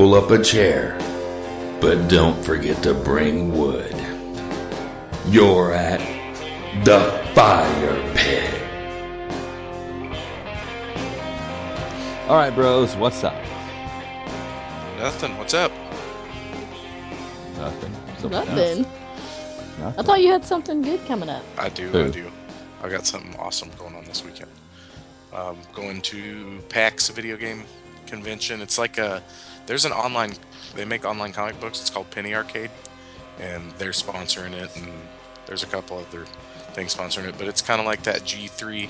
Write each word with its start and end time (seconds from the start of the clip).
pull 0.00 0.14
up 0.14 0.30
a 0.30 0.42
chair, 0.42 0.96
but 1.78 2.08
don't 2.08 2.42
forget 2.42 2.82
to 2.82 2.94
bring 2.94 3.52
wood. 3.52 3.94
You're 5.26 5.74
at 5.74 6.00
the 6.86 7.00
fire 7.34 8.14
pit. 8.14 8.62
All 12.30 12.36
right, 12.36 12.48
bros, 12.48 12.96
what's 12.96 13.22
up? 13.22 13.34
Nothing. 14.96 15.36
What's 15.36 15.52
up? 15.52 15.70
Nothing. 17.58 17.92
Something 18.16 18.30
Nothing. 18.30 18.86
else. 19.82 19.98
I 19.98 20.02
thought 20.02 20.22
you 20.22 20.32
had 20.32 20.46
something 20.46 20.80
good 20.80 21.04
coming 21.04 21.28
up. 21.28 21.44
I 21.58 21.68
do. 21.68 21.88
Who? 21.88 22.06
I 22.06 22.08
do. 22.08 22.32
I 22.82 22.88
got 22.88 23.04
something 23.04 23.38
awesome 23.38 23.70
going 23.76 23.94
on 23.94 24.06
this 24.06 24.24
weekend. 24.24 24.50
Um, 25.34 25.58
going 25.74 26.00
to 26.00 26.62
PAX 26.70 27.10
video 27.10 27.36
game 27.36 27.64
convention. 28.06 28.62
It's 28.62 28.78
like 28.78 28.96
a 28.96 29.22
there's 29.70 29.84
an 29.84 29.92
online. 29.92 30.32
They 30.74 30.84
make 30.84 31.04
online 31.04 31.32
comic 31.32 31.60
books. 31.60 31.80
It's 31.80 31.90
called 31.90 32.10
Penny 32.10 32.34
Arcade, 32.34 32.72
and 33.38 33.70
they're 33.78 33.92
sponsoring 33.92 34.52
it. 34.52 34.68
And 34.76 34.90
there's 35.46 35.62
a 35.62 35.66
couple 35.66 35.96
other 35.98 36.24
things 36.74 36.92
sponsoring 36.92 37.28
it. 37.28 37.36
But 37.38 37.46
it's 37.46 37.62
kind 37.62 37.78
of 37.80 37.86
like 37.86 38.02
that 38.02 38.22
E3 38.22 38.88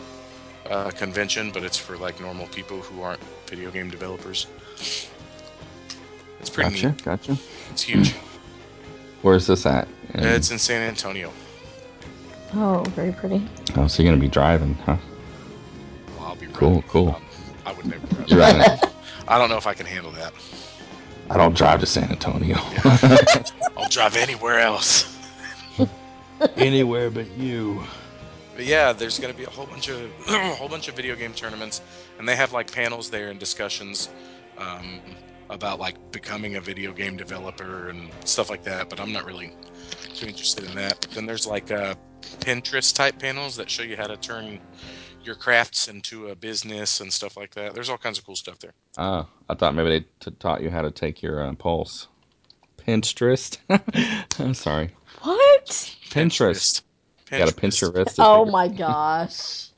uh, 0.71 0.91
convention, 0.93 1.51
but 1.53 1.65
it's 1.65 1.77
for 1.77 1.99
like 1.99 2.19
normal 2.19 2.47
people 2.47 2.81
who 2.81 3.03
aren't 3.03 3.21
video 3.47 3.71
game 3.71 3.91
developers. 3.91 4.47
It's 4.79 6.49
pretty 6.51 6.71
Gotcha. 6.71 6.89
neat. 6.93 7.05
Gotcha. 7.05 7.37
It's 7.73 7.83
huge. 7.83 8.15
Where's 9.21 9.47
this 9.47 9.67
at? 9.67 9.87
In- 10.15 10.25
It's 10.25 10.51
in 10.51 10.59
San 10.59 10.81
Antonio. 10.89 11.31
Oh, 12.55 12.83
very 12.97 13.13
pretty. 13.13 13.47
oh, 13.77 13.87
so 13.87 14.03
you're 14.03 14.11
gonna 14.11 14.21
be 14.21 14.29
driving, 14.29 14.75
huh? 14.87 14.97
Well, 16.17 16.29
I'll 16.29 16.37
be 16.37 16.47
Cool, 16.47 16.69
running. 16.71 16.83
cool. 16.85 17.09
Um, 17.11 17.23
I 17.67 17.73
would 17.75 17.85
never. 17.87 18.07
drive. 18.07 18.29
You're 18.31 18.41
right. 18.41 18.81
I 19.29 19.37
don't 19.39 19.51
know 19.51 19.59
if 19.59 19.67
I 19.67 19.75
can 19.75 19.85
handle 19.87 20.11
that. 20.13 20.33
I 21.31 21.37
don't 21.37 21.57
drive 21.57 21.79
to 21.79 21.87
San 21.87 22.11
Antonio. 22.11 22.57
I'll 23.77 23.89
drive 23.89 24.17
anywhere 24.17 24.59
else. 24.59 25.17
Anywhere 26.57 27.09
but 27.11 27.31
you. 27.39 27.85
But 28.57 28.65
yeah, 28.65 28.93
there's 28.93 29.19
going 29.19 29.33
to 29.33 29.39
be 29.39 29.45
a 29.45 29.51
whole 29.51 29.67
bunch 29.67 29.89
of 29.89 30.11
a 30.29 30.55
whole 30.55 30.69
bunch 30.69 30.89
of 30.89 30.97
video 30.97 31.15
game 31.15 31.33
tournaments, 31.33 31.83
and 32.19 32.29
they 32.29 32.35
have 32.35 32.53
like 32.53 32.73
panels 32.73 33.11
there 33.11 33.29
and 33.31 33.39
discussions 33.39 34.09
um, 34.59 35.01
about 35.51 35.79
like 35.79 35.97
becoming 36.11 36.57
a 36.57 36.61
video 36.61 36.93
game 36.93 37.17
developer 37.17 37.91
and 37.91 38.11
stuff 38.25 38.51
like 38.51 38.65
that. 38.65 38.91
But 38.91 38.99
I'm 38.99 39.13
not 39.13 39.25
really 39.25 39.53
too 40.15 40.27
interested 40.27 40.65
in 40.65 40.75
that. 40.75 40.99
But 41.01 41.11
then 41.13 41.27
there's 41.27 41.47
like 41.47 41.71
uh, 41.71 41.95
Pinterest 42.41 42.93
type 42.93 43.19
panels 43.19 43.55
that 43.57 43.71
show 43.71 43.83
you 43.85 43.97
how 43.97 44.07
to 44.09 44.17
turn 44.17 44.59
your 45.25 45.35
crafts 45.35 45.89
into 45.89 46.29
a 46.29 46.35
business 46.35 47.01
and 47.01 47.13
stuff 47.13 47.37
like 47.37 47.55
that. 47.55 47.75
There's 47.75 47.89
all 47.89 47.99
kinds 47.99 48.19
of 48.19 48.25
cool 48.25 48.37
stuff 48.37 48.59
there. 48.59 48.73
Oh, 48.99 49.27
I 49.49 49.55
thought 49.55 49.75
maybe 49.75 49.89
they 49.91 50.01
t- 50.21 50.37
taught 50.39 50.63
you 50.63 50.71
how 50.71 50.83
to 50.83 50.91
take 50.91 51.23
your 51.23 51.43
uh, 51.45 51.53
pulse. 51.55 52.09
Pinterest. 52.79 53.59
I'm 54.41 54.55
sorry. 54.55 54.91
What? 55.23 55.67
Pinterest. 56.11 56.83
You 57.31 57.39
gotta 57.39 57.55
pinch 57.55 57.81
your 57.81 57.93
wrist. 57.93 58.17
Oh 58.19 58.45
my 58.45 58.67
gosh. 58.69 59.69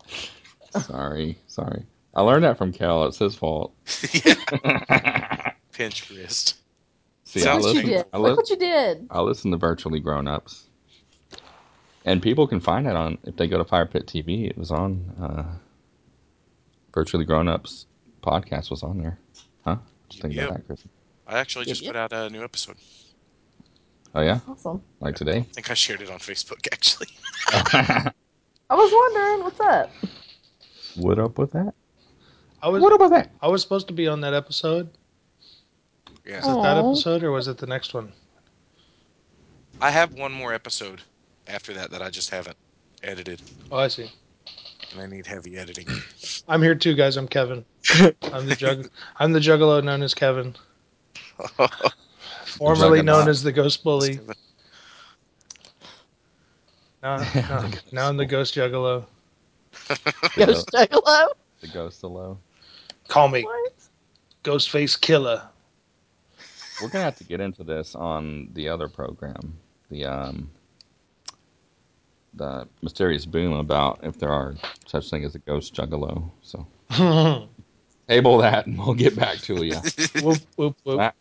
Sorry, 0.86 1.36
sorry. 1.48 1.84
I 2.14 2.22
learned 2.22 2.44
that 2.44 2.56
from 2.56 2.72
Cal. 2.72 3.04
It's 3.04 3.18
his 3.18 3.34
fault. 3.34 3.74
yeah, 4.24 5.52
pinch 5.72 6.08
wrist. 6.08 6.54
See, 7.24 7.40
Sounds 7.40 7.66
I 7.66 7.68
Look 7.68 7.77
what 7.77 7.84
you 7.84 7.90
listen, 7.90 7.90
did. 7.90 8.06
I, 8.14 8.16
Look 8.16 8.30
li- 8.30 8.36
what 8.36 8.48
you 8.50 8.56
did. 8.56 9.06
I 9.10 9.20
listen 9.20 9.50
to 9.50 9.58
Virtually 9.58 10.00
Grown 10.00 10.27
Ups. 10.27 10.70
And 12.05 12.20
people 12.20 12.47
can 12.47 12.61
find 12.61 12.86
it 12.86 12.97
on, 12.97 13.19
if 13.25 13.36
they 13.36 13.47
go 13.47 13.58
to 13.58 13.64
Fire 13.64 13.86
Pit 13.86 14.06
TV, 14.06 14.48
it 14.48 14.58
was 14.58 14.70
on 14.70 15.12
uh, 15.20 15.55
Virtually 16.92 17.25
Grown 17.25 17.48
Ups 17.48 17.86
podcast 18.22 18.70
was 18.70 18.83
on 18.83 18.98
there. 18.98 19.19
Huh? 19.64 19.77
What 20.20 20.33
Yep. 20.33 20.48
that, 20.50 20.67
Chris? 20.67 20.84
I 21.27 21.39
actually 21.39 21.64
just 21.67 21.83
yep. 21.83 21.92
put 21.92 21.97
out 21.97 22.12
a 22.12 22.30
new 22.30 22.42
episode. 22.42 22.77
Oh, 24.14 24.20
yeah? 24.20 24.41
Awesome. 24.48 24.83
Like 25.01 25.14
today? 25.17 25.39
I 25.39 25.42
think 25.42 25.70
I 25.70 25.74
shared 25.74 26.02
it 26.02 26.11
on 26.11 26.18
Facebook 26.18 26.67
actually. 26.73 27.08
I 27.48 28.74
was 28.74 28.92
wondering 28.92 29.45
what's 29.45 29.61
up. 29.61 29.91
what 30.96 31.18
up 31.18 31.39
with 31.39 31.52
that? 31.52 31.74
I 32.62 32.68
was 32.68 32.83
What 32.83 32.92
up 32.92 33.01
with 33.01 33.11
that? 33.11 33.30
I 33.41 33.48
was 33.48 33.61
supposed 33.62 33.89
to 33.89 33.95
be 33.95 34.07
on 34.07 34.20
that 34.20 34.35
episode. 34.35 34.91
Yeah. 36.24 36.39
Is 36.39 36.46
it 36.46 36.62
that 36.62 36.77
episode 36.79 37.24
or 37.24 37.33
was 37.33 37.48
it 37.48 37.58
the 37.58 37.67
next 37.67 37.92
one? 37.95 38.12
I 39.80 39.91
have 39.91 40.14
one 40.14 40.33
more 40.33 40.52
episode 40.52 41.02
after 41.48 41.73
that 41.75 41.91
that 41.91 42.03
I 42.03 42.11
just 42.11 42.30
haven't 42.30 42.57
edited, 43.03 43.41
Oh, 43.70 43.79
I 43.79 43.89
see. 43.89 44.11
and 44.92 45.01
I 45.01 45.07
need 45.07 45.27
heavy 45.27 45.57
editing. 45.58 45.86
I'm 46.48 46.63
here 46.63 46.75
too, 46.75 46.95
guys. 46.95 47.17
I'm 47.17 47.29
Kevin. 47.29 47.64
I'm 48.33 48.47
the 48.47 48.57
jug. 48.57 48.89
I'm 49.19 49.33
the 49.33 49.41
juggalo 49.41 49.83
known 49.83 50.03
as 50.03 50.14
Kevin, 50.14 50.55
formerly 52.45 53.03
known 53.03 53.29
as 53.29 53.42
the 53.42 53.53
Ghost 53.53 53.83
Bully. 53.83 54.20
Now, 57.03 57.17
now, 57.35 57.70
now 57.91 58.09
I'm 58.09 58.17
the 58.17 58.27
Ghost 58.27 58.55
Juggalo. 58.55 59.05
Ghost 60.36 60.69
Juggalo? 60.73 61.29
The 61.61 61.69
ghost 61.73 62.03
alone. 62.03 62.39
Call 63.09 63.29
me 63.29 63.42
What? 63.42 63.73
Ghostface 64.45 64.98
Killah. 64.98 65.48
We're 66.80 66.89
gonna 66.89 67.05
have 67.05 67.17
to 67.19 67.24
get 67.24 67.41
into 67.41 67.63
this 67.64 67.95
on 67.95 68.48
the 68.55 68.69
other 68.69 68.89
program, 68.89 69.57
the 69.91 70.05
um, 70.05 70.51
the 72.34 72.66
mysterious 72.82 73.26
boom 73.26 73.52
about 73.52 74.00
if 74.02 74.18
there 74.18 74.30
are 74.30 74.54
such 74.86 75.10
thing 75.10 75.24
as 75.24 75.34
a 75.34 75.38
ghost 75.38 75.74
juggalo. 75.74 76.30
So 76.42 76.66
table 78.08 78.38
that, 78.38 78.66
and 78.66 78.78
we'll 78.78 78.94
get 78.94 79.16
back 79.16 79.38
to 79.42 79.62
you. 79.62 79.74
whoop, 80.22 80.40
whoop, 80.56 80.76
whoop. 80.84 81.14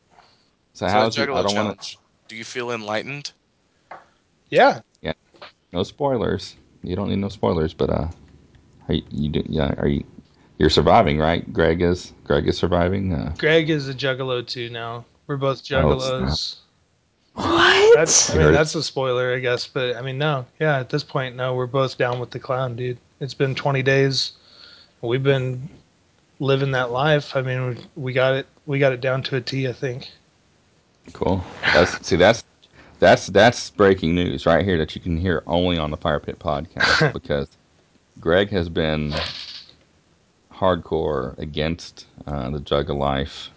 So 0.73 0.88
So 0.88 0.88
how's 0.88 1.16
the 1.16 1.25
your, 1.25 1.33
I 1.33 1.41
don't 1.44 1.55
want 1.55 1.81
challenge. 1.81 1.97
Do 2.27 2.35
you 2.35 2.44
feel 2.44 2.72
enlightened? 2.72 3.31
Yeah, 4.49 4.81
to 5.01 5.13
no 5.73 5.83
spoilers. 5.83 6.55
You 6.83 6.95
don't 6.95 7.09
need 7.09 7.19
no 7.19 7.29
spoilers, 7.29 7.73
but 7.73 7.89
uh, 7.89 8.07
are 8.88 8.95
you, 8.95 9.03
you 9.11 9.29
do 9.29 9.43
yeah? 9.47 9.73
Are 9.78 9.88
you 9.88 10.03
you're 10.57 10.69
surviving 10.69 11.17
right? 11.19 11.51
Greg 11.51 11.81
is 11.81 12.13
Greg 12.23 12.47
is 12.47 12.57
surviving. 12.57 13.13
Uh, 13.13 13.33
Greg 13.38 13.69
is 13.69 13.88
a 13.89 13.93
Juggalo 13.93 14.45
too 14.45 14.69
now. 14.69 15.05
We're 15.28 15.38
both 15.38 15.61
Oh, 15.73 15.99
snap. 15.99 16.29
Juggalos. 16.29 16.60
What? 17.34 17.96
That's 17.96 18.30
I 18.30 18.38
mean 18.38 18.52
that's 18.52 18.75
a 18.75 18.84
spoiler, 18.84 19.34
I 19.34 19.40
guess. 19.40 19.68
But 19.68 19.96
I 19.96 20.02
mean, 20.02 20.18
no, 20.18 20.46
yeah. 20.59 20.80
At 20.80 20.90
this 20.90 21.03
point, 21.03 21.36
no, 21.36 21.56
we're 21.56 21.68
both 21.68 21.97
down 21.97 22.19
with 22.19 22.31
the 22.31 22.40
clown, 22.40 22.75
dude. 22.75 22.97
It's 23.19 23.34
been 23.34 23.56
20 23.56 23.84
days. 23.84 24.34
We've 25.02 25.24
been 25.24 25.70
living 26.40 26.72
that 26.72 26.91
life. 26.91 27.36
I 27.36 27.41
mean, 27.41 27.70
we, 27.70 27.78
we 27.96 28.14
got 28.14 28.36
it. 28.36 28.47
We 28.66 28.80
got 28.80 28.91
it 28.91 29.02
down 29.02 29.24
to 29.24 29.38
a 29.38 29.41
T. 29.41 29.68
I 29.68 29.74
think. 29.74 30.09
Cool. 31.14 31.44
That's 31.74 32.06
see 32.06 32.16
that's 32.16 32.44
that's 33.00 33.28
that's 33.28 33.70
breaking 33.72 34.14
news 34.14 34.46
right 34.46 34.64
here 34.64 34.78
that 34.78 34.94
you 34.96 35.02
can 35.02 35.18
hear 35.18 35.44
only 35.47 35.78
on 35.78 35.91
the 35.91 35.97
Fire 35.97 36.20
Pit 36.20 36.38
podcast 36.40 37.14
because 37.14 37.47
Greg 38.20 38.50
has 38.50 38.70
been 38.70 39.14
hardcore 40.53 41.38
against 41.40 42.06
uh, 42.28 42.50
the 42.52 42.59
jug 42.59 42.90
of 42.90 42.97
life 42.97 43.50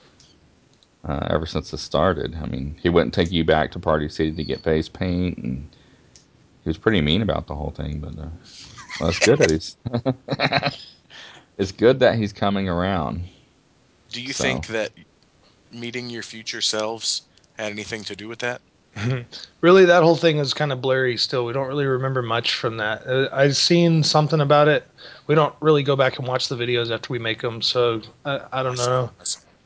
uh, 1.05 1.27
ever 1.31 1.47
since 1.47 1.73
it 1.73 1.79
started. 1.79 2.35
I 2.43 2.47
mean, 2.47 2.77
he 2.83 2.89
wouldn't 2.89 3.15
take 3.15 3.31
you 3.31 3.45
back 3.45 3.71
to 3.73 3.79
Party 3.79 4.09
City 4.09 4.33
to 4.33 4.45
get 4.45 4.63
face 4.63 4.89
paint, 4.89 5.39
and 5.39 5.69
he 6.63 6.69
was 6.71 6.79
pretty 6.79 7.01
mean 7.01 7.23
about 7.23 7.47
the 7.47 7.55
whole 7.55 7.71
thing. 7.71 8.01
But 8.01 8.19
uh, 8.19 8.29
well, 9.01 9.09
it's 9.11 9.19
good 9.19 9.39
that 9.39 9.51
he's 9.51 9.77
it's 11.59 11.73
good 11.73 12.01
that 12.01 12.17
he's 12.17 12.33
coming 12.33 12.69
around. 12.69 13.25
Do 14.11 14.23
you 14.23 14.33
So- 14.33 14.45
think 14.45 14.67
that 14.69 14.91
meeting 15.73 16.09
your 16.09 16.23
future 16.23 16.61
selves 16.61 17.23
had 17.59 17.71
anything 17.73 18.05
to 18.05 18.17
do 18.17 18.29
with 18.29 18.39
that? 18.41 18.61
Really, 19.61 19.87
that 19.87 20.03
whole 20.03 20.15
thing 20.15 20.37
is 20.37 20.53
kind 20.53 20.71
of 20.71 20.83
blurry. 20.83 21.17
Still, 21.17 21.47
we 21.47 21.55
don't 21.55 21.67
really 21.69 21.87
remember 21.87 22.21
much 22.21 22.55
from 22.57 22.77
that. 22.77 23.07
Uh, 23.07 23.29
I've 23.33 23.57
seen 23.57 24.03
something 24.03 24.41
about 24.43 24.69
it. 24.69 24.87
We 25.27 25.35
don't 25.35 25.55
really 25.61 25.83
go 25.83 25.97
back 25.97 26.19
and 26.19 26.29
watch 26.29 26.49
the 26.49 26.55
videos 26.55 26.91
after 26.93 27.11
we 27.11 27.19
make 27.19 27.41
them, 27.41 27.63
so 27.63 28.03
I, 28.27 28.41
I 28.53 28.63
don't 28.63 28.77
know. 28.77 29.11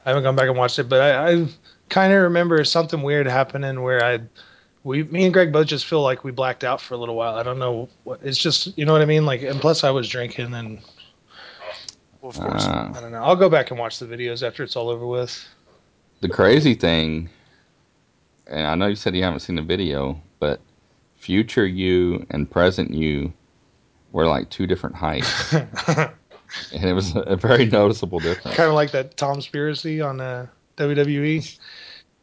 I 0.08 0.12
haven't 0.12 0.25
gone 0.25 0.37
back 0.37 0.49
and 0.49 0.56
watched 0.56 0.78
it, 0.78 0.88
but 0.88 1.02
I, 1.02 1.32
I 1.32 1.46
kind 1.90 2.14
of 2.14 2.22
remember 2.22 2.64
something 2.64 3.02
weird 3.02 3.26
happening 3.26 3.82
where 3.82 4.02
I, 4.02 4.20
we, 4.82 5.02
me 5.02 5.25
and 5.26 5.34
Greg 5.34 5.52
both 5.52 5.66
just 5.66 5.84
feel 5.84 6.00
like 6.00 6.25
we 6.25 6.31
blacked 6.31 6.64
out 6.64 6.81
for 6.81 6.94
a 6.94 6.96
little 6.96 7.14
while. 7.14 7.34
I 7.34 7.43
don't 7.43 7.58
know 7.58 7.90
what. 8.05 8.19
It's 8.22 8.38
just 8.38 8.78
you 8.78 8.87
know 8.87 8.94
what 8.94 9.02
I 9.02 9.05
mean. 9.05 9.26
Like, 9.26 9.43
and 9.43 9.60
plus 9.60 9.84
I 9.84 9.90
was 9.90 10.08
drinking, 10.08 10.55
and 10.55 10.81
Well, 12.22 12.31
of 12.31 12.38
course. 12.38 12.64
Uh, 12.64 12.90
I 12.96 13.00
don't 13.02 13.12
know. 13.12 13.22
I'll 13.22 13.37
go 13.37 13.50
back 13.50 13.70
and 13.70 13.78
watch 13.78 13.99
the 13.99 14.06
videos 14.06 14.43
after 14.43 14.62
it's 14.62 14.76
all 14.76 14.88
over 14.88 15.06
with. 15.06 15.46
the 16.22 16.28
crazy 16.31 16.75
thing, 16.75 17.28
and 18.46 18.66
I 18.66 18.75
know 18.76 18.87
you 18.87 18.96
said 18.96 19.14
you 19.14 19.22
haven't 19.22 19.40
seen 19.40 19.56
the 19.56 19.62
video, 19.62 20.19
but 20.40 20.58
future 21.16 21.66
you 21.66 22.25
and 22.31 22.50
present 22.50 22.94
you 22.94 23.31
were 24.12 24.25
like 24.26 24.49
two 24.49 24.66
different 24.66 24.96
heights, 24.96 25.55
and 26.73 26.85
it 26.85 26.93
was 26.93 27.12
a 27.15 27.37
very 27.37 27.67
noticeable 27.67 28.19
difference. 28.21 28.56
kind 28.56 28.69
of 28.69 28.75
like 28.75 28.91
that 28.93 29.17
Tom 29.17 29.39
Spiracy 29.39 30.05
on 30.06 30.21
uh, 30.21 30.47
WWE. 30.77 31.59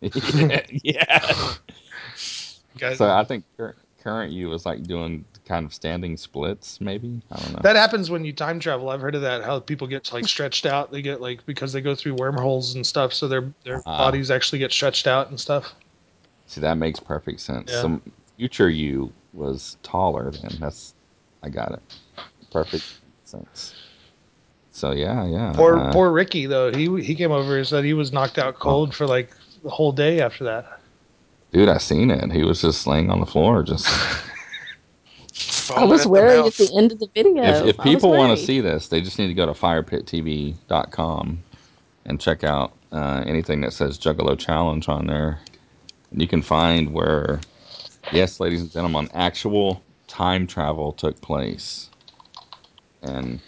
yeah. 0.83 1.53
Guys, 2.77 2.97
So 2.97 3.09
I 3.09 3.23
think 3.23 3.45
cur- 3.57 3.75
current 4.03 4.31
you 4.33 4.49
was 4.49 4.65
like 4.65 4.83
doing 4.83 5.25
kind 5.45 5.65
of 5.65 5.73
standing 5.73 6.17
splits, 6.17 6.81
maybe. 6.81 7.21
I 7.31 7.39
don't 7.39 7.53
know. 7.53 7.59
That 7.63 7.75
happens 7.75 8.09
when 8.09 8.25
you 8.25 8.33
time 8.33 8.59
travel. 8.59 8.89
I've 8.89 9.01
heard 9.01 9.15
of 9.15 9.21
that. 9.21 9.43
How 9.43 9.59
people 9.59 9.87
get 9.87 10.11
like 10.11 10.25
stretched 10.27 10.65
out. 10.65 10.91
They 10.91 11.01
get 11.01 11.21
like 11.21 11.45
because 11.45 11.71
they 11.73 11.81
go 11.81 11.95
through 11.95 12.15
wormholes 12.15 12.75
and 12.75 12.85
stuff, 12.85 13.13
so 13.13 13.27
their 13.27 13.51
their 13.63 13.81
Ah. 13.85 13.97
bodies 13.97 14.29
actually 14.31 14.59
get 14.59 14.71
stretched 14.71 15.07
out 15.07 15.29
and 15.29 15.39
stuff. 15.39 15.73
See, 16.47 16.61
that 16.61 16.77
makes 16.77 16.99
perfect 16.99 17.39
sense. 17.39 17.71
Yeah. 17.71 17.81
Some 17.81 18.01
future 18.37 18.69
you 18.69 19.11
was 19.33 19.77
taller 19.83 20.31
then. 20.31 20.51
That's 20.59 20.93
I 21.43 21.49
got 21.49 21.71
it. 21.71 21.81
Perfect 22.51 22.83
sense. 23.23 23.75
So 24.75 24.91
yeah, 24.91 25.25
yeah. 25.25 25.53
Poor 25.55 25.77
uh, 25.77 25.93
poor 25.93 26.11
Ricky 26.11 26.47
though. 26.47 26.69
He 26.69 27.01
he 27.01 27.15
came 27.15 27.31
over 27.31 27.57
and 27.57 27.65
said 27.65 27.85
he 27.85 27.93
was 27.93 28.11
knocked 28.11 28.37
out 28.37 28.59
cold 28.59 28.93
for 28.93 29.07
like 29.07 29.31
the 29.63 29.69
whole 29.69 29.93
day 29.93 30.19
after 30.19 30.43
that. 30.43 30.81
dude, 31.53 31.69
I 31.69 31.77
seen 31.77 32.11
it. 32.11 32.29
He 32.33 32.43
was 32.43 32.59
just 32.61 32.85
laying 32.85 33.09
on 33.09 33.21
the 33.21 33.25
floor, 33.25 33.63
just. 33.63 33.87
I 35.71 35.85
was 35.85 36.01
at 36.01 36.11
worried 36.11 36.45
at 36.45 36.53
the 36.55 36.69
end 36.77 36.91
of 36.91 36.99
the 36.99 37.07
video. 37.15 37.41
if, 37.43 37.67
if 37.67 37.77
people 37.83 38.11
want 38.11 38.37
to 38.37 38.45
see 38.45 38.59
this, 38.59 38.89
they 38.89 38.99
just 38.99 39.17
need 39.17 39.27
to 39.27 39.33
go 39.33 39.45
to 39.45 39.53
firepittv.com 39.53 41.43
and 42.05 42.19
check 42.19 42.43
out 42.43 42.73
uh, 42.91 43.23
anything 43.25 43.61
that 43.61 43.71
says 43.71 43.97
Juggalo 43.97 44.37
Challenge 44.37 44.89
on 44.89 45.07
there. 45.07 45.39
And 46.11 46.21
you 46.21 46.27
can 46.27 46.41
find 46.41 46.91
where, 46.91 47.39
yes, 48.11 48.41
ladies 48.41 48.59
and 48.59 48.71
gentlemen, 48.71 49.09
actual 49.13 49.81
time 50.07 50.45
travel 50.47 50.91
took 50.91 51.19
place. 51.21 51.89
And 53.01 53.39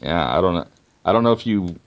yeah, 0.00 0.36
I 0.36 0.40
don't 0.40 0.54
know. 0.54 0.66
I 1.04 1.12
don't 1.12 1.22
know 1.22 1.32
if 1.32 1.46
you. 1.46 1.78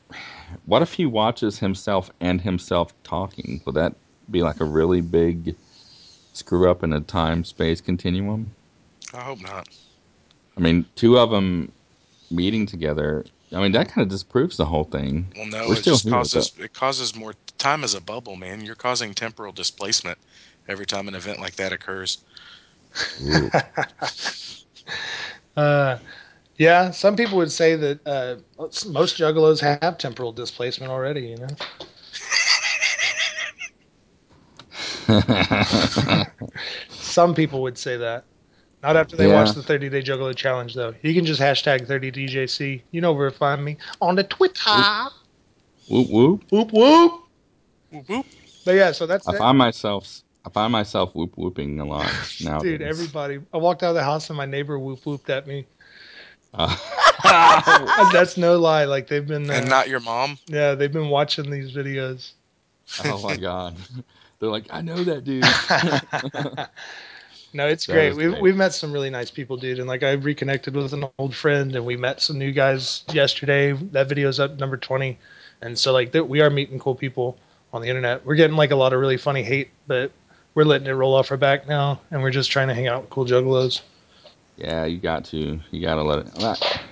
What 0.66 0.82
if 0.82 0.94
he 0.94 1.06
watches 1.06 1.60
himself 1.60 2.12
and 2.20 2.40
himself 2.40 2.94
talking? 3.04 3.62
Would 3.66 3.76
that 3.76 3.96
be 4.30 4.44
like 4.44 4.60
a 4.60 4.66
really 4.66 5.02
big 5.02 5.56
screw 6.34 6.70
up 6.70 6.84
in 6.84 6.94
a 6.94 7.02
time 7.02 7.44
space 7.44 7.82
continuum? 7.82 8.52
I 9.14 9.22
hope 9.22 9.42
not. 9.42 9.68
I 10.56 10.62
mean, 10.62 10.86
two 10.96 11.18
of 11.18 11.32
them 11.32 11.72
meeting 12.30 12.66
together. 12.66 13.26
I 13.52 13.62
mean, 13.62 13.72
that 13.74 13.90
kind 13.90 14.04
of 14.04 14.10
disproves 14.10 14.58
the 14.58 14.66
whole 14.66 14.84
thing. 14.84 15.28
Well, 15.36 15.46
no, 15.48 15.68
We're 15.68 15.74
it 15.74 15.78
still 15.78 15.96
just 15.96 16.10
causes 16.10 16.52
it 16.60 16.74
causes 16.74 17.16
more 17.16 17.34
time 17.58 17.84
as 17.84 17.94
a 17.94 18.02
bubble, 18.02 18.36
man. 18.36 18.64
You're 18.64 18.76
causing 18.76 19.14
temporal 19.14 19.52
displacement 19.52 20.18
every 20.68 20.86
time 20.86 21.08
an 21.08 21.16
event 21.16 21.40
like 21.40 21.56
that 21.56 21.74
occurs. 21.74 22.20
Uh, 25.56 26.00
yeah, 26.64 26.92
some 26.92 27.16
people 27.18 27.38
would 27.38 27.52
say 27.52 27.76
that 27.76 28.08
uh, 28.08 28.36
most 28.92 29.18
juggalos 29.18 29.62
have 29.62 29.98
temporal 29.98 30.32
displacement 30.34 30.92
already. 30.92 31.22
You 31.22 31.38
know, 31.38 31.48
some 36.90 37.34
people 37.36 37.62
would 37.62 37.78
say 37.78 37.98
that. 37.98 38.26
Not 38.84 38.96
after 38.98 39.16
they 39.16 39.28
Yeah. 39.28 39.34
watch 39.34 39.54
the 39.54 39.64
30 39.64 39.90
day 39.90 40.02
juggalo 40.02 40.36
challenge, 40.36 40.74
though. 40.76 40.94
You 41.02 41.14
can 41.14 41.26
just 41.26 41.42
hashtag 41.42 41.88
30DJC. 41.88 42.84
You 42.92 43.02
know 43.02 43.14
where 43.14 43.30
to 43.30 43.36
find 43.36 43.64
me 43.64 43.78
on 44.02 44.16
the 44.16 44.24
Twitter. 44.24 44.84
whoop 45.88 46.10
whoop. 46.10 46.44
Whoop 46.52 46.72
whoop. 46.74 47.12
Whoop, 47.92 48.10
whoop. 48.10 48.26
But 48.66 48.76
yeah, 48.76 48.92
so 48.92 49.06
that's 49.06 49.28
I 49.28 49.34
it. 49.34 49.38
find 49.38 49.58
myself. 49.58 50.22
I 50.46 50.50
find 50.50 50.72
myself 50.72 51.16
whoop 51.16 51.38
whooping 51.38 51.80
a 51.80 51.86
lot 51.86 52.12
now. 52.40 52.60
Dude, 52.60 52.82
everybody. 52.82 53.40
I 53.54 53.58
walked 53.58 53.84
out 53.84 53.90
of 53.90 53.96
the 53.96 54.04
house 54.04 54.30
and 54.30 54.38
my 54.38 54.46
neighbor 54.46 54.78
whoop 54.80 55.06
whooped 55.06 55.30
at 55.30 55.48
me. 55.48 55.66
Uh, 56.54 56.76
That's 58.14 58.38
no 58.38 58.58
lie. 58.58 58.86
Like 58.86 59.08
they've 59.08 59.26
been, 59.26 59.50
uh, 59.50 59.54
And 59.54 59.70
not 59.70 59.88
your 59.90 60.00
mom. 60.02 60.38
yeah, 60.48 60.76
they've 60.76 60.92
been 60.92 61.10
watching 61.10 61.50
these 61.50 61.72
videos. 61.74 62.32
oh 63.06 63.22
my 63.22 63.38
god. 63.50 63.76
They're 64.40 64.50
like, 64.50 64.66
I 64.70 64.82
know 64.82 65.04
that 65.04 65.24
dude. 65.24 65.44
no, 67.54 67.68
it's 67.68 67.86
That 67.86 67.94
great. 67.94 68.16
We've 68.16 68.32
great. 68.32 68.42
we've 68.42 68.56
met 68.56 68.74
some 68.74 68.92
really 68.92 69.10
nice 69.10 69.32
people, 69.32 69.58
dude. 69.58 69.80
And 69.80 69.88
like 69.88 70.04
I 70.04 70.12
reconnected 70.14 70.76
with 70.76 70.94
an 70.94 71.06
old 71.18 71.36
friend, 71.36 71.76
and 71.76 71.86
we 71.86 71.96
met 71.96 72.22
some 72.22 72.38
new 72.38 72.52
guys 72.52 73.04
yesterday. 73.14 73.72
That 73.74 74.10
video's 74.10 74.40
up 74.40 74.60
number 74.60 74.78
twenty, 74.78 75.18
and 75.62 75.78
so 75.78 75.94
like 75.94 76.12
th- 76.12 76.26
we 76.26 76.42
are 76.42 76.50
meeting 76.50 76.80
cool 76.80 76.96
people 76.96 77.38
on 77.72 77.82
the 77.82 77.88
internet. 77.88 78.26
We're 78.26 78.36
getting 78.36 78.58
like 78.58 78.72
a 78.72 78.76
lot 78.76 78.92
of 78.94 79.00
really 79.00 79.18
funny 79.18 79.44
hate, 79.44 79.70
but 79.88 80.12
we're 80.56 80.66
letting 80.66 80.88
it 80.88 80.92
roll 80.92 81.16
off 81.16 81.32
our 81.32 81.38
back 81.38 81.68
now, 81.68 82.00
and 82.12 82.22
we're 82.22 82.32
just 82.32 82.52
trying 82.52 82.68
to 82.68 82.74
hang 82.74 82.88
out 82.88 83.02
with 83.02 83.10
cool 83.10 83.26
juggalos. 83.26 83.82
Yeah, 84.58 84.86
you 84.86 85.00
got 85.00 85.26
to. 85.26 85.60
You 85.72 85.82
got 85.82 85.96
to 85.96 86.04
let 86.04 86.28
it. 86.28 86.84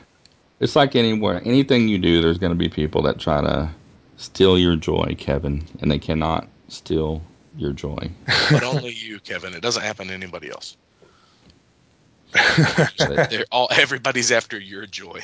It's 0.60 0.75
like 0.75 0.96
anywhere, 0.96 1.42
anything 1.44 1.88
you 1.88 1.98
do, 1.98 2.22
there's 2.22 2.38
going 2.38 2.52
to 2.52 2.58
be 2.58 2.69
people 2.69 3.02
that 3.04 3.19
try 3.19 3.42
to 3.42 3.69
steal 4.18 4.58
your 4.58 4.75
joy, 4.75 5.16
Kevin, 5.18 5.66
and 5.81 5.90
they 5.92 5.98
cannot 6.00 6.48
steal 6.68 7.22
your 7.58 7.74
joy. 7.74 8.12
But 8.52 8.63
only 8.63 8.92
you, 8.92 9.19
Kevin. 9.19 9.54
It 9.54 9.62
doesn't 9.62 9.81
happen 9.81 10.08
to 10.08 10.13
anybody 10.13 10.50
else. 10.50 10.78
They're 12.98 13.46
all 13.52 13.68
everybody's 13.72 14.31
after 14.31 14.60
your 14.60 14.86
joy. 14.86 15.22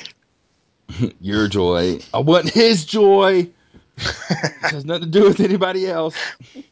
your 1.20 1.48
joy, 1.48 1.98
I 2.12 2.18
want 2.18 2.50
his 2.50 2.84
joy. 2.84 3.48
it 3.96 4.70
has 4.70 4.84
nothing 4.84 5.04
to 5.04 5.08
do 5.08 5.24
with 5.24 5.40
anybody 5.40 5.86
else. 5.86 6.16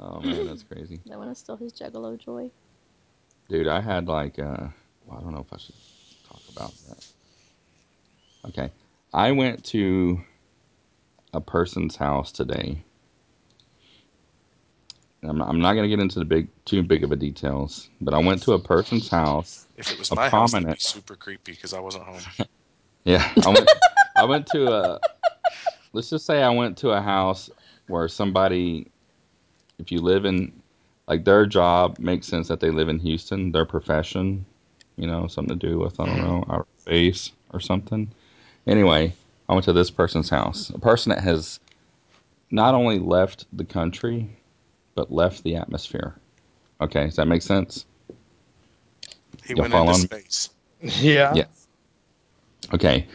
Oh 0.00 0.20
man, 0.20 0.46
that's 0.46 0.62
crazy, 0.62 1.00
That 1.06 1.18
one 1.18 1.26
is 1.26 1.38
still 1.38 1.56
his 1.56 1.72
juggalo 1.72 2.16
joy. 2.16 2.52
Dude. 3.48 3.68
I 3.68 3.80
had 3.80 4.08
like, 4.08 4.38
uh, 4.38 4.68
well, 5.06 5.18
I 5.18 5.20
don't 5.22 5.32
know 5.32 5.40
if 5.40 5.52
I 5.52 5.56
should 5.58 5.74
talk 6.28 6.40
about 6.54 6.72
that. 6.88 7.06
Okay, 8.48 8.70
I 9.12 9.32
went 9.32 9.64
to 9.66 10.20
a 11.34 11.40
person's 11.40 11.96
house 11.96 12.32
today. 12.32 12.82
I'm, 15.24 15.42
I'm 15.42 15.60
not 15.60 15.72
going 15.72 15.82
to 15.82 15.88
get 15.88 16.00
into 16.00 16.20
the 16.20 16.24
big, 16.24 16.48
too 16.64 16.82
big 16.82 17.02
of 17.02 17.10
a 17.10 17.16
details, 17.16 17.90
but 18.00 18.14
I 18.14 18.18
went 18.18 18.40
to 18.44 18.52
a 18.52 18.58
person's 18.58 19.08
house. 19.08 19.66
If 19.76 19.90
it 19.90 19.98
was 19.98 20.12
A 20.12 20.14
my 20.14 20.28
house, 20.28 20.52
that'd 20.52 20.64
be 20.64 20.66
prominent- 20.66 20.80
super 20.80 21.16
creepy 21.16 21.52
because 21.52 21.74
I 21.74 21.80
wasn't 21.80 22.04
home. 22.04 22.20
Yeah, 23.04 23.32
I 23.46 23.48
went. 23.48 23.70
I 24.16 24.24
went 24.24 24.46
to 24.48 24.66
a. 24.70 25.00
Let's 25.94 26.10
just 26.10 26.26
say 26.26 26.42
I 26.42 26.50
went 26.50 26.76
to 26.78 26.90
a 26.90 27.00
house 27.00 27.48
where 27.86 28.06
somebody, 28.06 28.90
if 29.78 29.90
you 29.90 30.02
live 30.02 30.26
in, 30.26 30.52
like 31.08 31.24
their 31.24 31.46
job 31.46 31.98
makes 31.98 32.26
sense 32.26 32.48
that 32.48 32.60
they 32.60 32.70
live 32.70 32.88
in 32.88 32.98
Houston. 33.00 33.50
Their 33.52 33.64
profession, 33.64 34.44
you 34.96 35.06
know, 35.06 35.26
something 35.26 35.58
to 35.58 35.66
do 35.68 35.78
with 35.78 35.98
I 35.98 36.06
don't 36.06 36.18
know 36.18 36.44
our 36.48 36.66
space 36.78 37.32
or 37.52 37.60
something. 37.60 38.12
Anyway, 38.66 39.14
I 39.48 39.52
went 39.54 39.64
to 39.64 39.72
this 39.72 39.90
person's 39.90 40.28
house. 40.28 40.70
A 40.70 40.78
person 40.78 41.10
that 41.10 41.22
has 41.24 41.58
not 42.50 42.74
only 42.74 42.98
left 42.98 43.46
the 43.52 43.64
country, 43.64 44.28
but 44.94 45.10
left 45.10 45.42
the 45.42 45.56
atmosphere. 45.56 46.14
Okay, 46.80 47.06
does 47.06 47.16
that 47.16 47.26
make 47.26 47.42
sense? 47.42 47.86
He 49.44 49.54
Y'all 49.54 49.62
went 49.62 49.74
into 49.74 49.86
following 49.86 50.02
me? 50.02 50.08
space. 50.08 50.50
Yeah. 51.00 51.34
Yeah. 51.34 51.46
Okay. 52.72 53.06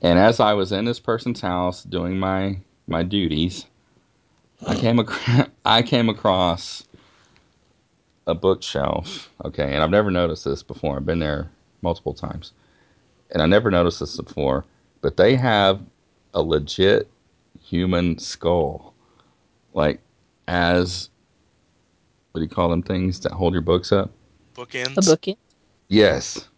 And 0.00 0.18
as 0.18 0.40
I 0.40 0.54
was 0.54 0.72
in 0.72 0.86
this 0.86 1.00
person's 1.00 1.40
house 1.40 1.82
doing 1.82 2.18
my 2.18 2.58
my 2.86 3.02
duties, 3.02 3.66
I 4.66 4.74
came 4.76 4.98
across 4.98 5.48
I 5.64 5.82
came 5.82 6.08
across 6.08 6.84
a 8.26 8.34
bookshelf. 8.34 9.30
Okay, 9.44 9.72
and 9.74 9.82
I've 9.82 9.90
never 9.90 10.10
noticed 10.10 10.44
this 10.44 10.62
before. 10.62 10.96
I've 10.96 11.06
been 11.06 11.18
there 11.18 11.50
multiple 11.82 12.14
times, 12.14 12.52
and 13.30 13.42
I 13.42 13.46
never 13.46 13.70
noticed 13.70 14.00
this 14.00 14.16
before. 14.16 14.64
But 15.00 15.16
they 15.16 15.34
have 15.36 15.80
a 16.34 16.42
legit 16.42 17.10
human 17.62 18.18
skull, 18.18 18.94
like 19.74 20.00
as 20.46 21.10
what 22.32 22.40
do 22.40 22.42
you 22.44 22.48
call 22.48 22.68
them 22.68 22.82
things 22.82 23.20
that 23.20 23.32
hold 23.32 23.52
your 23.52 23.62
books 23.62 23.92
up? 23.92 24.10
Bookends. 24.54 24.96
A 24.96 25.02
bookie. 25.02 25.38
Yes. 25.88 26.48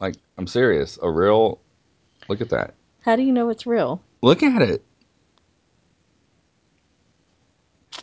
Like 0.00 0.14
I'm 0.38 0.46
serious. 0.46 0.98
A 1.02 1.10
real 1.10 1.60
look 2.28 2.40
at 2.40 2.50
that. 2.50 2.74
How 3.00 3.16
do 3.16 3.22
you 3.22 3.32
know 3.32 3.48
it's 3.48 3.66
real? 3.66 4.00
Look 4.20 4.42
at 4.42 4.62
it. 4.62 4.84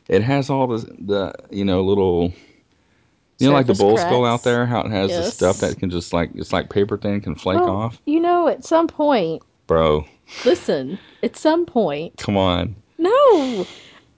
It 0.09 0.23
has 0.23 0.49
all 0.49 0.67
the 0.67 0.79
the 0.99 1.33
you 1.51 1.63
know 1.63 1.81
little 1.83 2.33
you 3.39 3.47
know 3.47 3.53
like 3.53 3.67
the 3.67 3.73
bull 3.75 3.95
skull 3.97 4.25
out 4.25 4.43
there 4.43 4.65
how 4.65 4.81
it 4.81 4.91
has 4.91 5.15
the 5.15 5.23
stuff 5.31 5.59
that 5.59 5.77
can 5.79 5.89
just 5.89 6.11
like 6.13 6.31
it's 6.33 6.51
like 6.51 6.69
paper 6.69 6.97
thin 6.97 7.21
can 7.21 7.35
flake 7.35 7.59
Well, 7.59 7.75
off. 7.75 8.01
You 8.05 8.19
know, 8.19 8.47
at 8.47 8.65
some 8.65 8.87
point, 8.87 9.43
Bro, 9.67 10.05
listen, 10.43 10.99
at 11.23 11.37
some 11.37 11.65
point, 11.65 12.17
come 12.17 12.37
on. 12.37 12.75
no, 12.97 13.67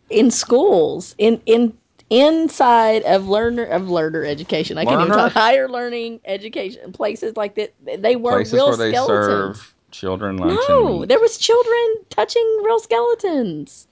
in 0.10 0.31
schools, 0.31 1.13
in 1.17 1.41
in 1.45 1.77
inside 2.10 3.03
of 3.03 3.27
learner 3.27 3.65
of 3.65 3.89
learner 3.89 4.24
education, 4.25 4.77
I 4.77 4.86
can't 4.86 5.01
even 5.01 5.13
talk 5.13 5.33
higher 5.33 5.67
learning 5.69 6.21
education 6.25 6.93
places 6.93 7.36
like 7.36 7.55
that. 7.55 7.74
They 8.01 8.15
were 8.15 8.31
Places 8.31 8.53
real 8.53 8.67
where 8.69 8.77
they 8.77 8.91
skeletons. 8.93 9.57
serve 9.57 9.75
children 9.91 10.38
lunch 10.38 10.57
No, 10.69 11.05
there 11.05 11.19
was 11.19 11.38
children 11.38 11.98
touching 12.10 12.62
real 12.63 12.79
skeletons 12.79 13.88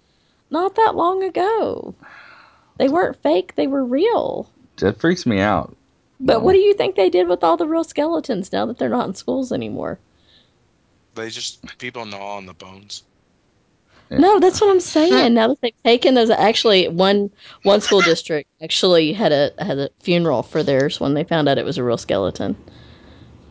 not 0.49 0.75
that 0.75 0.95
long 0.95 1.23
ago. 1.23 1.93
They 2.77 2.89
weren't 2.89 3.21
fake; 3.21 3.55
they 3.55 3.67
were 3.67 3.83
real. 3.83 4.49
That 4.77 4.99
freaks 4.99 5.25
me 5.25 5.39
out. 5.39 5.75
But 6.19 6.41
what 6.43 6.53
do 6.53 6.59
you 6.59 6.73
think 6.73 6.95
they 6.95 7.09
did 7.09 7.27
with 7.27 7.43
all 7.43 7.55
the 7.57 7.67
real 7.67 7.83
skeletons 7.83 8.51
now 8.51 8.65
that 8.65 8.77
they're 8.77 8.89
not 8.89 9.07
in 9.07 9.15
schools 9.15 9.51
anymore? 9.51 9.99
They 11.15 11.29
just 11.29 11.77
people 11.77 12.05
gnaw 12.05 12.37
on 12.37 12.45
the 12.45 12.53
bones. 12.53 13.03
No, 14.11 14.39
that's 14.39 14.59
what 14.59 14.69
I'm 14.69 14.79
saying. 14.79 15.33
Now 15.39 15.49
that 15.49 15.61
they've 15.61 15.83
taken 15.83 16.15
those, 16.15 16.29
actually, 16.29 16.87
one 16.87 17.29
one 17.63 17.79
school 17.81 18.01
district 18.01 18.49
actually 18.61 19.13
had 19.13 19.31
a 19.31 19.51
had 19.59 19.77
a 19.77 19.89
funeral 19.99 20.43
for 20.43 20.63
theirs 20.63 20.99
when 20.99 21.13
they 21.13 21.23
found 21.23 21.47
out 21.47 21.57
it 21.57 21.65
was 21.65 21.77
a 21.77 21.83
real 21.83 21.97
skeleton. 21.97 22.55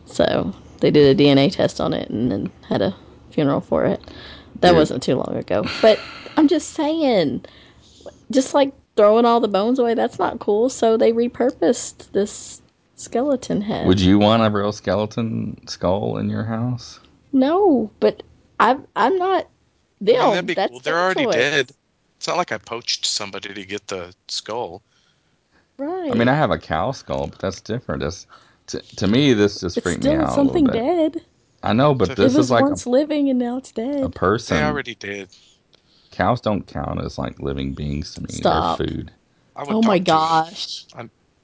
So 0.05 0.53
they 0.81 0.91
did 0.91 1.19
a 1.19 1.23
DNA 1.23 1.51
test 1.51 1.79
on 1.79 1.93
it 1.93 2.09
and 2.09 2.31
then 2.31 2.51
had 2.67 2.81
a 2.81 2.95
funeral 3.31 3.61
for 3.61 3.85
it. 3.85 4.01
That 4.61 4.69
Dude. 4.69 4.77
wasn't 4.77 5.03
too 5.03 5.15
long 5.15 5.35
ago. 5.35 5.65
But 5.81 5.99
I'm 6.37 6.47
just 6.47 6.71
saying, 6.71 7.45
just 8.31 8.53
like 8.53 8.73
throwing 8.95 9.25
all 9.25 9.39
the 9.39 9.47
bones 9.47 9.79
away, 9.79 9.93
that's 9.93 10.19
not 10.19 10.39
cool. 10.39 10.69
So 10.69 10.97
they 10.97 11.13
repurposed 11.13 12.11
this 12.11 12.61
skeleton 12.95 13.61
head. 13.61 13.87
Would 13.87 14.01
you 14.01 14.19
want 14.19 14.43
a 14.43 14.49
real 14.49 14.71
skeleton 14.71 15.65
skull 15.67 16.17
in 16.17 16.29
your 16.29 16.43
house? 16.43 16.99
No, 17.31 17.89
but 17.99 18.23
I'm 18.59 18.85
I'm 18.95 19.17
not 19.17 19.47
them. 20.01 20.15
I 20.15 20.19
mean, 20.19 20.31
that'd 20.31 20.45
be 20.47 20.53
that's 20.53 20.71
cool. 20.71 20.79
They're 20.81 20.99
already 20.99 21.23
choice. 21.23 21.35
dead. 21.35 21.71
It's 22.17 22.27
not 22.27 22.37
like 22.37 22.51
I 22.51 22.57
poached 22.57 23.05
somebody 23.05 23.53
to 23.53 23.65
get 23.65 23.87
the 23.87 24.13
skull. 24.27 24.81
Right. 25.77 26.11
I 26.11 26.13
mean, 26.15 26.27
I 26.27 26.35
have 26.35 26.51
a 26.51 26.57
cow 26.57 26.91
skull, 26.91 27.27
but 27.27 27.39
that's 27.39 27.61
different. 27.61 28.01
That's, 28.01 28.27
to, 28.67 28.81
to 28.97 29.07
me, 29.07 29.33
this 29.33 29.61
just 29.61 29.77
it's 29.77 29.83
freaked 29.85 30.03
me 30.03 30.15
out 30.15 30.33
something 30.33 30.67
a 30.67 30.71
bit. 30.71 31.13
dead. 31.13 31.25
I 31.63 31.73
know, 31.73 31.93
but 31.93 32.11
It 32.11 32.17
this 32.17 32.35
was 32.35 32.45
is 32.45 32.51
like 32.51 32.63
once 32.63 32.85
living 32.87 33.29
and 33.29 33.37
now 33.39 33.57
it's 33.57 33.71
a, 33.71 33.73
dead. 33.73 34.03
a 34.03 34.09
person. 34.09 34.57
They 34.57 34.63
already 34.63 34.95
did. 34.95 35.29
Cows 36.11 36.41
don't 36.41 36.65
count 36.65 37.01
as 37.03 37.17
like 37.17 37.39
living 37.39 37.73
beings 37.73 38.13
to 38.15 38.21
me. 38.21 38.29
Stop. 38.29 38.77
They're 38.77 38.87
food. 38.87 39.11
I 39.55 39.63
would 39.63 39.73
oh 39.75 39.81
my 39.81 39.99
gosh. 39.99 40.85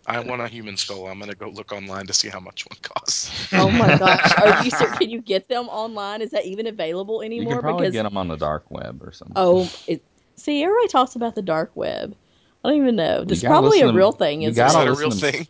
I 0.07 0.19
want 0.19 0.39
a 0.41 0.47
human 0.47 0.77
skull. 0.77 1.07
I'm 1.07 1.19
gonna 1.19 1.33
go 1.33 1.49
look 1.49 1.71
online 1.71 2.05
to 2.07 2.13
see 2.13 2.29
how 2.29 2.39
much 2.39 2.65
one 2.69 2.77
costs. 2.81 3.31
Oh 3.53 3.69
my 3.71 3.97
gosh. 3.99 4.37
Are 4.37 4.63
you 4.63 4.69
so 4.69 4.85
can 4.87 5.09
you 5.09 5.19
get 5.19 5.49
them 5.49 5.67
online? 5.67 6.21
Is 6.21 6.29
that 6.31 6.45
even 6.45 6.67
available 6.67 7.21
anymore? 7.23 7.43
You 7.43 7.49
can 7.55 7.61
probably 7.61 7.81
because 7.85 7.93
get 7.93 8.03
them 8.03 8.15
on 8.15 8.27
the 8.27 8.37
dark 8.37 8.69
web 8.69 9.01
or 9.03 9.11
something. 9.11 9.33
oh, 9.35 9.69
it, 9.87 10.03
see, 10.35 10.63
everybody 10.63 10.87
talks 10.89 11.15
about 11.15 11.33
the 11.35 11.41
dark 11.41 11.71
web. 11.75 12.15
I 12.63 12.69
don't 12.69 12.77
even 12.81 12.95
know. 12.95 13.23
This 13.25 13.39
is 13.39 13.43
probably 13.43 13.79
a 13.81 13.85
listen 13.85 13.87
to- 13.93 13.97
real 13.97 14.11
thing. 14.11 14.41
you 14.43 14.49
Is 14.49 14.55
gotta 14.55 14.79
Is 14.79 14.85
that 14.85 14.87
a 14.87 14.93
real 14.99 15.11
to- 15.11 15.17
thing? 15.31 15.47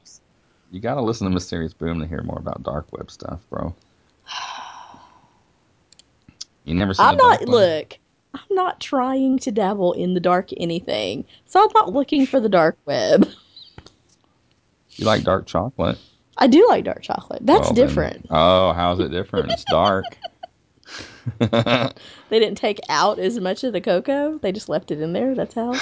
You 0.72 0.80
gotta 0.80 1.02
listen 1.02 1.28
to 1.28 1.34
Mysterious 1.34 1.74
Boom 1.74 2.00
to 2.00 2.08
hear 2.08 2.24
more 2.24 2.40
about 2.40 2.64
dark 2.64 2.92
web 2.92 3.12
stuff, 3.12 3.42
bro. 3.50 3.76
You 6.66 6.74
never 6.76 6.94
seen 6.94 7.06
I'm 7.06 7.18
not 7.18 7.48
look. 7.48 7.98
I'm 8.34 8.42
not 8.56 8.82
trying 8.82 9.40
to 9.40 9.52
dabble 9.52 9.94
in 9.94 10.14
the 10.14 10.20
dark 10.20 10.50
anything, 10.58 11.24
so 11.46 11.64
I'm 11.64 11.70
not 11.74 11.94
looking 11.94 12.26
for 12.26 12.40
the 12.42 12.50
dark 12.50 12.78
web. 12.86 13.28
You 14.92 15.06
like 15.06 15.24
dark 15.24 15.46
chocolate? 15.46 15.98
I 16.38 16.48
do 16.48 16.68
like 16.68 16.84
dark 16.84 17.02
chocolate. 17.02 17.46
That's 17.46 17.68
Well, 17.68 17.74
then- 17.74 17.88
different. 17.88 18.26
Oh, 18.30 18.74
how's 18.74 19.00
it 19.00 19.10
different? 19.10 19.52
It's 19.52 19.64
dark. 19.66 20.06
They 22.30 22.40
didn't 22.40 22.58
take 22.58 22.80
out 22.90 23.18
as 23.20 23.40
much 23.40 23.64
of 23.64 23.72
the 23.74 23.82
cocoa. 23.82 24.38
They 24.40 24.52
just 24.52 24.68
left 24.70 24.92
it 24.92 25.00
in 25.02 25.14
there. 25.14 25.34
That's 25.36 25.54
how. 25.56 25.72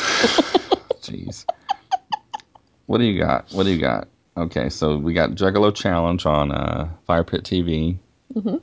Jeez. 1.01 1.45
What 2.85 2.97
do 2.99 3.03
you 3.05 3.19
got? 3.19 3.51
What 3.51 3.63
do 3.63 3.71
you 3.71 3.79
got? 3.79 4.07
Okay, 4.37 4.69
so 4.69 4.97
we 4.97 5.13
got 5.13 5.31
Juggalo 5.31 5.73
Challenge 5.73 6.25
on 6.25 6.51
uh, 6.51 6.89
Fire 7.07 7.23
Pit 7.23 7.43
TV. 7.43 7.97
Mhm. 8.33 8.61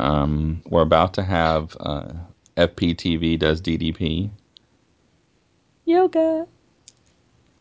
Um, 0.00 0.62
we're 0.66 0.80
about 0.82 1.12
to 1.14 1.22
have 1.22 1.76
uh, 1.78 2.12
FPTV 2.56 3.38
does 3.38 3.60
DDP 3.60 4.30
Yoga. 5.84 6.46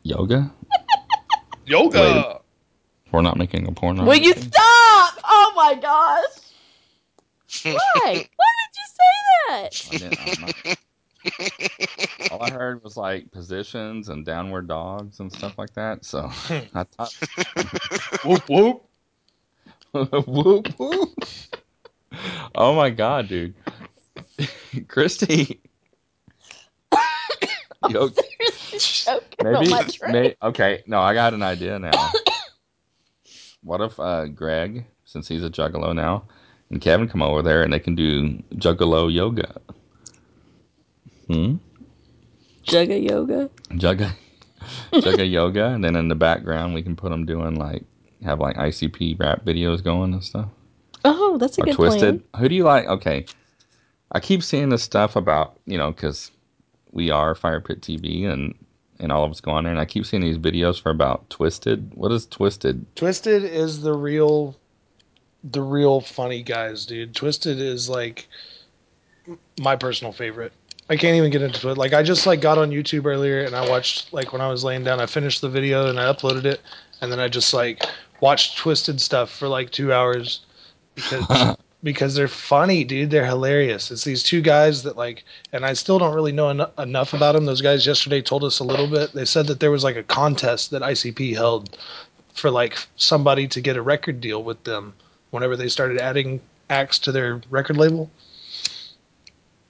yoga. 0.03 0.51
Yoga. 1.65 2.39
We're 3.11 3.21
not 3.21 3.37
making 3.37 3.67
a 3.67 3.71
porno. 3.71 4.05
Will 4.05 4.15
you 4.15 4.33
stop? 4.33 5.13
Oh 5.23 5.53
my 5.55 5.75
gosh. 5.75 6.23
Why? 7.63 7.75
Why 8.35 8.49
did 8.61 8.75
you 8.75 8.87
say 8.87 9.11
that? 9.47 9.69
I 9.91 9.97
didn't- 9.97 10.19
I'm 10.21 10.41
not- 10.45 12.31
All 12.31 12.41
I 12.43 12.49
heard 12.51 12.81
was 12.83 12.95
like 12.95 13.29
positions 13.31 14.07
and 14.09 14.25
downward 14.25 14.67
dogs 14.67 15.19
and 15.19 15.31
stuff 15.31 15.57
like 15.57 15.73
that. 15.73 16.05
So 16.05 16.29
I 16.73 16.83
thought, 16.83 17.13
whoop 18.23 18.47
whoop. 18.49 18.85
whoop 19.91 20.79
whoop. 20.79 21.13
Oh 22.55 22.75
my 22.75 22.89
god, 22.89 23.27
dude, 23.27 23.53
Christy. 24.87 25.61
Yo, 27.89 28.09
Choking 28.77 29.47
on 29.47 29.53
maybe, 29.53 29.69
my 29.69 29.87
may, 30.11 30.35
okay. 30.41 30.83
No, 30.87 30.99
I 30.99 31.13
got 31.13 31.33
an 31.33 31.43
idea 31.43 31.79
now. 31.79 32.11
What 33.63 33.81
if 33.81 33.99
uh, 33.99 34.27
Greg, 34.27 34.85
since 35.05 35.27
he's 35.27 35.43
a 35.43 35.49
juggalo 35.49 35.95
now, 35.95 36.23
and 36.69 36.81
Kevin 36.81 37.07
come 37.07 37.21
over 37.21 37.41
there 37.41 37.63
and 37.63 37.73
they 37.73 37.79
can 37.79 37.95
do 37.95 38.41
juggalo 38.55 39.13
yoga? 39.13 39.61
Hmm. 41.27 41.55
Jugga 42.65 43.03
yoga. 43.03 43.49
Jugga, 43.71 44.13
Jugga 44.93 45.29
yoga, 45.29 45.67
and 45.67 45.83
then 45.83 45.95
in 45.95 46.07
the 46.07 46.15
background 46.15 46.73
we 46.73 46.81
can 46.81 46.95
put 46.95 47.09
them 47.09 47.25
doing 47.25 47.55
like 47.55 47.83
have 48.23 48.39
like 48.39 48.57
ICP 48.57 49.19
rap 49.19 49.45
videos 49.45 49.83
going 49.83 50.13
and 50.13 50.23
stuff. 50.23 50.49
Oh, 51.05 51.37
that's 51.37 51.57
a 51.57 51.61
or 51.61 51.65
good 51.65 51.75
Twiztid. 51.75 51.99
plan. 51.99 52.23
Who 52.37 52.49
do 52.49 52.55
you 52.55 52.63
like? 52.63 52.85
Okay, 52.87 53.25
I 54.11 54.19
keep 54.19 54.43
seeing 54.43 54.69
this 54.69 54.83
stuff 54.83 55.15
about 55.15 55.59
you 55.65 55.77
know 55.77 55.91
because 55.91 56.31
we 56.91 57.09
are 57.09 57.35
Fire 57.35 57.61
Pit 57.61 57.81
TV 57.81 58.25
and 58.25 58.53
and 58.99 59.11
all 59.11 59.23
of 59.23 59.31
us 59.31 59.39
go 59.39 59.51
on 59.51 59.63
there, 59.63 59.71
and 59.71 59.79
I 59.79 59.85
keep 59.85 60.05
seeing 60.05 60.21
these 60.21 60.37
videos 60.37 60.81
for 60.81 60.89
about 60.89 61.29
Twiztid. 61.29 61.95
What 61.95 62.11
is 62.11 62.27
Twiztid? 62.27 62.83
Twiztid 62.95 63.43
is 63.43 63.81
the 63.81 63.93
real, 63.93 64.57
the 65.43 65.61
real 65.61 66.01
funny 66.01 66.43
guys, 66.43 66.85
dude. 66.85 67.13
Twiztid 67.13 67.59
is 67.59 67.87
like 67.89 68.27
my 69.59 69.75
personal 69.75 70.11
favorite. 70.11 70.51
I 70.89 70.97
can't 70.97 71.15
even 71.15 71.31
get 71.31 71.43
into 71.43 71.69
it. 71.69 71.77
Like 71.77 71.93
I 71.93 72.01
just 72.03 72.25
like 72.25 72.41
got 72.41 72.57
on 72.57 72.71
YouTube 72.71 73.05
earlier 73.05 73.43
and 73.43 73.55
I 73.55 73.69
watched 73.69 74.11
like 74.11 74.33
when 74.33 74.41
I 74.41 74.49
was 74.49 74.63
laying 74.63 74.83
down, 74.83 74.99
I 74.99 75.05
finished 75.05 75.39
the 75.41 75.49
video 75.49 75.87
and 75.87 75.99
I 75.99 76.11
uploaded 76.11 76.45
it, 76.45 76.61
and 77.01 77.11
then 77.11 77.19
I 77.19 77.27
just 77.27 77.53
like 77.53 77.85
watched 78.21 78.57
Twiztid 78.57 78.99
stuff 78.99 79.29
for 79.29 79.47
like 79.47 79.69
two 79.69 79.93
hours 79.93 80.41
because 81.01 81.55
because 81.83 82.15
they're 82.15 82.27
funny, 82.27 82.83
dude. 82.83 83.11
They're 83.11 83.25
hilarious. 83.25 83.91
It's 83.91 84.03
these 84.03 84.23
two 84.23 84.41
guys 84.41 84.83
that 84.83 84.97
like, 84.97 85.23
and 85.53 85.65
I 85.65 85.73
still 85.73 85.99
don't 85.99 86.13
really 86.13 86.31
know 86.31 86.49
en- 86.49 86.65
enough 86.77 87.13
about 87.13 87.33
them. 87.33 87.45
Those 87.45 87.61
guys 87.61 87.85
yesterday 87.85 88.21
told 88.21 88.43
us 88.43 88.59
a 88.59 88.63
little 88.63 88.87
bit. 88.87 89.13
They 89.13 89.25
said 89.25 89.47
that 89.47 89.59
there 89.59 89.71
was 89.71 89.83
like 89.83 89.95
a 89.95 90.03
contest 90.03 90.71
that 90.71 90.81
ICP 90.81 91.35
held 91.35 91.77
for 92.33 92.51
like 92.51 92.77
somebody 92.95 93.47
to 93.47 93.61
get 93.61 93.77
a 93.77 93.81
record 93.81 94.21
deal 94.21 94.43
with 94.43 94.63
them 94.63 94.93
whenever 95.31 95.55
they 95.55 95.69
started 95.69 95.99
adding 95.99 96.41
acts 96.69 96.99
to 96.99 97.11
their 97.11 97.41
record 97.49 97.77
label. 97.77 98.09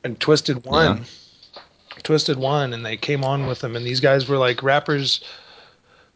And 0.04 0.20
Twiztid 0.20 0.66
won. 0.66 1.06
Twiztid 2.04 2.38
won, 2.38 2.74
and 2.74 2.86
they 2.86 2.98
came 2.98 3.24
on 3.24 3.46
with 3.46 3.60
them. 3.60 3.76
And 3.76 3.86
these 3.86 4.00
guys 4.00 4.28
were 4.28 4.38
like 4.38 4.64
rappers 4.64 5.24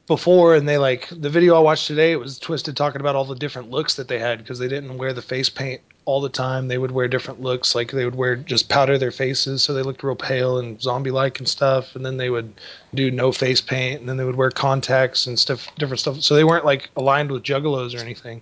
before, 0.07 0.55
and 0.55 0.67
they 0.67 0.77
like 0.77 1.07
the 1.09 1.29
video 1.29 1.55
I 1.55 1.59
watched 1.59 1.87
today. 1.87 2.11
It 2.11 2.19
was 2.19 2.39
Twiztid 2.39 2.75
talking 2.75 3.01
about 3.01 3.15
all 3.15 3.25
the 3.25 3.35
different 3.35 3.71
looks 3.71 3.95
that 3.95 4.07
they 4.07 4.19
had 4.19 4.39
because 4.39 4.59
they 4.59 4.67
didn't 4.67 4.97
wear 4.97 5.13
the 5.13 5.21
face 5.21 5.49
paint 5.49 5.81
all 6.05 6.19
the 6.19 6.29
time. 6.29 6.67
They 6.67 6.77
would 6.77 6.91
wear 6.91 7.07
different 7.07 7.41
looks, 7.41 7.75
like 7.75 7.91
they 7.91 8.03
would 8.03 8.15
wear 8.15 8.35
just 8.35 8.67
powder 8.67 8.97
their 8.97 9.11
faces 9.11 9.63
so 9.63 9.73
they 9.73 9.81
looked 9.81 10.03
real 10.03 10.15
pale 10.15 10.57
and 10.57 10.81
zombie-like 10.81 11.39
and 11.39 11.47
stuff. 11.47 11.95
And 11.95 12.05
then 12.05 12.17
they 12.17 12.29
would 12.29 12.53
do 12.93 13.09
no 13.11 13.31
face 13.31 13.61
paint, 13.61 14.01
and 14.01 14.09
then 14.09 14.17
they 14.17 14.25
would 14.25 14.35
wear 14.35 14.51
contacts 14.51 15.25
and 15.25 15.39
stuff, 15.39 15.67
different 15.77 16.01
stuff. 16.01 16.21
So 16.21 16.35
they 16.35 16.43
weren't 16.43 16.65
like 16.65 16.89
aligned 16.97 17.31
with 17.31 17.43
juggalos 17.43 17.97
or 17.97 18.01
anything. 18.01 18.41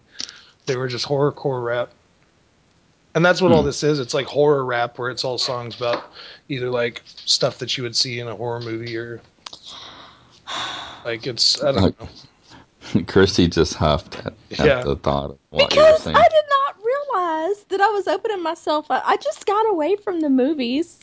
They 0.65 0.75
were 0.75 0.87
just 0.87 1.07
horrorcore 1.07 1.63
rap. 1.63 1.89
And 3.13 3.25
that's 3.25 3.41
what 3.41 3.51
all 3.51 3.61
hmm. 3.61 3.67
this 3.67 3.83
is. 3.83 3.99
It's 3.99 4.13
like 4.13 4.25
horror 4.25 4.63
rap 4.63 4.97
where 4.97 5.09
it's 5.09 5.23
all 5.23 5.37
songs 5.37 5.75
about 5.75 6.05
either 6.49 6.69
like 6.69 7.01
stuff 7.05 7.59
that 7.59 7.77
you 7.77 7.83
would 7.83 7.95
see 7.95 8.19
in 8.19 8.27
a 8.27 8.35
horror 8.35 8.61
movie 8.61 8.95
or 8.97 9.21
like 11.05 11.27
it's 11.27 11.61
I 11.63 11.71
don't 11.71 11.81
Like- 11.83 12.01
know. 12.01 12.07
Christy 13.07 13.47
just 13.47 13.75
huffed 13.75 14.17
at, 14.25 14.33
at 14.59 14.65
Yeah. 14.65 14.83
the 14.83 14.95
thought 14.95 15.31
of 15.31 15.37
what 15.51 15.73
you 15.73 15.79
were 15.81 15.85
Because 15.87 16.03
saying. 16.03 16.15
I 16.15 16.23
did 16.27 16.43
not 16.49 16.75
realize 16.83 17.63
that 17.69 17.79
I 17.79 17.87
was 17.89 18.07
opening 18.07 18.41
myself 18.41 18.89
up. 18.89 19.03
I 19.05 19.17
just 19.17 19.45
got 19.45 19.69
away 19.69 19.95
from 19.97 20.19
the 20.21 20.29
movies. 20.29 20.99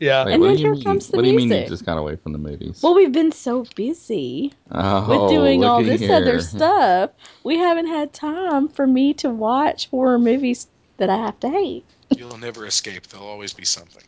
Yeah. 0.00 0.24
Wait, 0.24 0.32
And 0.34 0.40
what 0.42 0.48
then 0.48 0.56
here 0.58 0.72
mean? 0.74 0.82
comes 0.82 1.06
the 1.08 1.16
what 1.16 1.22
do 1.24 1.30
you 1.30 1.36
mean 1.36 1.50
you 1.50 1.66
just 1.68 1.86
got 1.86 1.98
away 1.98 2.16
from 2.16 2.32
the 2.32 2.38
movies? 2.38 2.80
Well, 2.82 2.94
we've 2.94 3.12
been 3.12 3.30
so 3.30 3.64
busy 3.76 4.52
oh, 4.72 5.22
with 5.22 5.30
doing 5.30 5.64
all 5.64 5.80
looky 5.80 5.98
this 5.98 6.10
other 6.10 6.40
stuff. 6.40 7.10
We 7.44 7.58
haven't 7.58 7.86
had 7.86 8.12
time 8.12 8.68
for 8.68 8.86
me 8.86 9.14
to 9.14 9.30
watch 9.30 9.88
horror 9.90 10.18
movies 10.18 10.66
that 10.96 11.10
I 11.10 11.16
have 11.16 11.38
to 11.40 11.48
hate. 11.48 11.84
You'll 12.10 12.36
never 12.38 12.66
escape. 12.66 13.06
There'll 13.06 13.26
always 13.26 13.52
be 13.52 13.64
something. 13.64 14.02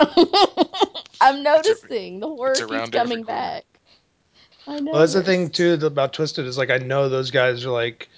I'm 1.20 1.42
noticing 1.42 2.20
the 2.20 2.26
horror 2.28 2.52
it's 2.52 2.64
keeps 2.64 2.90
coming 2.90 3.22
back. 3.22 3.64
I 4.66 4.80
know. 4.80 4.92
Well, 4.92 5.00
that's 5.00 5.14
the 5.14 5.22
thing 5.22 5.50
too 5.50 5.78
about 5.82 6.12
Twiztid 6.12 6.44
is 6.46 6.58
like 6.58 6.70
I 6.70 6.78
know 6.78 7.08
those 7.08 7.30
guys 7.30 7.64
are 7.64 7.70
like 7.70 8.08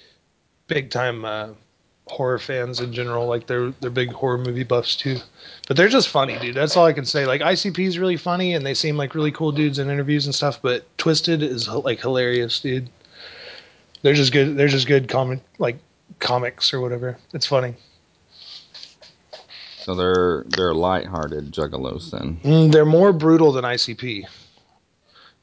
big 0.67 0.89
time 0.89 1.25
uh, 1.25 1.49
horror 2.07 2.39
fans 2.39 2.79
in 2.79 2.93
general. 2.93 3.27
Like 3.27 3.47
they're 3.47 3.71
they're 3.79 3.89
big 3.89 4.11
horror 4.11 4.37
movie 4.37 4.63
buffs 4.63 4.95
too. 4.95 5.17
But 5.67 5.77
they're 5.77 5.89
just 5.89 6.09
funny, 6.09 6.37
dude. 6.39 6.55
That's 6.55 6.75
all 6.75 6.85
I 6.85 6.93
can 6.93 7.05
say. 7.05 7.25
Like 7.25 7.41
ICP 7.41 7.79
is 7.79 7.99
really 7.99 8.17
funny, 8.17 8.53
and 8.53 8.65
they 8.65 8.73
seem 8.73 8.97
like 8.97 9.15
really 9.15 9.31
cool 9.31 9.51
dudes 9.51 9.79
in 9.79 9.89
interviews 9.89 10.25
and 10.25 10.35
stuff. 10.35 10.61
But 10.61 10.85
Twiztid 10.97 11.41
is 11.41 11.67
like 11.67 11.99
hilarious, 11.99 12.59
dude. 12.59 12.89
They're 14.01 14.13
just 14.13 14.33
good. 14.33 14.57
They're 14.57 14.67
just 14.67 14.87
good 14.87 15.07
comic 15.07 15.39
like 15.59 15.77
comics 16.19 16.73
or 16.73 16.81
whatever. 16.81 17.17
It's 17.33 17.45
funny. 17.45 17.75
So 19.77 19.95
they're 19.95 20.45
they're 20.47 20.73
lighthearted 20.73 21.51
juggalos 21.51 22.11
then. 22.11 22.39
Mm, 22.43 22.71
they're 22.71 22.85
more 22.85 23.11
brutal 23.11 23.51
than 23.51 23.65
ICP. 23.65 24.25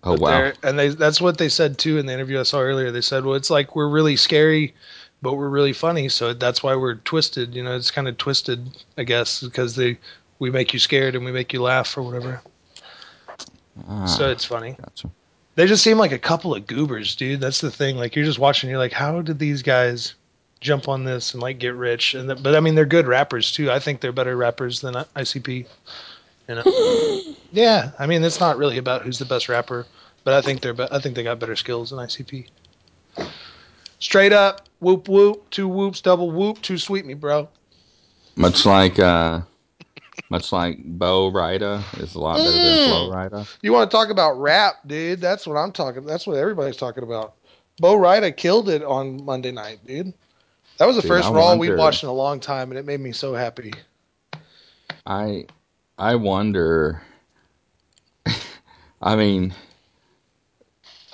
Oh 0.05 0.17
But 0.17 0.19
wow. 0.19 0.53
And 0.63 0.79
they 0.79 0.89
that's 0.89 1.21
what 1.21 1.39
they 1.39 1.49
said 1.49 1.79
too 1.79 1.99
in 1.99 2.07
the 2.07 2.13
interview 2.13 2.39
I 2.41 2.45
saw 2.45 2.61
earlier. 2.61 2.91
They 2.91 3.01
said, 3.01 3.25
well, 3.25 3.35
it's 3.35 3.51
like 3.51 3.75
we're 3.75 3.89
really 3.89 4.17
scary, 4.17 4.75
but 5.23 5.35
we're 5.35 5.49
really 5.49 5.73
funny. 5.73 6.09
So 6.09 6.33
that's 6.35 6.63
why 6.63 6.75
we're 6.77 6.97
twisted. 6.97 7.55
You 7.55 7.63
know, 7.63 7.77
it's 7.77 7.91
kind 7.91 8.09
of 8.09 8.17
twisted, 8.19 8.85
I 8.97 9.05
guess, 9.05 9.43
because 9.43 9.77
they 9.77 9.99
we 10.39 10.51
make 10.51 10.73
you 10.73 10.79
scared 10.79 11.15
and 11.15 11.25
we 11.25 11.33
make 11.33 11.53
you 11.53 11.63
laugh 11.63 11.97
or 11.97 12.03
whatever. 12.03 12.43
Ah, 13.89 14.05
So 14.05 14.31
it's 14.31 14.45
funny. 14.45 14.79
gotcha. 14.79 15.11
They 15.57 15.67
just 15.67 15.83
seem 15.85 15.99
like 15.99 16.13
a 16.13 16.19
couple 16.19 16.55
of 16.55 16.67
goobers, 16.67 17.15
dude. 17.17 17.41
That's 17.41 17.61
the 17.61 17.71
thing. 17.71 17.97
Like 17.97 18.15
you're 18.17 18.25
just 18.25 18.39
watching, 18.39 18.71
you're 18.71 18.79
like, 18.79 18.93
how 18.93 19.21
did 19.23 19.39
these 19.39 19.63
guys 19.63 20.15
jump 20.61 20.89
on 20.89 21.05
this 21.05 21.33
and 21.35 21.43
like 21.43 21.59
get 21.59 21.75
rich? 21.75 22.15
And 22.15 22.29
th- 22.29 22.43
but 22.43 22.55
I 22.55 22.61
mean, 22.61 22.75
they're 22.75 22.85
good 22.87 23.07
rappers 23.07 23.53
too. 23.53 23.71
I 23.71 23.79
think 23.79 24.01
they're 24.01 24.13
better 24.13 24.37
rappers 24.37 24.81
than 24.81 24.95
ICP. 25.17 25.67
You 26.51 26.57
know? 26.57 27.35
yeah. 27.53 27.93
I 27.99 28.07
mean, 28.07 28.25
it's 28.25 28.41
not 28.41 28.59
really 28.59 28.77
about 28.79 29.03
who's 29.03 29.19
the 29.21 29.25
best 29.25 29.49
rapper, 29.49 29.87
but 30.25 30.35
I 30.35 30.43
think 30.43 30.61
they're. 30.63 30.75
Be- 30.75 30.89
I 30.91 30.99
think 30.99 31.15
they 31.15 31.23
got 31.23 31.39
better 31.39 31.55
skills 31.55 31.91
than 31.91 32.01
ICP. 32.01 32.49
Straight 34.01 34.33
up, 34.33 34.69
whoop 34.81 35.09
whoop, 35.09 35.49
two 35.51 35.69
whoops, 35.69 36.01
double 36.01 36.31
whoop, 36.31 36.61
too 36.63 36.77
sweet 36.79 37.07
me, 37.07 37.15
bro. 37.15 37.49
Much 38.35 38.67
like 38.67 38.99
uh, 38.99 39.43
much 40.31 40.51
like 40.53 40.79
Bo 40.85 41.31
Rida 41.31 41.83
is 42.03 42.15
a 42.15 42.19
lot 42.21 42.39
better 42.39 42.51
Mm. 42.51 42.65
than 42.65 42.89
Flo 42.89 43.11
Rida. 43.13 43.57
You 43.63 43.73
want 43.73 43.91
to 43.91 43.97
talk 43.97 44.11
about 44.11 44.33
rap, 44.41 44.77
dude? 44.87 45.21
That's 45.21 45.47
what 45.47 45.57
I'm 45.57 45.71
talking. 45.71 46.05
That's 46.05 46.27
what 46.27 46.37
everybody's 46.37 46.77
talking 46.77 47.05
about. 47.05 47.35
Bo 47.79 47.97
Rida 47.97 48.37
killed 48.37 48.69
it 48.69 48.83
on 48.83 49.25
Monday 49.25 49.53
night, 49.53 49.79
dude. 49.87 50.13
That 50.79 50.87
was 50.87 50.97
the 50.97 51.03
Dude, 51.03 51.11
first 51.11 51.29
I 51.29 51.33
Raw 51.33 51.53
we 51.53 51.69
wonder- 51.69 51.77
watched 51.77 52.03
in 52.03 52.09
a 52.09 52.13
long 52.13 52.41
time, 52.41 52.71
and 52.71 52.79
it 52.79 52.87
made 52.87 53.01
me 53.01 53.13
so 53.13 53.35
happy. 53.35 53.73
I 55.07 55.47
I 56.01 56.15
wonder. 56.15 57.03
I 59.03 59.17
mean, 59.17 59.55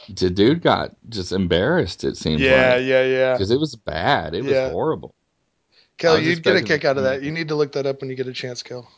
the 0.09 0.31
dude 0.31 0.63
got 0.63 0.95
just 1.09 1.33
embarrassed. 1.33 2.05
It 2.05 2.17
seems 2.17 2.41
like 2.41 2.51
yeah, 2.51 2.77
yeah. 2.77 3.33
because 3.33 3.51
it 3.51 3.59
was 3.59 3.75
bad. 3.75 4.35
It 4.35 4.45
Yeah. 4.45 4.67
was 4.67 4.73
horrible. 4.73 5.15
I 5.19 5.83
Kelly, 5.99 6.25
you'd 6.27 6.43
get 6.43 6.57
a 6.57 6.63
kick 6.63 6.85
out 6.85 6.99
of 6.99 7.03
that. 7.03 7.23
You 7.25 7.33
need 7.33 7.49
to 7.49 7.57
look 7.57 7.73
that 7.73 7.85
up 7.85 8.01
when 8.01 8.11
you 8.11 8.17
get 8.17 8.29
a 8.29 8.33
chance, 8.33 8.63
Kel. 8.63 8.89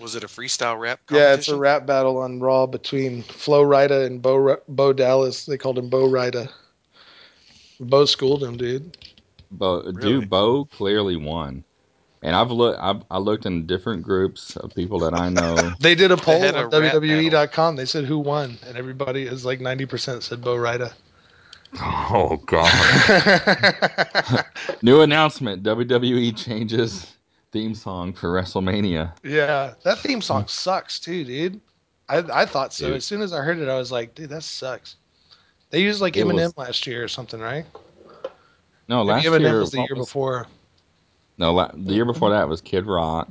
Was 0.00 0.14
it 0.14 0.22
a 0.22 0.28
freestyle 0.28 0.78
rap? 0.78 1.00
Yeah, 1.10 1.34
it's 1.34 1.48
a 1.48 1.56
rap 1.56 1.84
battle 1.84 2.18
on 2.18 2.38
Raw 2.38 2.66
between 2.66 3.22
Flo 3.22 3.64
Rida 3.64 4.06
and 4.06 4.22
Bo 4.22 4.56
Bo 4.68 4.92
Dallas. 4.92 5.46
They 5.46 5.58
called 5.58 5.78
him 5.78 5.88
Bo 5.88 6.08
Rida. 6.08 6.48
Bo 7.80 8.04
schooled 8.04 8.42
him, 8.42 8.56
dude. 8.56 8.96
Bo, 9.50 9.82
Really? 9.82 10.00
dude, 10.00 10.30
Bo 10.30 10.64
clearly 10.66 11.16
won. 11.16 11.64
And 12.24 12.36
I've 12.36 12.50
looked. 12.52 12.78
I've, 12.80 13.02
I 13.10 13.18
looked 13.18 13.46
in 13.46 13.66
different 13.66 14.02
groups 14.02 14.56
of 14.56 14.72
people 14.74 14.98
that 15.00 15.12
I 15.12 15.28
know. 15.28 15.72
They 15.80 15.94
did 15.96 16.12
a 16.12 16.16
poll 16.16 16.40
had 16.40 16.54
on 16.54 16.72
a 16.72 16.80
rap 16.80 16.94
WWE.com. 16.94 17.74
They 17.76 17.84
said 17.84 18.04
who 18.04 18.18
won, 18.18 18.58
and 18.66 18.76
everybody 18.76 19.24
is 19.24 19.44
like 19.44 19.60
ninety 19.60 19.86
percent 19.86 20.22
said 20.22 20.40
Bo 20.40 20.56
Rida. 20.56 20.92
oh 21.80 22.36
God! 22.46 24.44
New 24.82 25.00
announcement: 25.00 25.62
WWE 25.64 26.36
changes 26.36 27.16
theme 27.50 27.74
song 27.74 28.12
for 28.12 28.28
WrestleMania. 28.28 29.12
Yeah, 29.24 29.74
that 29.82 29.98
theme 29.98 30.20
song 30.22 30.46
sucks 30.46 31.00
too, 31.00 31.24
dude. 31.24 31.60
I 32.08 32.18
I 32.18 32.46
thought 32.46 32.72
so. 32.72 32.86
Dude. 32.86 32.96
As 32.96 33.04
soon 33.04 33.20
as 33.22 33.32
I 33.32 33.40
heard 33.40 33.58
it, 33.58 33.68
I 33.68 33.76
was 33.76 33.90
like, 33.90 34.14
dude, 34.14 34.30
that 34.30 34.42
sucks. 34.44 34.96
They 35.70 35.80
used 35.82 36.00
like 36.00 36.16
It 36.16 36.24
Eminem 36.26 36.34
was- 36.34 36.56
last 36.56 36.86
year 36.86 37.02
or 37.02 37.08
something, 37.08 37.40
right? 37.40 37.64
No, 38.88 39.02
last 39.02 39.24
Maybe 39.24 39.36
Eminem 39.36 39.48
year 39.50 39.58
was 39.60 39.70
the 39.70 39.78
what 39.78 39.88
year 39.88 39.96
before. 39.96 40.46
No, 41.42 41.68
the 41.74 41.92
year 41.92 42.04
before 42.04 42.30
that 42.30 42.48
was 42.48 42.60
Kid 42.60 42.86
Rock. 42.86 43.28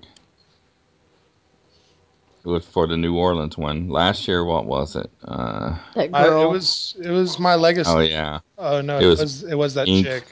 It 2.43 2.49
was 2.49 2.65
for 2.65 2.85
the 2.85 2.97
New 2.97 3.15
Orleans 3.15 3.57
one. 3.57 3.87
Last 3.87 4.27
year, 4.27 4.43
what 4.43 4.65
was 4.65 4.97
it? 4.97 5.09
Uh, 5.23 5.77
That 5.95 6.09
I, 6.13 6.27
girl. 6.27 6.43
it 6.43 6.49
was 6.49 6.97
it 7.01 7.09
was 7.09 7.39
my 7.39 7.55
legacy. 7.55 7.89
oh 7.89 7.99
yeah. 7.99 8.39
Oh, 8.57 8.81
no, 8.81 8.97
it 8.97 9.03
it 9.03 9.07
was 9.07 9.19
was 9.21 9.43
it 9.43 9.55
was 9.55 9.73
that 9.75 9.87
Ink. 9.87 10.05
chick. 10.05 10.23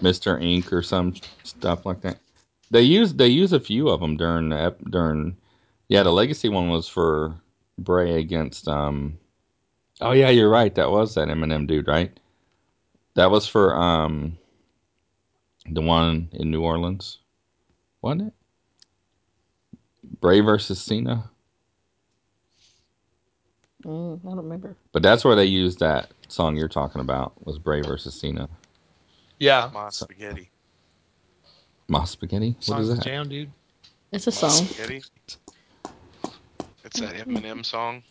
Mister 0.00 0.38
Ink 0.38 0.72
or 0.72 0.82
some 0.82 1.14
stuff 1.44 1.86
like 1.86 2.00
that. 2.00 2.18
They 2.72 2.82
use 2.82 3.14
they 3.14 3.28
use 3.28 3.52
a 3.52 3.60
few 3.60 3.90
of 3.90 4.00
them 4.00 4.16
during 4.16 4.48
the 4.48 4.74
during. 4.90 5.36
Yeah, 5.86 6.02
the 6.02 6.10
Legacy 6.10 6.48
one 6.48 6.68
was 6.68 6.88
for 6.88 7.36
Bray 7.78 8.18
against. 8.18 8.66
um 8.66 9.20
Oh 10.00 10.10
yeah, 10.10 10.30
you're 10.30 10.50
right. 10.50 10.74
That 10.74 10.90
was 10.90 11.14
that 11.14 11.28
Eminem 11.28 11.68
dude, 11.68 11.86
right? 11.86 12.10
That 13.14 13.30
was 13.30 13.46
for 13.46 13.76
um 13.76 14.36
the 15.70 15.80
one 15.82 16.28
in 16.32 16.50
New 16.50 16.62
Orleans, 16.62 17.18
wasn't 18.02 18.28
it? 18.28 18.34
Bray 20.20 20.40
versus 20.40 20.80
Cena. 20.80 21.30
Mm, 23.84 24.20
I 24.24 24.28
don't 24.28 24.36
remember. 24.36 24.76
But 24.92 25.02
that's 25.02 25.24
where 25.24 25.36
they 25.36 25.44
used 25.44 25.80
that 25.80 26.12
song 26.28 26.56
you're 26.56 26.68
talking 26.68 27.00
about 27.00 27.44
was 27.46 27.58
Bray 27.58 27.82
versus 27.82 28.14
Cena. 28.14 28.48
Yeah, 29.38 29.70
Ma 29.72 29.90
spaghetti. 29.90 30.50
Ma 31.88 32.04
spaghetti? 32.04 32.56
What 32.66 32.78
songs 32.78 32.88
is 32.88 32.88
is 32.88 32.98
that? 32.98 33.04
jam, 33.04 33.28
dude. 33.28 33.50
It's 34.12 34.26
a 34.26 34.32
Ma 34.32 34.38
song. 34.40 34.66
spaghetti. 34.66 35.02
It's 36.84 37.00
that 37.00 37.14
Eminem 37.16 37.64
song. 37.64 38.02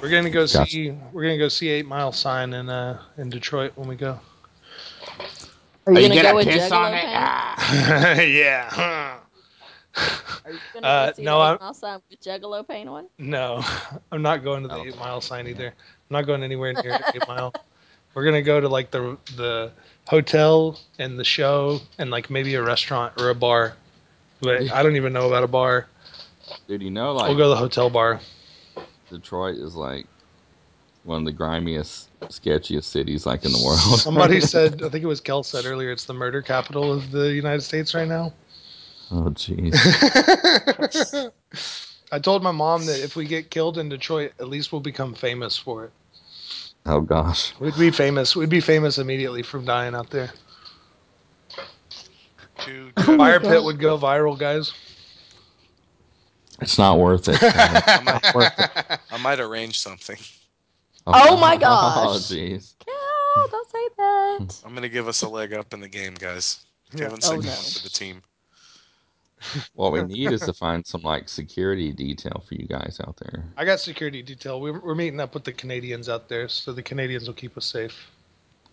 We're 0.00 0.10
gonna 0.10 0.30
go 0.30 0.46
Gotcha. 0.52 0.78
see 0.78 0.90
we're 1.12 1.22
gonna 1.22 1.38
go 1.38 1.48
see 1.48 1.68
Eight 1.68 1.86
Mile 1.86 2.12
Sign 2.12 2.52
in 2.52 2.68
uh 2.68 3.00
in 3.16 3.30
Detroit 3.30 3.72
when 3.76 3.88
we 3.88 3.96
go. 3.96 4.20
Are 5.86 5.92
you, 5.92 5.98
Are 5.98 6.00
you 6.00 6.08
gonna 6.08 6.22
gonna 6.22 6.28
go 6.30 6.36
with 6.36 6.46
piss 6.48 6.68
Juggalo 6.68 6.76
on 6.76 6.94
it? 6.94 8.16
paint? 8.16 8.32
yeah. 8.34 9.18
Are 10.44 10.50
you 10.52 10.58
gonna 10.74 10.86
Uh, 10.86 11.12
see 11.14 11.22
no, 11.22 11.38
the 11.38 11.44
I'm- 11.44 11.54
Eight 11.54 11.60
Mile 11.60 11.74
Sign 11.74 12.00
with 12.10 12.20
Juggalo 12.20 12.68
paint 12.68 12.88
on? 12.88 13.06
No, 13.18 13.62
I'm 14.12 14.22
not 14.22 14.42
going 14.44 14.62
to 14.62 14.68
the 14.68 14.74
Oh. 14.76 14.84
Eight 14.84 14.96
Mile 14.98 15.20
Sign 15.20 15.46
either. 15.46 15.66
I'm 15.68 15.74
not 16.10 16.22
going 16.26 16.42
anywhere 16.42 16.72
near 16.72 16.98
Eight 17.14 17.26
Mile. 17.28 17.52
We're 18.14 18.24
gonna 18.24 18.42
go 18.42 18.60
to 18.60 18.68
like 18.68 18.90
the 18.90 19.16
the 19.36 19.72
hotel 20.08 20.78
and 20.98 21.18
the 21.18 21.24
show 21.24 21.80
and 21.98 22.10
like 22.10 22.30
maybe 22.30 22.54
a 22.54 22.62
restaurant 22.62 23.20
or 23.20 23.30
a 23.30 23.34
bar. 23.34 23.74
But 24.40 24.70
I 24.72 24.82
don't 24.82 24.96
even 24.96 25.12
know 25.12 25.26
about 25.26 25.44
a 25.44 25.48
bar. 25.48 25.86
Dude, 26.68 26.82
you 26.82 26.90
know, 26.90 27.12
like 27.12 27.28
We'll 27.28 27.36
go 27.38 27.44
to 27.44 27.48
the 27.50 27.56
hotel 27.56 27.90
bar. 27.90 28.20
Detroit 29.10 29.56
is 29.56 29.74
like 29.74 30.06
one 31.06 31.20
of 31.20 31.24
the 31.24 31.32
grimiest, 31.32 32.08
sketchiest 32.22 32.84
cities 32.84 33.26
like 33.26 33.44
in 33.44 33.52
the 33.52 33.62
world. 33.64 33.78
Somebody 34.00 34.40
said, 34.52 34.82
I 34.82 34.88
think 34.88 35.04
it 35.04 35.06
was 35.06 35.20
Kel 35.20 35.42
said 35.42 35.64
earlier, 35.64 35.90
it's 35.90 36.04
the 36.04 36.14
murder 36.14 36.42
capital 36.42 36.92
of 36.92 37.10
the 37.10 37.32
United 37.32 37.62
States 37.62 37.94
right 37.94 38.08
now. 38.08 38.32
oh, 39.12 39.30
jeez. 39.30 39.72
I 42.12 42.18
told 42.18 42.42
my 42.42 42.52
mom 42.52 42.86
that 42.86 43.02
if 43.02 43.16
we 43.16 43.24
get 43.26 43.50
killed 43.50 43.78
in 43.78 43.88
Detroit, 43.88 44.32
at 44.38 44.48
least 44.48 44.72
we'll 44.72 44.80
become 44.80 45.14
famous 45.14 45.56
for 45.56 45.84
it. 45.84 45.92
Oh 46.86 47.00
gosh. 47.00 47.52
We'd 47.58 47.76
be 47.76 47.90
famous. 47.90 48.36
We'd 48.36 48.48
be 48.48 48.60
famous 48.60 48.98
immediately 48.98 49.42
from 49.42 49.64
dying 49.64 49.94
out 49.94 50.10
there. 50.10 50.30
Two 52.58 52.90
Fire 52.96 53.40
pit 53.40 53.62
would 53.62 53.78
go 53.78 53.98
viral, 53.98 54.38
guys. 54.38 54.72
It's 56.60 56.78
not 56.78 56.98
worth 56.98 57.28
it. 57.28 57.38
I 57.42 58.00
might, 58.02 59.00
I 59.10 59.16
might 59.18 59.40
arrange 59.40 59.78
something. 59.78 60.16
Oh 61.06 61.36
my 61.36 61.54
Oh 61.54 61.58
gosh. 61.58 62.16
jeez. 62.22 62.74
No, 62.86 63.46
don't 63.50 63.70
say 63.70 63.88
that. 63.96 64.62
I'm 64.66 64.74
gonna 64.74 64.88
give 64.88 65.08
us 65.08 65.22
a 65.22 65.28
leg 65.28 65.52
up 65.52 65.72
in 65.74 65.80
the 65.80 65.88
game, 65.88 66.14
guys. 66.14 66.64
Yeah. 66.92 67.00
Kevin 67.00 67.18
Oh, 67.22 67.26
Signal 67.26 67.42
no. 67.44 67.50
for 67.52 67.82
the 67.82 67.88
team. 67.90 68.22
What 69.74 69.92
we 69.92 70.02
need 70.02 70.32
is 70.32 70.40
to 70.42 70.52
find 70.52 70.84
some 70.84 71.02
like 71.02 71.28
security 71.28 71.92
detail 71.92 72.42
for 72.48 72.54
you 72.54 72.66
guys 72.66 72.98
out 73.06 73.16
there. 73.18 73.44
I 73.56 73.64
got 73.64 73.78
security 73.80 74.22
detail. 74.22 74.60
We're, 74.60 74.80
we're 74.80 74.94
meeting 74.94 75.20
up 75.20 75.34
with 75.34 75.44
the 75.44 75.52
Canadians 75.52 76.08
out 76.08 76.28
there, 76.28 76.48
so 76.48 76.72
the 76.72 76.82
Canadians 76.82 77.26
will 77.28 77.34
keep 77.34 77.56
us 77.56 77.66
safe. 77.66 78.10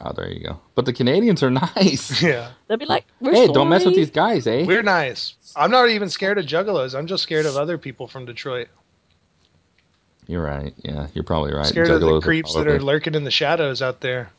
Oh, 0.02 0.14
there 0.14 0.32
you 0.32 0.40
go. 0.48 0.60
But 0.74 0.86
the 0.86 0.94
Canadians 0.94 1.44
are 1.44 1.52
nice. 1.52 2.22
Yeah, 2.22 2.52
They'll 2.68 2.78
be 2.78 2.86
like, 2.86 3.06
we're 3.20 3.34
hey, 3.34 3.48
don't 3.48 3.70
mess 3.70 3.86
with 3.86 3.94
these 3.96 4.10
guys, 4.10 4.48
eh? 4.48 4.66
we're 4.66 4.82
nice. 4.84 5.36
I'm 5.56 5.70
not 5.70 5.90
even 5.90 6.10
scared 6.10 6.38
of 6.40 6.46
juggalos. 6.46 6.98
I'm 6.98 7.08
just 7.08 7.24
scared 7.24 7.46
of 7.46 7.58
other 7.58 7.78
people 7.78 8.08
from 8.08 8.26
Detroit. 8.26 8.70
You're 10.28 10.44
right. 10.44 10.74
Yeah, 10.84 11.08
you're 11.14 11.24
probably 11.24 11.54
right. 11.54 11.66
Scared 11.66 11.90
of 11.90 12.00
the 12.02 12.08
Juggalos 12.08 12.18
are 12.18 12.22
creeps 12.22 12.54
that 12.56 12.68
are 12.68 12.82
lurking 12.82 13.16
in 13.16 13.24
the 13.24 13.32
shadows 13.32 13.82
out 13.82 14.02
there. 14.02 14.32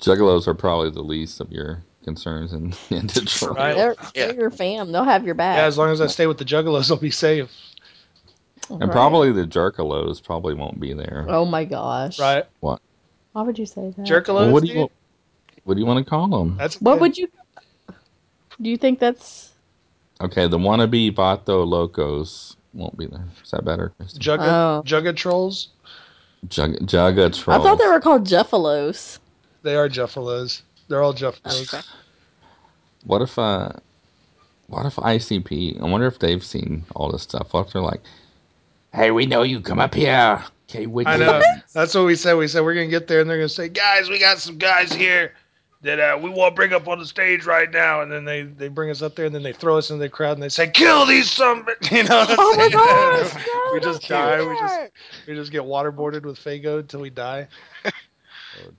Juggalos 0.00 0.46
are 0.46 0.54
probably 0.54 0.90
the 0.90 1.02
least 1.02 1.40
of 1.40 1.50
your 1.52 1.82
concerns 2.04 2.52
in, 2.52 2.72
in 2.90 3.06
Detroit. 3.06 3.56
Right. 3.56 3.74
They're, 3.74 3.96
Yeah. 4.14 4.26
they're 4.28 4.34
your 4.40 4.50
fam. 4.50 4.92
They'll 4.92 5.04
have 5.04 5.24
your 5.24 5.34
back. 5.34 5.58
Yeah, 5.58 5.66
as 5.66 5.76
long 5.78 5.90
as 5.90 6.00
I 6.00 6.06
stay 6.06 6.26
with 6.26 6.38
the 6.38 6.44
juggalos, 6.44 6.90
I'll 6.90 6.96
be 6.96 7.10
safe. 7.10 7.50
And 8.68 8.80
Right. 8.82 8.90
probably 8.90 9.32
the 9.32 9.46
Jerkalos 9.46 10.22
probably 10.22 10.54
won't 10.54 10.78
be 10.78 10.92
there. 10.94 11.26
Oh 11.28 11.44
my 11.44 11.64
gosh. 11.64 12.18
Right? 12.20 12.44
What? 12.60 12.80
Why 13.32 13.42
would 13.42 13.58
you 13.58 13.66
say 13.66 13.92
that? 13.96 14.06
Jerkalos. 14.06 14.34
Well, 14.34 14.52
what 14.52 14.62
do 14.62 14.68
you 14.68 14.74
dude? 14.74 14.90
what 15.64 15.74
do 15.74 15.80
you 15.80 15.86
want 15.86 16.04
to 16.04 16.08
call 16.08 16.28
them? 16.28 16.56
That's 16.56 16.80
What 16.80 16.94
good. 16.94 17.00
would 17.00 17.18
you? 17.18 17.28
Do 18.60 18.70
you 18.70 18.76
think 18.76 18.98
that's? 18.98 19.50
Okay, 20.20 20.46
the 20.46 20.58
wannabe 20.58 21.14
Vato 21.14 21.66
Locos 21.66 22.56
won't 22.74 22.96
be 22.96 23.06
there. 23.06 23.24
Is 23.44 23.50
that 23.50 23.64
better? 23.64 23.92
Kristen? 23.96 24.20
Jugga, 24.20 24.40
Oh. 24.48 24.82
Jugga 24.86 25.14
trolls? 25.16 25.68
Jug, 26.48 26.72
Jugga 26.86 27.34
Trolls. 27.36 27.48
I 27.48 27.62
thought 27.62 27.78
they 27.78 27.86
were 27.86 28.00
called 28.00 28.26
Jeffalos. 28.26 29.18
They 29.62 29.76
are 29.76 29.88
juffalos. 29.90 30.62
They're 30.88 31.02
all 31.02 31.12
juffalos. 31.12 31.74
Okay. 31.74 31.86
What 33.04 33.20
if 33.22 33.38
uh, 33.38 33.72
what 34.68 34.86
if 34.86 34.96
ICP? 34.96 35.80
I 35.80 35.84
wonder 35.84 36.06
if 36.06 36.18
they've 36.18 36.42
seen 36.42 36.84
all 36.96 37.10
this 37.12 37.22
stuff. 37.22 37.52
What 37.52 37.66
if 37.66 37.72
they're 37.72 37.82
like, 37.82 38.00
"Hey, 38.94 39.10
we 39.10 39.26
know 39.26 39.42
you. 39.42 39.60
Come 39.60 39.80
up 39.80 39.94
here." 39.94 40.42
Okay, 40.68 40.86
we 40.86 41.04
I 41.04 41.16
know. 41.16 41.42
That's 41.74 41.94
what 41.94 42.06
we 42.06 42.14
said. 42.14 42.34
We 42.34 42.48
said 42.48 42.62
we're 42.62 42.74
gonna 42.74 42.86
get 42.86 43.06
there, 43.06 43.20
and 43.20 43.28
they're 43.28 43.36
gonna 43.38 43.48
say, 43.48 43.68
"Guys, 43.68 44.08
we 44.08 44.18
got 44.18 44.38
some 44.38 44.56
guys 44.56 44.92
here 44.92 45.34
that 45.82 45.98
uh, 45.98 46.18
we 46.20 46.30
want 46.30 46.52
to 46.52 46.56
bring 46.56 46.72
up 46.72 46.88
on 46.88 46.98
the 46.98 47.06
stage 47.06 47.46
right 47.46 47.70
now." 47.70 48.02
And 48.02 48.10
then 48.10 48.24
they 48.24 48.42
they 48.42 48.68
bring 48.68 48.90
us 48.90 49.02
up 49.02 49.16
there, 49.16 49.26
and 49.26 49.34
then 49.34 49.42
they 49.42 49.52
throw 49.52 49.78
us 49.78 49.90
in 49.90 49.98
the 49.98 50.08
crowd, 50.08 50.32
and 50.32 50.42
they 50.42 50.48
say, 50.48 50.68
"Kill 50.68 51.06
these 51.06 51.30
some," 51.30 51.66
you 51.90 52.04
know. 52.04 52.26
Oh 52.28 52.56
my 52.56 52.68
gosh! 52.68 53.72
we 53.72 53.80
just 53.80 54.08
die. 54.08 54.38
do 54.38 54.48
We 54.48 54.54
just 54.56 54.80
we 55.26 55.34
just 55.34 55.52
get 55.52 55.62
waterboarded 55.62 56.22
with 56.22 56.38
Faygo 56.38 56.80
until 56.80 57.00
we 57.00 57.10
die. 57.10 57.48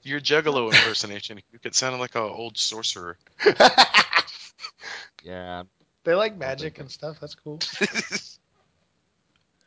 Your 0.03 0.19
Juggalo 0.19 0.65
impersonation. 0.65 1.39
You 1.51 1.57
could 1.59 1.73
sound 1.73 1.99
like 1.99 2.15
an 2.15 2.21
old 2.21 2.57
sorcerer. 2.57 3.17
Yeah, 5.23 5.63
They 6.03 6.15
like 6.15 6.35
magic 6.37 6.79
and 6.79 6.89
stuff. 6.89 7.19
That's 7.19 7.35
cool. 7.35 7.59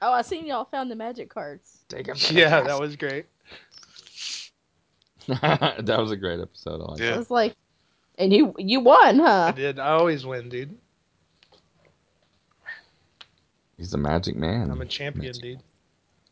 Oh, 0.03 0.13
I 0.13 0.23
seen 0.23 0.47
y'all 0.47 0.65
found 0.65 0.91
the 0.91 0.97
magic 0.97 1.31
cards. 1.31 1.79
take 1.89 2.09
him. 2.09 2.17
Yeah, 2.31 2.61
that 2.61 2.79
was 2.79 2.97
great. 2.97 3.27
that 5.41 5.97
was 5.99 6.11
a 6.11 6.17
great 6.17 6.41
episode. 6.41 6.81
I 6.81 6.91
like 6.93 7.01
Yeah. 7.01 7.15
I 7.15 7.19
was 7.19 7.31
like, 7.31 7.55
and 8.19 8.33
you 8.33 8.55
you 8.59 8.81
won, 8.81 9.21
I 9.21 9.47
huh? 9.47 9.53
did. 9.53 9.79
I 9.79 9.91
always 9.93 10.25
win, 10.27 10.49
dude. 10.49 10.77
He's 13.77 13.93
a 13.95 13.99
magic 13.99 14.37
man. 14.37 14.71
I'm 14.71 14.81
a 14.81 14.87
champion, 14.87 15.27
Magic. 15.27 15.43
dude. 15.43 15.61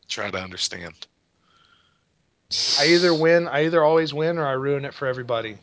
Try 0.08 0.30
to 0.30 0.38
understand. 0.38 0.94
I 2.78 2.86
either 2.86 3.14
win. 3.14 3.48
I 3.48 3.64
either 3.64 3.82
always 3.82 4.12
win, 4.14 4.38
or 4.38 4.46
I 4.46 4.52
ruin 4.52 4.84
it 4.84 4.94
for 4.94 5.06
everybody. 5.08 5.56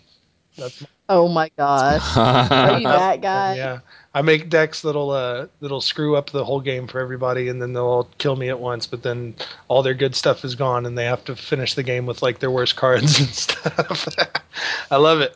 That's 0.57 0.83
Oh 1.09 1.27
my 1.27 1.49
gosh! 1.57 2.15
Are 2.15 2.79
you 2.79 2.87
that 2.87 3.21
guy? 3.21 3.55
yeah. 3.55 3.79
I 4.13 4.21
make 4.21 4.49
decks 4.49 4.81
that'll 4.81 5.11
uh 5.11 5.47
that'll 5.59 5.81
screw 5.81 6.15
up 6.15 6.29
the 6.29 6.45
whole 6.45 6.61
game 6.61 6.87
for 6.87 6.99
everybody, 6.99 7.49
and 7.49 7.61
then 7.61 7.73
they'll 7.73 7.85
all 7.85 8.09
kill 8.19 8.35
me 8.35 8.49
at 8.49 8.59
once. 8.59 8.85
But 8.87 9.01
then 9.03 9.35
all 9.67 9.81
their 9.81 9.95
good 9.95 10.15
stuff 10.15 10.45
is 10.45 10.55
gone, 10.55 10.85
and 10.85 10.97
they 10.97 11.05
have 11.05 11.23
to 11.25 11.35
finish 11.35 11.73
the 11.73 11.83
game 11.83 12.05
with 12.05 12.21
like 12.21 12.39
their 12.39 12.51
worst 12.51 12.75
cards 12.75 13.19
and 13.19 13.29
stuff. 13.29 14.07
I 14.91 14.97
love 14.97 15.21
it. 15.21 15.35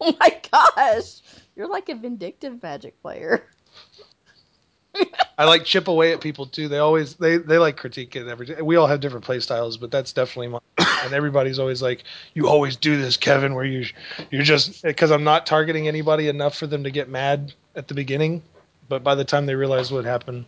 Oh 0.00 0.16
my 0.18 0.40
gosh! 0.50 1.20
You're 1.54 1.68
like 1.68 1.88
a 1.90 1.94
vindictive 1.94 2.62
magic 2.62 3.00
player. 3.02 3.44
I 5.38 5.44
like 5.44 5.64
chip 5.64 5.88
away 5.88 6.12
at 6.12 6.20
people 6.20 6.46
too. 6.46 6.68
They 6.68 6.78
always 6.78 7.14
they 7.14 7.38
they 7.38 7.58
like 7.58 7.76
critique 7.76 8.14
it 8.16 8.28
every 8.28 8.46
day. 8.46 8.60
We 8.60 8.76
all 8.76 8.86
have 8.86 9.00
different 9.00 9.24
play 9.24 9.40
styles, 9.40 9.76
but 9.78 9.90
that's 9.90 10.12
definitely 10.12 10.48
mine. 10.48 10.60
And 11.04 11.14
everybody's 11.14 11.58
always 11.58 11.80
like, 11.80 12.04
"You 12.34 12.46
always 12.48 12.76
do 12.76 13.00
this, 13.00 13.16
Kevin, 13.16 13.54
where 13.54 13.64
you 13.64 13.86
you're 14.30 14.42
just 14.42 14.82
because 14.82 15.10
I'm 15.10 15.24
not 15.24 15.46
targeting 15.46 15.88
anybody 15.88 16.28
enough 16.28 16.56
for 16.58 16.66
them 16.66 16.84
to 16.84 16.90
get 16.90 17.08
mad 17.08 17.54
at 17.74 17.88
the 17.88 17.94
beginning, 17.94 18.42
but 18.88 19.02
by 19.02 19.14
the 19.14 19.24
time 19.24 19.46
they 19.46 19.54
realize 19.54 19.90
what 19.90 20.04
happened, 20.04 20.44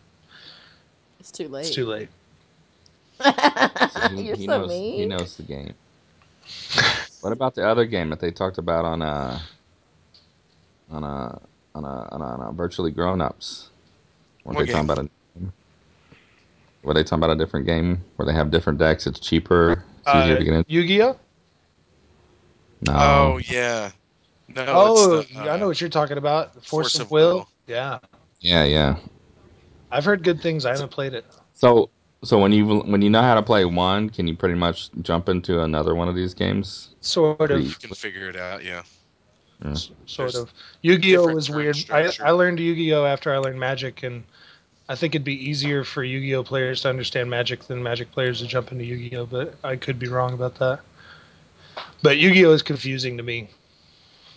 It's 1.19 1.31
too 1.31 1.47
late. 1.47 1.65
it's 1.65 1.75
too 1.75 1.85
late." 1.85 2.09
he, 4.15 4.21
You're 4.23 4.35
he 4.35 4.45
so 4.45 4.59
knows, 4.59 4.69
mean. 4.69 4.99
He 4.99 5.05
knows 5.07 5.37
the 5.37 5.43
game. 5.43 5.73
what 7.21 7.33
about 7.33 7.55
the 7.55 7.67
other 7.67 7.85
game 7.85 8.09
that 8.09 8.19
they 8.19 8.29
talked 8.31 8.57
about 8.59 8.85
on 8.85 9.01
uh 9.01 9.39
on 10.91 11.03
a 11.03 11.41
on 11.73 11.83
a 11.85 12.09
on 12.11 12.21
a, 12.21 12.25
on 12.25 12.41
a 12.41 12.51
virtually 12.51 12.91
grown 12.91 13.21
ups? 13.21 13.69
Were 14.43 14.53
What 14.53 14.65
they 14.65 14.71
talking 14.71 14.89
about 14.89 14.99
a 15.05 15.09
were 16.83 16.93
they 16.93 17.03
talking 17.03 17.23
about 17.23 17.31
a 17.31 17.35
different 17.35 17.65
game 17.65 18.03
where 18.17 18.25
they 18.25 18.33
have 18.33 18.51
different 18.51 18.77
decks? 18.77 19.07
It's 19.07 19.19
cheaper. 19.19 19.83
It's 20.05 20.09
easier 20.09 20.35
Uh, 20.35 20.39
to 20.39 20.43
get 20.43 20.53
in. 20.53 20.65
Yu-Gi-Oh. 20.67 21.17
No. 22.87 22.93
Oh 22.93 23.39
yeah. 23.45 23.91
No. 24.49 24.65
Oh, 24.67 25.19
it's 25.19 25.31
the, 25.31 25.39
I 25.39 25.57
know 25.57 25.65
uh, 25.65 25.67
what 25.69 25.79
you're 25.79 25.89
talking 25.89 26.17
about. 26.17 26.53
Force, 26.55 26.67
Force 26.67 26.95
of, 26.95 27.01
of 27.01 27.11
will. 27.11 27.35
Will. 27.35 27.49
Yeah, 27.67 27.99
Yeah, 28.41 28.65
yeah. 28.65 28.97
I've 29.89 30.03
heard 30.03 30.23
good 30.23 30.41
things. 30.41 30.65
I 30.65 30.71
haven't 30.71 30.91
played 30.91 31.13
it. 31.13 31.25
So 31.53 31.89
so 32.23 32.39
when 32.39 32.51
you 32.51 32.79
when 32.81 33.01
you 33.01 33.09
know 33.09 33.21
how 33.21 33.35
to 33.35 33.41
play 33.41 33.63
one, 33.63 34.09
can 34.09 34.27
you 34.27 34.35
pretty 34.35 34.55
much 34.55 34.91
jump 35.01 35.29
into 35.29 35.61
another 35.61 35.95
one 35.95 36.09
of 36.09 36.15
these 36.15 36.33
games? 36.33 36.89
Sort 36.99 37.51
of. 37.51 37.61
You 37.61 37.73
can 37.75 37.93
figure 37.95 38.27
it 38.29 38.35
out. 38.35 38.63
Yeah. 38.65 38.83
Mm. 39.63 39.71
S- 39.71 39.89
sort 40.05 40.33
There's 40.33 40.43
of. 40.43 40.53
Yu-Gi-Oh 40.81 41.33
was 41.33 41.49
weird. 41.49 41.75
I, 41.77 41.79
structure. 42.09 42.25
I 42.25 42.31
learned 42.31 42.59
Yu-Gi-Oh 42.59 43.05
after 43.05 43.33
I 43.33 43.37
learned 43.37 43.59
Magic, 43.59 44.03
and 44.03 44.23
I 44.89 44.95
think 44.95 45.15
it'd 45.15 45.23
be 45.25 45.49
easier 45.49 45.83
for 45.83 46.03
Yu-Gi-Oh 46.03 46.43
players 46.43 46.81
to 46.81 46.89
understand 46.89 47.29
Magic 47.29 47.63
than 47.63 47.81
Magic 47.81 48.11
players 48.11 48.39
to 48.41 48.47
jump 48.47 48.71
into 48.71 48.83
Yu-Gi-Oh. 48.83 49.25
But 49.27 49.55
I 49.63 49.75
could 49.77 49.97
be 49.99 50.07
wrong 50.07 50.33
about 50.33 50.55
that. 50.55 50.79
But 52.01 52.17
Yu-Gi-Oh 52.17 52.51
is 52.51 52.61
confusing 52.61 53.15
to 53.17 53.23
me. 53.23 53.49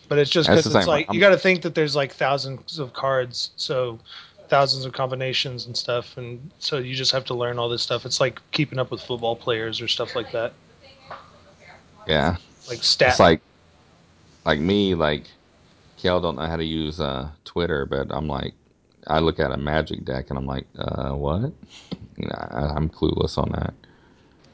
But 0.09 0.19
it's 0.19 0.31
just 0.31 0.49
because 0.49 0.67
it's 0.67 0.75
same. 0.75 0.87
like 0.87 1.07
I'm- 1.09 1.15
you 1.15 1.21
got 1.21 1.31
to 1.31 1.39
think 1.39 1.62
that 1.62 1.75
there's 1.75 1.97
like 1.97 2.12
thousands 2.15 2.79
of 2.79 2.93
cards, 2.93 3.51
so 3.57 3.99
thousands 4.49 4.85
of 4.85 4.93
combinations 4.93 5.67
and 5.67 5.77
stuff, 5.77 6.17
and 6.17 6.51
so 6.61 6.79
you 6.79 6.95
just 6.95 7.11
have 7.11 7.25
to 7.25 7.35
learn 7.35 7.59
all 7.59 7.69
this 7.69 7.83
stuff. 7.83 8.07
It's 8.07 8.21
like 8.21 8.41
keeping 8.53 8.79
up 8.79 8.93
with 8.93 9.01
football 9.03 9.35
players 9.35 9.81
or 9.81 9.89
stuff 9.89 10.15
like 10.15 10.31
that, 10.31 10.53
Yeah. 12.07 12.37
like 12.69 12.85
stat. 12.85 13.11
It's 13.11 13.19
like 13.19 13.41
like 14.47 14.61
me, 14.61 14.95
like 14.95 15.25
Kel 15.99 16.21
don't 16.21 16.37
know 16.37 16.47
how 16.47 16.57
to 16.57 16.65
use 16.65 17.01
uh, 17.01 17.29
Twitter, 17.45 17.85
but 17.85 18.07
I'm 18.11 18.29
like, 18.29 18.55
I 19.09 19.19
look 19.19 19.39
at 19.41 19.53
a 19.53 19.57
Magic 19.57 20.05
deck 20.05 20.27
and 20.31 20.39
I'm 20.39 20.47
like, 20.47 20.67
uh, 20.79 21.11
what? 21.13 21.53
You 22.19 22.29
know, 22.29 22.49
I, 22.51 22.61
I'm 22.75 22.89
clueless 22.89 23.37
on 23.37 23.51
that. 23.53 23.75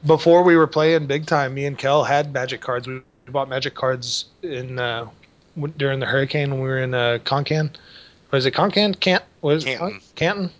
before 0.05 0.43
we 0.43 0.57
were 0.57 0.67
playing 0.67 1.07
big 1.07 1.25
time, 1.25 1.53
me 1.53 1.65
and 1.65 1.77
Kel 1.77 2.03
had 2.03 2.33
magic 2.33 2.59
cards. 2.59 2.87
We 2.87 2.99
bought 3.29 3.47
magic 3.47 3.73
cards 3.73 4.25
in 4.41 4.79
uh, 4.79 5.07
w- 5.55 5.73
during 5.77 6.01
the 6.01 6.05
hurricane 6.05 6.51
when 6.51 6.59
we 6.59 6.67
were 6.67 6.79
in 6.79 6.93
uh, 6.93 7.19
Concan. 7.23 7.73
Was 8.31 8.45
it 8.45 8.53
Concan? 8.53 8.99
Cant? 8.99 9.23
Was 9.41 9.63
it 9.65 9.77
Canton. 9.77 10.01
Canton? 10.15 10.51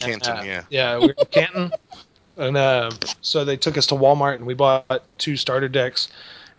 Canton. 0.00 0.36
Uh, 0.36 0.42
yeah. 0.42 0.62
Yeah, 0.68 0.98
we 0.98 1.06
were 1.06 1.14
in 1.18 1.26
Canton. 1.30 1.72
And 2.38 2.56
uh, 2.58 2.90
so 3.22 3.44
they 3.44 3.56
took 3.58 3.76
us 3.78 3.86
to 3.88 3.94
Walmart 3.94 4.36
and 4.36 4.46
we 4.46 4.54
bought 4.54 5.04
two 5.18 5.36
starter 5.36 5.68
decks. 5.68 6.08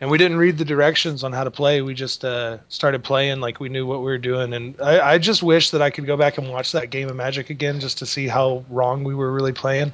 And 0.01 0.09
we 0.09 0.17
didn't 0.17 0.37
read 0.37 0.57
the 0.57 0.65
directions 0.65 1.23
on 1.23 1.31
how 1.31 1.43
to 1.43 1.51
play. 1.51 1.81
We 1.81 1.93
just 1.93 2.25
uh, 2.25 2.57
started 2.67 3.03
playing 3.03 3.39
like 3.39 3.59
we 3.59 3.69
knew 3.69 3.85
what 3.85 3.99
we 3.99 4.05
were 4.05 4.17
doing. 4.17 4.53
And 4.53 4.75
I, 4.81 5.13
I 5.13 5.17
just 5.17 5.43
wish 5.43 5.69
that 5.69 5.81
I 5.81 5.89
could 5.89 6.05
go 6.05 6.17
back 6.17 6.37
and 6.37 6.49
watch 6.49 6.71
that 6.73 6.89
game 6.89 7.09
of 7.09 7.15
Magic 7.15 7.49
again 7.49 7.79
just 7.79 7.97
to 7.99 8.05
see 8.05 8.27
how 8.27 8.65
wrong 8.69 9.03
we 9.03 9.15
were 9.15 9.31
really 9.31 9.53
playing. 9.53 9.93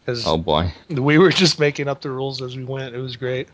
Because 0.00 0.26
Oh 0.26 0.36
boy, 0.36 0.72
we 0.88 1.18
were 1.18 1.30
just 1.30 1.58
making 1.58 1.88
up 1.88 2.02
the 2.02 2.10
rules 2.10 2.40
as 2.42 2.56
we 2.56 2.64
went. 2.64 2.94
It 2.94 3.00
was 3.00 3.16
great. 3.16 3.48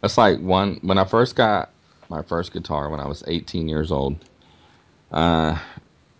that's 0.00 0.18
like 0.18 0.40
one 0.40 0.78
when 0.82 0.98
I 0.98 1.04
first 1.04 1.36
got 1.36 1.70
my 2.08 2.22
first 2.22 2.52
guitar 2.52 2.88
when 2.88 3.00
I 3.00 3.06
was 3.06 3.22
18 3.26 3.68
years 3.68 3.92
old. 3.92 4.16
Uh, 5.12 5.58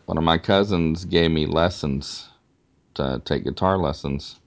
one 0.07 0.19
of 0.19 0.25
my 0.25 0.39
cousins 0.39 1.05
gave 1.05 1.31
me 1.31 1.47
lessons 1.47 2.29
to 2.95 3.21
take 3.25 3.45
guitar 3.45 3.79
lessons. 3.79 4.39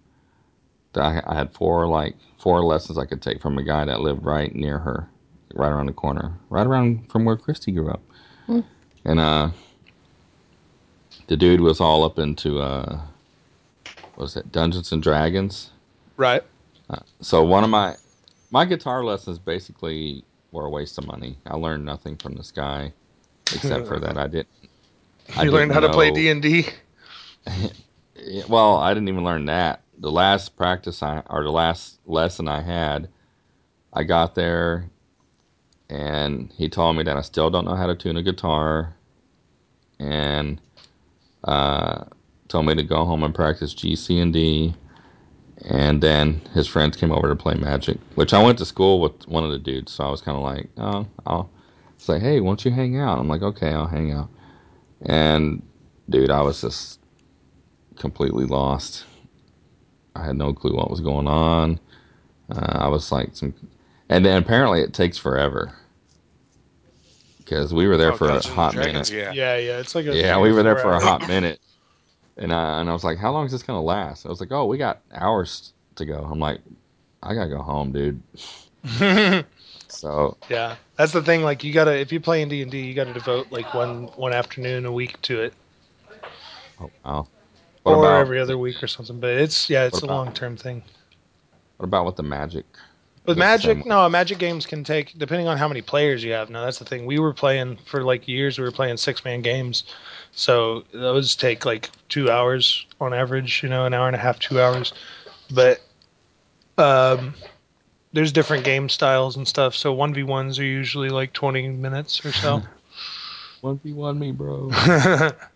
I, 0.95 1.21
I 1.25 1.35
had 1.35 1.53
four 1.53 1.87
like 1.87 2.15
four 2.41 2.63
lessons 2.63 2.97
I 2.97 3.05
could 3.05 3.21
take 3.21 3.41
from 3.41 3.57
a 3.57 3.63
guy 3.63 3.85
that 3.85 4.01
lived 4.01 4.25
right 4.25 4.53
near 4.55 4.79
her, 4.79 5.09
right 5.53 5.69
around 5.69 5.85
the 5.87 5.93
corner, 5.93 6.33
right 6.49 6.65
around 6.65 7.09
from 7.11 7.23
where 7.25 7.37
Christy 7.37 7.71
grew 7.71 7.89
up. 7.89 8.01
And 9.05 9.19
uh, 9.19 9.51
the 11.27 11.37
dude 11.37 11.61
was 11.61 11.79
all 11.79 12.03
up 12.03 12.19
into 12.19 12.59
uh, 12.59 13.01
what 14.15 14.23
was 14.23 14.35
it 14.35 14.51
Dungeons 14.51 14.91
and 14.91 15.03
Dragons. 15.03 15.71
Right. 16.17 16.41
So 17.21 17.43
one 17.43 17.63
of 17.63 17.69
my 17.69 17.97
my 18.51 18.65
guitar 18.65 19.03
lessons 19.03 19.39
basically 19.39 20.25
were 20.51 20.65
a 20.65 20.69
waste 20.69 20.97
of 20.97 21.07
money. 21.07 21.37
I 21.45 21.55
learned 21.55 21.85
nothing 21.85 22.17
from 22.17 22.35
this 22.35 22.51
guy 22.51 22.93
except 23.51 23.87
for 23.87 23.99
that 23.99 24.17
I 24.17 24.27
didn't. 24.27 24.49
I 25.37 25.43
You 25.43 25.51
learned 25.51 25.71
how 25.71 25.79
didn't 25.79 25.91
to 25.91 25.93
play 25.93 26.11
D 26.11 26.29
and 26.29 26.41
D. 26.41 26.65
Well, 28.49 28.77
I 28.77 28.93
didn't 28.93 29.09
even 29.09 29.23
learn 29.23 29.45
that. 29.45 29.83
The 30.01 30.11
last 30.11 30.57
practice 30.57 31.03
I 31.03 31.21
or 31.29 31.43
the 31.43 31.51
last 31.51 31.99
lesson 32.07 32.47
I 32.47 32.61
had, 32.61 33.07
I 33.93 34.03
got 34.03 34.33
there, 34.33 34.89
and 35.89 36.51
he 36.57 36.67
told 36.69 36.97
me 36.97 37.03
that 37.03 37.17
I 37.17 37.21
still 37.21 37.51
don't 37.51 37.65
know 37.65 37.75
how 37.75 37.85
to 37.85 37.95
tune 37.95 38.17
a 38.17 38.23
guitar, 38.23 38.95
and 39.99 40.59
uh, 41.43 42.05
told 42.47 42.65
me 42.65 42.73
to 42.75 42.83
go 42.83 43.05
home 43.05 43.23
and 43.23 43.33
practice 43.33 43.75
G, 43.75 43.95
C, 43.95 44.19
and 44.19 44.33
D. 44.33 44.73
And 45.69 46.01
then 46.01 46.41
his 46.55 46.67
friends 46.67 46.97
came 46.97 47.11
over 47.11 47.27
to 47.29 47.35
play 47.35 47.53
Magic, 47.53 47.99
which 48.15 48.33
I 48.33 48.41
went 48.41 48.57
to 48.57 48.65
school 48.65 48.99
with 48.99 49.27
one 49.27 49.43
of 49.43 49.51
the 49.51 49.59
dudes, 49.59 49.91
so 49.91 50.03
I 50.03 50.09
was 50.09 50.19
kind 50.19 50.35
of 50.35 50.43
like, 50.43 50.67
oh, 50.77 51.05
I'll 51.27 51.51
say, 51.99 52.17
hey, 52.17 52.39
won't 52.39 52.65
you 52.65 52.71
hang 52.71 52.97
out? 52.97 53.19
I'm 53.19 53.27
like, 53.27 53.43
okay, 53.43 53.69
I'll 53.69 53.85
hang 53.85 54.11
out. 54.11 54.29
And 55.03 55.61
dude, 56.09 56.31
I 56.31 56.41
was 56.41 56.61
just 56.61 56.99
completely 57.95 58.45
lost. 58.45 59.05
I 60.15 60.25
had 60.25 60.37
no 60.37 60.53
clue 60.53 60.75
what 60.75 60.89
was 60.89 61.01
going 61.01 61.27
on. 61.27 61.79
Uh, 62.49 62.79
I 62.79 62.87
was 62.87 63.11
like 63.11 63.35
some, 63.35 63.53
and 64.09 64.25
then 64.25 64.41
apparently 64.41 64.81
it 64.81 64.93
takes 64.93 65.17
forever 65.17 65.73
because 67.37 67.73
we 67.73 67.87
were 67.87 67.97
there 67.97 68.11
Oh, 68.11 68.17
for 68.17 68.27
Dungeons 68.27 68.45
a 68.45 68.55
hot 68.55 68.73
Dragons, 68.73 69.11
minute. 69.11 69.11
Yeah. 69.11 69.33
Yeah, 69.33 69.57
yeah. 69.57 69.79
It's 69.79 69.95
like 69.95 70.05
a 70.05 70.15
Yeah, 70.15 70.39
we 70.39 70.51
were 70.51 70.63
there 70.63 70.75
for 70.77 70.93
a 70.93 70.99
hot 70.99 71.27
minute, 71.27 71.59
and 72.37 72.53
I 72.53 72.81
and 72.81 72.89
I 72.89 72.93
was 72.93 73.03
like, 73.03 73.17
"How 73.17 73.31
long 73.31 73.45
is 73.45 73.51
this 73.51 73.63
gonna 73.63 73.81
last?" 73.81 74.25
I 74.25 74.29
was 74.29 74.39
like, 74.39 74.51
"Oh, 74.51 74.65
we 74.65 74.77
got 74.77 75.01
hours 75.13 75.73
to 75.95 76.05
go." 76.05 76.19
I'm 76.19 76.39
like, 76.39 76.61
"I 77.23 77.33
gotta 77.35 77.49
go 77.49 77.61
home, 77.61 77.91
dude." 77.91 78.21
So 79.87 80.37
Yeah, 80.49 80.77
that's 80.97 81.11
the 81.13 81.21
thing. 81.21 81.43
Like 81.43 81.63
you 81.63 81.73
gotta, 81.73 81.97
if 81.97 82.11
you 82.11 82.19
play 82.19 82.41
in 82.41 82.49
D 82.49 82.61
and 82.61 82.71
D, 82.71 82.81
you 82.81 82.93
gotta 82.93 83.13
devote 83.13 83.51
like 83.51 83.73
one 83.73 84.09
one 84.15 84.33
afternoon 84.33 84.85
a 84.85 84.91
week 84.91 85.21
to 85.23 85.41
it, 85.41 85.53
oh, 86.79 86.91
wow. 87.05 87.27
What 87.83 87.93
or 87.93 88.05
about 88.05 88.21
every 88.21 88.39
other 88.39 88.57
week 88.57 88.81
or 88.83 88.87
something. 88.87 89.19
But 89.19 89.31
it's 89.31 89.69
yeah, 89.69 89.85
it's 89.85 90.01
a 90.01 90.05
long 90.05 90.33
term 90.33 90.55
thing. 90.55 90.83
what 91.77 91.85
about 91.85 92.05
with 92.05 92.15
the 92.15 92.23
magic? 92.23 92.65
With 93.25 93.37
Is 93.37 93.37
it 93.37 93.39
the 93.39 93.39
Magic, 93.39 93.85
no, 93.85 94.09
Magic 94.09 94.39
games 94.39 94.65
can 94.65 94.83
take 94.83 95.17
depending 95.17 95.47
on 95.47 95.55
how 95.57 95.67
many 95.67 95.81
players 95.83 96.23
you 96.23 96.31
have. 96.31 96.49
Now 96.49 96.65
that's 96.65 96.79
the 96.79 96.85
thing. 96.85 97.05
We 97.05 97.19
were 97.19 97.33
playing 97.33 97.77
for 97.85 98.03
like 98.03 98.27
years. 98.27 98.57
We 98.57 98.63
were 98.63 98.71
playing 98.71 98.97
six 98.97 99.23
man 99.23 99.41
games, 99.41 99.83
so 100.31 100.83
those 100.91 101.35
take 101.35 101.63
like 101.63 101.91
two 102.09 102.31
hours 102.31 102.85
on 102.99 103.13
average. 103.13 103.61
You 103.61 103.69
know, 103.69 103.85
an 103.85 103.93
hour 103.93 104.07
and 104.07 104.15
a 104.15 104.19
half, 104.19 104.39
two 104.39 104.59
hours. 104.59 104.93
But 105.51 105.81
um, 106.79 107.35
there's 108.13 108.31
different 108.31 108.63
game 108.63 108.89
styles 108.89 109.35
and 109.35 109.47
stuff. 109.47 109.75
So 109.75 109.93
one 109.93 110.13
v 110.15 110.23
ones 110.23 110.57
are 110.57 110.65
usually 110.65 111.09
like 111.09 111.31
twenty 111.33 111.67
minutes 111.67 112.25
or 112.25 112.31
so. 112.31 112.61
One 113.61 113.77
v 113.77 113.93
one 113.93 114.17
me, 114.17 114.31
bro. 114.31 114.71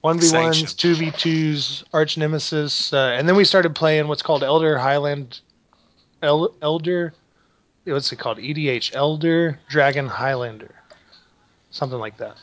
One 0.00 0.20
v 0.20 0.30
ones, 0.32 0.74
two 0.74 0.94
v 0.94 1.10
twos, 1.10 1.84
arch 1.92 2.16
nemesis, 2.16 2.92
uh, 2.92 3.16
and 3.18 3.28
then 3.28 3.34
we 3.34 3.44
started 3.44 3.74
playing 3.74 4.06
what's 4.06 4.22
called 4.22 4.44
Elder 4.44 4.78
Highland, 4.78 5.40
El- 6.22 6.54
Elder, 6.62 7.14
what's 7.84 8.12
it 8.12 8.16
called? 8.16 8.38
EDH, 8.38 8.94
Elder 8.94 9.58
Dragon 9.68 10.06
Highlander, 10.06 10.74
something 11.70 11.98
like 11.98 12.16
that. 12.18 12.36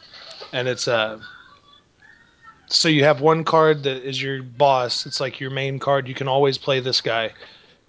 And 0.52 0.68
it's 0.68 0.88
uh, 0.88 1.20
so 2.68 2.90
you 2.90 3.04
have 3.04 3.22
one 3.22 3.44
card 3.44 3.84
that 3.84 4.04
is 4.04 4.22
your 4.22 4.44
boss. 4.44 5.06
It's 5.06 5.20
like 5.20 5.40
your 5.40 5.52
main 5.52 5.80
card. 5.80 6.08
You 6.08 6.16
can 6.16 6.28
always 6.28 6.58
play 6.58 6.82
this 6.82 7.00
guy, 7.00 7.32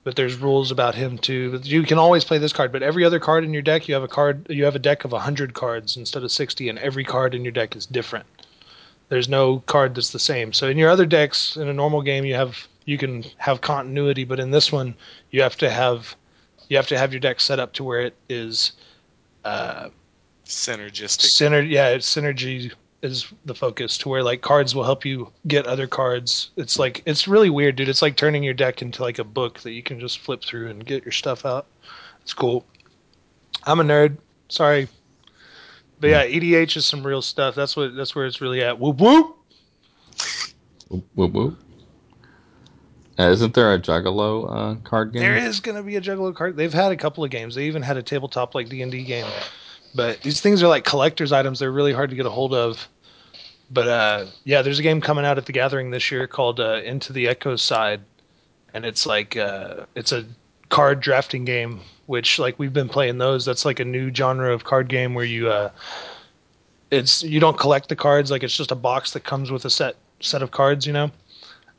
but 0.04 0.14
there's 0.14 0.36
rules 0.36 0.70
about 0.70 0.94
him 0.94 1.18
too. 1.18 1.50
But 1.50 1.66
you 1.66 1.82
can 1.82 1.98
always 1.98 2.24
play 2.24 2.38
this 2.38 2.52
card. 2.52 2.70
But 2.70 2.82
every 2.82 3.04
other 3.04 3.18
card 3.18 3.42
in 3.42 3.52
your 3.52 3.62
deck, 3.62 3.88
you 3.88 3.94
have 3.94 4.04
a 4.04 4.08
card. 4.08 4.46
You 4.48 4.64
have 4.64 4.76
a 4.76 4.80
deck 4.80 5.04
of 5.04 5.12
hundred 5.12 5.54
cards 5.54 5.96
instead 5.96 6.22
of 6.22 6.30
sixty, 6.30 6.68
and 6.68 6.78
every 6.78 7.04
card 7.04 7.34
in 7.34 7.44
your 7.44 7.52
deck 7.52 7.74
is 7.74 7.86
different. 7.86 8.26
There's 9.08 9.28
no 9.28 9.60
card 9.60 9.94
that's 9.94 10.10
the 10.10 10.18
same. 10.18 10.52
So 10.52 10.68
in 10.68 10.78
your 10.78 10.90
other 10.90 11.06
decks, 11.06 11.56
in 11.56 11.68
a 11.68 11.72
normal 11.72 12.02
game, 12.02 12.24
you 12.24 12.34
have 12.34 12.66
you 12.84 12.98
can 12.98 13.24
have 13.38 13.60
continuity, 13.60 14.24
but 14.24 14.40
in 14.40 14.50
this 14.50 14.72
one, 14.72 14.94
you 15.30 15.42
have 15.42 15.56
to 15.56 15.70
have 15.70 16.16
you 16.68 16.76
have 16.76 16.88
to 16.88 16.98
have 16.98 17.12
your 17.12 17.20
deck 17.20 17.40
set 17.40 17.60
up 17.60 17.72
to 17.74 17.84
where 17.84 18.00
it 18.00 18.14
is 18.28 18.72
uh, 19.44 19.88
Synergistic. 20.44 21.26
synergy. 21.26 21.70
Yeah, 21.70 21.88
it's 21.88 22.12
synergy 22.14 22.72
is 23.02 23.26
the 23.44 23.54
focus 23.54 23.98
to 23.98 24.08
where 24.08 24.22
like 24.22 24.40
cards 24.40 24.74
will 24.74 24.84
help 24.84 25.04
you 25.04 25.30
get 25.46 25.66
other 25.66 25.86
cards. 25.86 26.50
It's 26.56 26.78
like 26.78 27.02
it's 27.06 27.28
really 27.28 27.50
weird, 27.50 27.76
dude. 27.76 27.88
It's 27.88 28.02
like 28.02 28.16
turning 28.16 28.42
your 28.42 28.54
deck 28.54 28.82
into 28.82 29.02
like 29.02 29.18
a 29.18 29.24
book 29.24 29.60
that 29.60 29.72
you 29.72 29.82
can 29.82 30.00
just 30.00 30.20
flip 30.20 30.42
through 30.44 30.68
and 30.70 30.84
get 30.84 31.04
your 31.04 31.12
stuff 31.12 31.44
out. 31.44 31.66
It's 32.22 32.32
cool. 32.32 32.64
I'm 33.64 33.80
a 33.80 33.84
nerd. 33.84 34.16
Sorry. 34.48 34.88
But 36.00 36.10
yeah, 36.10 36.26
EDH 36.26 36.76
is 36.76 36.86
some 36.86 37.06
real 37.06 37.22
stuff. 37.22 37.54
That's 37.54 37.76
what 37.76 37.94
that's 37.94 38.14
where 38.14 38.26
it's 38.26 38.40
really 38.40 38.62
at. 38.62 38.78
Whoop 38.78 39.00
whoop. 39.00 39.36
whoop, 40.88 41.04
whoop, 41.14 41.32
whoop. 41.32 41.58
Uh, 43.18 43.30
isn't 43.30 43.54
there 43.54 43.72
a 43.72 43.78
Juggalo 43.78 44.46
uh, 44.50 44.80
card 44.82 45.12
game? 45.12 45.22
There 45.22 45.36
is 45.36 45.60
going 45.60 45.76
to 45.76 45.82
be 45.82 45.96
a 45.96 46.00
Juggalo 46.00 46.34
card. 46.34 46.56
They've 46.56 46.72
had 46.72 46.92
a 46.92 46.96
couple 46.96 47.24
of 47.24 47.30
games. 47.30 47.54
They 47.54 47.64
even 47.64 47.80
had 47.80 47.96
a 47.96 48.02
tabletop 48.02 48.54
like 48.54 48.68
D 48.68 48.82
and 48.82 48.92
D 48.92 49.04
game. 49.04 49.26
But 49.94 50.20
these 50.20 50.42
things 50.42 50.62
are 50.62 50.68
like 50.68 50.84
collector's 50.84 51.32
items. 51.32 51.58
They're 51.58 51.72
really 51.72 51.94
hard 51.94 52.10
to 52.10 52.16
get 52.16 52.26
a 52.26 52.30
hold 52.30 52.52
of. 52.52 52.88
But 53.70 53.88
uh, 53.88 54.26
yeah, 54.44 54.60
there's 54.62 54.78
a 54.78 54.82
game 54.82 55.00
coming 55.00 55.24
out 55.24 55.38
at 55.38 55.46
the 55.46 55.52
Gathering 55.52 55.90
this 55.90 56.10
year 56.10 56.26
called 56.26 56.60
uh, 56.60 56.82
Into 56.84 57.12
the 57.12 57.26
Echo 57.26 57.56
Side, 57.56 58.02
and 58.74 58.84
it's 58.84 59.06
like 59.06 59.36
uh, 59.36 59.86
it's 59.94 60.12
a 60.12 60.24
card 60.68 61.00
drafting 61.00 61.44
game. 61.44 61.80
Which 62.06 62.38
like 62.38 62.58
we've 62.58 62.72
been 62.72 62.88
playing 62.88 63.18
those. 63.18 63.44
That's 63.44 63.64
like 63.64 63.80
a 63.80 63.84
new 63.84 64.14
genre 64.14 64.52
of 64.52 64.64
card 64.64 64.88
game 64.88 65.14
where 65.14 65.24
you 65.24 65.50
uh, 65.50 65.70
it's 66.90 67.22
you 67.22 67.40
don't 67.40 67.58
collect 67.58 67.88
the 67.88 67.96
cards. 67.96 68.30
Like 68.30 68.42
it's 68.42 68.56
just 68.56 68.70
a 68.70 68.76
box 68.76 69.12
that 69.12 69.24
comes 69.24 69.50
with 69.50 69.64
a 69.64 69.70
set 69.70 69.96
set 70.20 70.42
of 70.42 70.50
cards. 70.50 70.86
You 70.86 70.92
know 70.92 71.10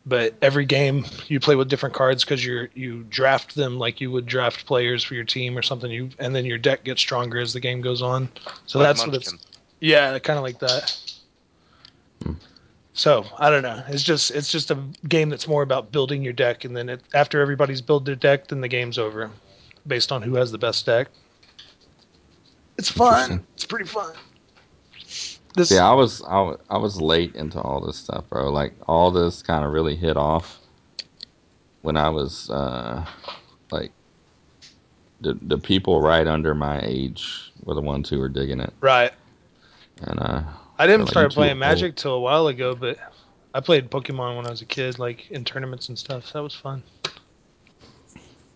but 0.08 0.34
every 0.42 0.66
game 0.66 1.06
you 1.28 1.40
play 1.40 1.56
with 1.56 1.68
different 1.70 1.94
cards 1.94 2.24
because 2.24 2.44
you 2.44 2.70
you 2.74 3.04
draft 3.10 3.56
them 3.56 3.78
like 3.78 4.00
you 4.00 4.10
would 4.10 4.26
draft 4.26 4.66
players 4.66 5.04
for 5.04 5.16
your 5.16 5.26
team 5.26 5.58
or 5.58 5.62
something. 5.62 5.92
You 5.92 6.10
and 6.18 6.34
then 6.34 6.46
your 6.46 6.58
deck 6.58 6.86
gets 6.86 7.02
stronger 7.02 7.40
as 7.40 7.54
the 7.54 7.60
game 7.60 7.82
goes 7.82 8.02
on. 8.02 8.30
So 8.66 8.80
Like 8.80 8.88
that's 8.88 9.06
what 9.06 9.16
it's. 9.16 9.34
Yeah, 9.80 10.18
kind 10.20 10.40
of 10.40 10.44
like 10.44 10.60
that. 10.60 10.98
So 12.94 13.26
I 13.38 13.50
don't 13.50 13.62
know. 13.62 13.84
It's 13.90 14.02
just 14.02 14.32
it's 14.32 14.52
just 14.52 14.72
a 14.72 14.80
game 15.08 15.30
that's 15.30 15.48
more 15.48 15.62
about 15.62 15.92
building 15.92 16.24
your 16.24 16.34
deck, 16.34 16.64
and 16.64 16.76
then 16.76 16.90
it, 16.90 17.02
after 17.14 17.42
everybody's 17.42 17.82
built 17.82 18.06
their 18.06 18.16
deck, 18.16 18.48
then 18.48 18.62
the 18.62 18.68
game's 18.68 18.98
over, 18.98 19.30
based 19.88 20.12
on 20.12 20.22
who 20.22 20.36
has 20.36 20.52
the 20.52 20.58
best 20.58 20.86
deck. 20.86 21.08
It's 22.78 22.92
fun. 22.92 23.46
It's 23.56 23.66
pretty 23.66 23.86
fun. 23.86 24.14
This 25.56 25.70
See, 25.70 25.78
I 25.80 25.94
was 25.94 26.22
I, 26.24 26.40
wa- 26.42 26.58
I 26.70 26.78
was 26.78 27.02
late 27.02 27.36
into 27.36 27.60
all 27.60 27.82
this 27.82 27.98
stuff, 27.98 28.26
bro. 28.30 28.52
Like 28.52 28.74
all 28.88 29.10
this 29.10 29.42
kind 29.42 29.66
of 29.66 29.72
really 29.72 29.96
hit 29.96 30.16
off 30.18 30.60
when 31.82 31.98
I 31.98 32.10
was 32.10 32.50
uh, 32.52 33.04
like 33.72 33.92
the 35.22 35.34
the 35.42 35.58
people 35.58 36.02
right 36.02 36.28
under 36.28 36.54
my 36.54 36.80
age 36.84 37.52
were 37.64 37.74
the 37.74 37.82
ones 37.82 38.10
who 38.10 38.20
were 38.20 38.30
digging 38.30 38.60
it, 38.60 38.72
right. 38.82 39.12
and 40.04 40.20
uh, 40.20 40.44
I 40.78 40.86
didn't 40.86 41.06
Like, 41.06 41.10
start 41.10 41.24
you 41.26 41.30
two 41.30 41.36
playing 41.36 41.52
old. 41.54 41.60
Magic 41.60 41.96
till 41.96 42.14
a 42.14 42.20
while 42.20 42.48
ago, 42.48 42.76
but 42.76 43.00
I 43.56 43.60
played 43.60 43.90
Pokemon 43.90 44.38
when 44.38 44.46
I 44.46 44.52
was 44.52 44.62
a 44.62 44.66
kid, 44.66 45.00
like 45.00 45.32
in 45.32 45.44
tournaments 45.44 45.90
and 45.90 45.98
stuff. 45.98 46.28
So 46.28 46.38
that 46.38 46.44
was 46.44 46.54
fun. 46.54 46.84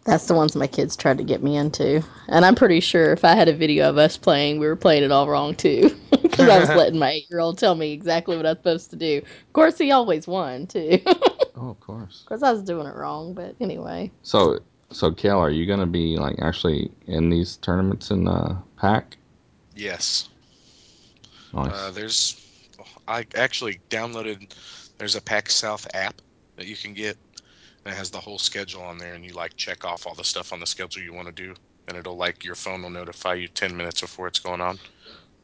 That's 0.06 0.26
the 0.26 0.34
ones 0.34 0.56
my 0.56 0.68
kids 0.68 0.96
tried 0.96 1.20
to 1.20 1.24
get 1.24 1.44
me 1.44 1.56
into. 1.56 2.04
And 2.28 2.44
I'm 2.44 2.56
pretty 2.56 2.80
sure 2.80 3.12
if 3.14 3.24
I 3.24 3.36
had 3.36 3.48
a 3.48 3.54
video 3.54 3.88
of 3.90 3.98
us 3.98 4.18
playing, 4.18 4.60
we 4.60 4.66
were 4.66 4.76
playing 4.76 5.04
it 5.04 5.12
all 5.12 5.30
wrong 5.30 5.56
too. 5.56 5.96
Because 6.22 6.48
I 6.48 6.60
was 6.60 6.70
letting 6.78 6.98
my 6.98 7.12
eight 7.12 7.30
year 7.30 7.42
old 7.42 7.58
tell 7.58 7.76
me 7.76 7.92
exactly 7.92 8.38
what 8.38 8.46
I 8.46 8.52
was 8.52 8.60
supposed 8.60 8.90
to 8.92 8.96
do. 8.96 9.18
Of 9.18 9.54
course, 9.54 9.78
he 9.78 9.92
always 9.92 10.28
won 10.28 10.66
too. 10.66 11.00
of 11.06 11.18
oh, 11.58 11.70
of 11.72 11.80
course. 11.82 12.24
course, 12.26 12.42
I 12.42 12.54
was 12.54 12.64
doing 12.64 12.88
it 12.88 12.96
wrong, 12.96 13.34
but 13.34 13.54
anyway. 13.60 14.10
So 14.24 14.60
so 14.92 15.12
Kel, 15.12 15.40
are 15.40 15.50
you 15.50 15.66
gonna 15.66 15.86
be 15.86 16.18
like 16.18 16.38
actually 16.42 16.90
in 17.08 17.30
these 17.30 17.58
tournaments 17.58 18.12
in 18.12 18.30
uh, 18.30 18.62
PAX? 18.78 19.18
Yes. 19.76 20.30
Nice. 21.54 21.72
Uh, 21.74 21.92
there's, 21.92 22.48
I 23.08 23.26
actually 23.36 23.80
downloaded. 23.90 24.54
There's 24.98 25.16
a 25.16 25.22
PAX 25.22 25.56
South 25.56 25.88
app 25.94 26.22
that 26.56 26.66
you 26.66 26.76
can 26.76 26.94
get, 26.94 27.18
and 27.31 27.31
it 27.86 27.94
has 27.94 28.10
the 28.12 28.20
whole 28.20 28.38
schedule 28.40 28.82
on 28.84 28.98
there, 28.98 29.14
and 29.14 29.26
you 29.26 29.34
like 29.34 29.56
check 29.56 29.84
off 29.86 30.06
all 30.06 30.14
the 30.16 30.24
stuff 30.24 30.54
on 30.54 30.60
the 30.60 30.66
schedule 30.68 31.02
you 31.02 31.14
want 31.14 31.28
to 31.28 31.34
do, 31.34 31.54
and 31.88 31.98
it'll 31.98 32.18
like 32.18 32.44
your 32.44 32.56
phone 32.56 32.82
will 32.84 32.90
notify 32.90 33.34
you 33.36 33.48
ten 33.48 33.76
minutes 33.76 34.02
before 34.02 34.28
it's 34.28 34.40
going 34.40 34.62
on, 34.62 34.80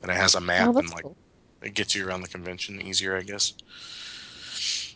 and 0.02 0.12
it 0.12 0.16
has 0.18 0.36
a 0.36 0.42
map 0.42 0.76
Oh, 0.76 0.78
and 0.78 0.90
like 0.92 1.04
cool. 1.04 1.18
it 1.62 1.74
gets 1.74 1.96
you 1.96 2.08
around 2.08 2.22
the 2.22 2.28
convention 2.28 2.82
easier, 2.82 3.18
I 3.18 3.22
guess. 3.24 3.54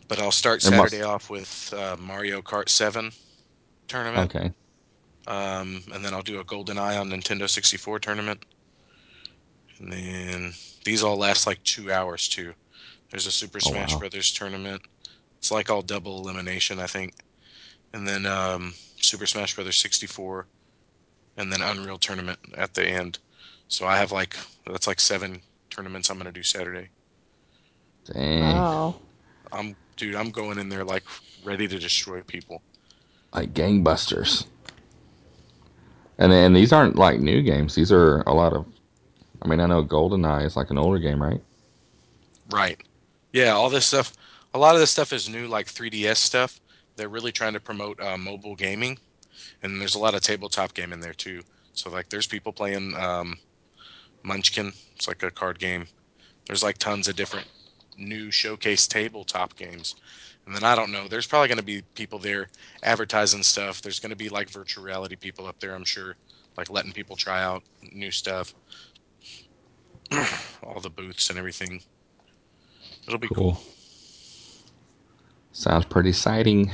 But 0.07 0.19
I'll 0.19 0.31
start 0.31 0.61
Saturday 0.61 1.01
off 1.03 1.29
with 1.29 1.73
uh, 1.75 1.95
Mario 1.99 2.41
Kart 2.41 2.69
Seven 2.69 3.11
tournament, 3.87 4.35
okay. 4.35 4.51
um, 5.27 5.83
and 5.93 6.03
then 6.03 6.13
I'll 6.13 6.21
do 6.21 6.39
a 6.39 6.43
Golden 6.43 6.77
Eye 6.77 6.97
on 6.97 7.09
Nintendo 7.09 7.49
64 7.49 7.99
tournament. 7.99 8.45
And 9.79 9.91
then 9.91 10.53
these 10.85 11.01
all 11.03 11.17
last 11.17 11.47
like 11.47 11.63
two 11.63 11.91
hours 11.91 12.27
too. 12.27 12.53
There's 13.09 13.25
a 13.25 13.31
Super 13.31 13.59
Oh, 13.65 13.69
Smash 13.71 13.93
wow. 13.93 13.99
Brothers 13.99 14.31
tournament. 14.31 14.81
It's 15.39 15.51
like 15.51 15.69
all 15.69 15.81
double 15.81 16.19
elimination, 16.19 16.79
I 16.79 16.87
think. 16.87 17.13
And 17.93 18.07
then 18.07 18.25
um, 18.25 18.73
Super 18.97 19.25
Smash 19.25 19.55
Brothers 19.55 19.77
64, 19.77 20.45
and 21.37 21.51
then 21.51 21.61
Unreal 21.61 21.97
tournament 21.97 22.39
at 22.55 22.73
the 22.73 22.87
end. 22.87 23.19
So 23.67 23.85
I 23.85 23.97
have 23.97 24.11
like 24.11 24.35
that's 24.65 24.87
like 24.87 24.99
seven 24.99 25.41
tournaments 25.69 26.09
I'm 26.09 26.17
gonna 26.17 26.31
do 26.31 26.43
Saturday. 26.43 26.89
Dang. 28.05 28.41
Wow. 28.41 28.95
I'm 29.51 29.75
dude, 29.95 30.15
I'm 30.15 30.31
going 30.31 30.57
in 30.59 30.69
there 30.69 30.83
like 30.83 31.03
ready 31.43 31.67
to 31.67 31.79
destroy 31.79 32.21
people. 32.21 32.61
Like 33.33 33.53
gangbusters. 33.53 34.45
And 36.17 36.31
and 36.33 36.55
these 36.55 36.73
aren't 36.73 36.97
like 36.97 37.19
new 37.19 37.41
games. 37.41 37.75
These 37.75 37.91
are 37.91 38.21
a 38.21 38.33
lot 38.33 38.53
of. 38.53 38.65
I 39.41 39.47
mean, 39.47 39.59
I 39.59 39.65
know 39.65 39.83
GoldenEye 39.83 40.45
is 40.45 40.55
like 40.55 40.69
an 40.69 40.77
older 40.77 40.99
game, 40.99 41.21
right? 41.21 41.41
Right. 42.51 42.79
Yeah, 43.33 43.53
all 43.53 43.69
this 43.69 43.85
stuff. 43.85 44.13
A 44.53 44.59
lot 44.59 44.75
of 44.75 44.81
this 44.81 44.91
stuff 44.91 45.13
is 45.13 45.29
new, 45.29 45.47
like 45.47 45.65
3DS 45.65 46.17
stuff. 46.17 46.59
They're 46.95 47.09
really 47.09 47.31
trying 47.31 47.53
to 47.53 47.59
promote 47.59 47.99
uh, 47.99 48.17
mobile 48.17 48.55
gaming, 48.55 48.99
and 49.63 49.79
there's 49.79 49.95
a 49.95 49.99
lot 49.99 50.15
of 50.15 50.21
tabletop 50.21 50.73
game 50.73 50.93
in 50.93 50.99
there 50.99 51.13
too. 51.13 51.41
So 51.73 51.89
like, 51.89 52.09
there's 52.09 52.27
people 52.27 52.51
playing 52.51 52.95
um, 52.95 53.37
Munchkin. 54.23 54.73
It's 54.95 55.07
like 55.07 55.23
a 55.23 55.31
card 55.31 55.59
game. 55.59 55.87
There's 56.47 56.63
like 56.63 56.77
tons 56.77 57.07
of 57.07 57.15
different 57.15 57.47
new 57.97 58.31
showcase 58.31 58.87
tabletop 58.87 59.55
games. 59.55 59.95
And 60.45 60.55
then 60.55 60.63
I 60.63 60.75
don't 60.75 60.91
know. 60.91 61.07
There's 61.07 61.27
probably 61.27 61.47
going 61.47 61.59
to 61.59 61.63
be 61.63 61.83
people 61.93 62.19
there 62.19 62.49
advertising 62.83 63.43
stuff. 63.43 63.81
There's 63.81 63.99
going 63.99 64.09
to 64.09 64.15
be 64.15 64.29
like 64.29 64.49
virtual 64.49 64.83
reality 64.83 65.15
people 65.15 65.45
up 65.45 65.59
there. 65.59 65.75
I'm 65.75 65.85
sure, 65.85 66.15
like 66.57 66.69
letting 66.69 66.91
people 66.91 67.15
try 67.15 67.43
out 67.43 67.63
new 67.91 68.11
stuff. 68.11 68.53
all 70.63 70.81
the 70.81 70.89
booths 70.89 71.29
and 71.29 71.37
everything. 71.37 71.81
It'll 73.07 73.19
be 73.19 73.29
cool. 73.29 73.61
Sounds 75.53 75.85
pretty 75.85 76.09
exciting. 76.09 76.71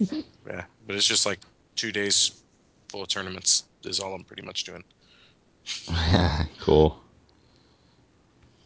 Yeah, 0.46 0.64
but 0.86 0.94
it's 0.94 1.06
just 1.06 1.24
like 1.24 1.38
two 1.74 1.90
days 1.90 2.42
full 2.90 3.02
of 3.02 3.08
tournaments 3.08 3.64
is 3.84 3.98
all 3.98 4.12
I'm 4.14 4.24
pretty 4.24 4.42
much 4.42 4.64
doing. 4.64 4.84
Yeah, 5.88 6.44
cool. 6.60 7.00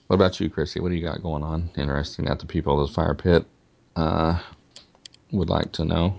What 0.09 0.17
about 0.17 0.41
you, 0.41 0.51
Chrissy? 0.51 0.81
What 0.81 0.89
do 0.89 0.97
you 0.97 1.05
got 1.05 1.23
going 1.23 1.45
on? 1.45 1.71
Interesting 1.77 2.25
that 2.25 2.41
the 2.41 2.47
people 2.47 2.81
of 2.81 2.89
the 2.89 2.95
fire 2.95 3.15
pit 3.15 3.45
uh, 3.95 4.41
would 5.31 5.49
like 5.49 5.71
to 5.73 5.85
know. 5.85 6.19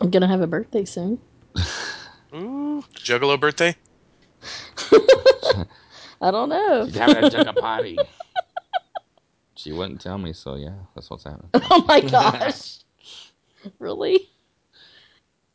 I'm 0.00 0.10
gonna 0.10 0.26
have 0.26 0.40
a 0.40 0.46
birthday 0.46 0.84
soon. 0.84 1.20
Ooh, 2.34 2.82
Juggalo 2.96 3.38
birthday. 3.38 3.76
I 6.20 6.30
don't 6.30 6.48
know. 6.48 6.86
She's 6.86 6.96
having 6.96 7.16
a 7.18 7.30
jugga 7.30 7.56
party. 7.56 7.96
She 9.66 9.72
wouldn't 9.72 10.00
tell 10.00 10.16
me, 10.16 10.32
so 10.32 10.54
yeah, 10.54 10.74
that's 10.94 11.10
what's 11.10 11.24
happening. 11.24 11.50
Oh 11.70 11.84
my 11.88 12.00
gosh. 12.10 12.78
really? 13.80 14.28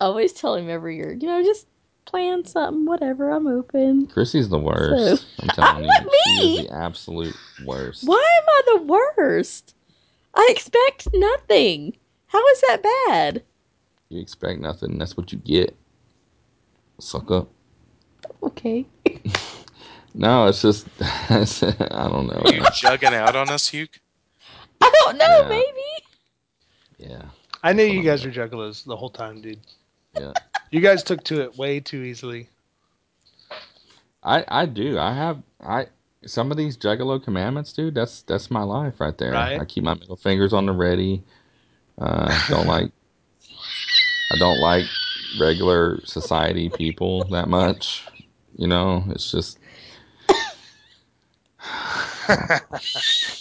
I 0.02 0.06
always 0.06 0.34
tell 0.34 0.56
him 0.56 0.70
every 0.70 0.98
year, 0.98 1.14
you 1.14 1.28
know, 1.28 1.42
just 1.42 1.68
plan 2.06 2.44
something, 2.46 2.86
whatever. 2.86 3.30
I'm 3.32 3.48
open. 3.48 4.08
Chrissy's 4.08 4.50
the 4.50 4.60
worst. 4.60 5.22
So- 5.22 5.28
I'm 5.42 5.48
telling 5.56 5.88
Not 5.88 6.04
you, 6.04 6.10
she 6.26 6.32
me. 6.48 6.60
is 6.64 6.68
the 6.68 6.76
absolute 6.76 7.36
worst. 7.64 8.04
Why 8.06 8.16
am 8.38 8.44
I 8.50 8.62
the 8.78 8.84
worst? 8.84 9.76
I 10.36 10.46
expect 10.52 11.08
nothing. 11.14 11.96
How 12.28 12.46
is 12.50 12.62
that 12.68 12.84
bad? 13.08 13.44
You 14.10 14.20
expect 14.20 14.60
nothing, 14.60 14.98
that's 14.98 15.16
what 15.16 15.32
you 15.32 15.38
get. 15.38 15.74
Suck 17.00 17.32
up. 17.32 17.50
Okay. 18.44 18.86
No, 20.14 20.48
it's 20.48 20.62
just 20.62 20.88
I 21.02 22.10
don't 22.10 22.28
know. 22.28 22.42
Are 22.44 22.54
you 22.54 22.62
jugging 22.64 23.14
out 23.14 23.36
on 23.38 23.50
us, 23.50 23.70
Hugh? 23.70 23.88
I 24.82 24.92
don't 25.06 25.18
know, 25.18 25.26
Yeah. 25.42 25.48
maybe. 25.50 25.82
Yeah, 26.98 27.24
I 27.64 27.74
knew 27.74 27.84
you 27.84 28.04
guys 28.04 28.24
were 28.26 28.32
juggalos 28.32 28.86
the 28.86 28.96
whole 28.96 29.10
time, 29.10 29.42
dude. 29.42 29.60
yeah. 30.14 30.34
You 30.72 30.80
guys 30.82 31.04
took 31.04 31.24
to 31.26 31.42
it 31.42 31.58
way 31.58 31.80
too 31.80 32.04
easily. 32.04 32.48
I 34.24 34.46
I 34.48 34.66
do. 34.66 35.00
I 35.00 35.14
have 35.14 35.42
I 35.62 35.88
some 36.26 36.52
of 36.52 36.58
these 36.58 36.78
Juggalo 36.78 37.22
commandments, 37.24 37.74
dude. 37.74 37.96
That's 37.96 38.22
that's 38.22 38.52
my 38.52 38.62
life 38.64 39.00
right 39.02 39.18
there. 39.18 39.32
Right. 39.34 39.60
I 39.60 39.66
keep 39.66 39.84
my 39.84 39.96
middle 39.96 40.16
fingers 40.16 40.54
on 40.54 40.66
the 40.68 40.72
ready. 40.74 41.24
Uh, 41.98 42.40
don't 42.50 42.68
like. 42.68 42.92
I 44.32 44.38
don't 44.38 44.60
like 44.60 44.86
regular 45.40 46.00
society 46.06 46.70
people 46.70 47.26
that 47.26 47.50
much. 47.50 48.04
You 48.58 48.68
know, 48.68 49.04
it's 49.10 49.32
just. 49.32 49.58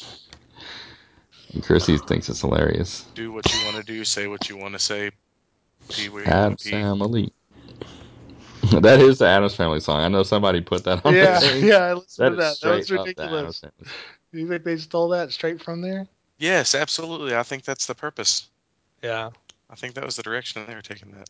and 1.53 1.63
Chrissy 1.63 1.99
thinks 1.99 2.29
it's 2.29 2.41
hilarious. 2.41 3.07
Do 3.15 3.33
what 3.33 3.53
you 3.53 3.61
want 3.61 3.77
to 3.77 3.83
do. 3.83 4.05
Say 4.05 4.27
what 4.27 4.49
you 4.49 4.57
want 4.57 4.75
to 4.75 4.79
say. 4.79 5.11
Be 5.97 6.09
where 6.09 6.25
you 6.25 6.37
want 6.37 6.59
Adam's 6.59 6.63
to 6.63 6.71
family. 6.71 7.33
that 8.81 9.01
is 9.01 9.19
the 9.19 9.27
Addams 9.27 9.55
Family 9.55 9.81
song. 9.81 10.01
I 10.01 10.09
know 10.09 10.23
somebody 10.23 10.61
put 10.61 10.85
that 10.85 11.05
on. 11.05 11.15
yeah, 11.15 11.39
the 11.39 11.61
yeah, 11.63 11.79
I 11.85 11.95
listened 11.95 12.29
That 12.29 12.31
to 12.31 12.37
that. 12.37 12.61
That 12.61 12.77
was 12.77 12.93
up 12.93 13.15
the 13.15 13.25
Addams 13.25 13.57
ridiculous. 13.57 13.61
Family. 13.61 13.93
You 14.33 14.49
think 14.49 14.65
they 14.65 14.77
stole 14.77 15.09
that 15.11 15.33
straight 15.33 15.63
from 15.63 15.83
there? 15.83 16.07
Yes, 16.39 16.75
absolutely. 16.75 17.35
I 17.35 17.43
think 17.43 17.65
that's 17.65 17.87
the 17.87 17.95
purpose. 17.95 18.49
Yeah. 19.03 19.31
I 19.71 19.77
think 19.77 19.95
that 19.95 20.05
was 20.05 20.17
the 20.17 20.23
direction 20.23 20.65
they 20.67 20.75
were 20.75 20.83
taking 20.83 21.13
that. 21.13 21.29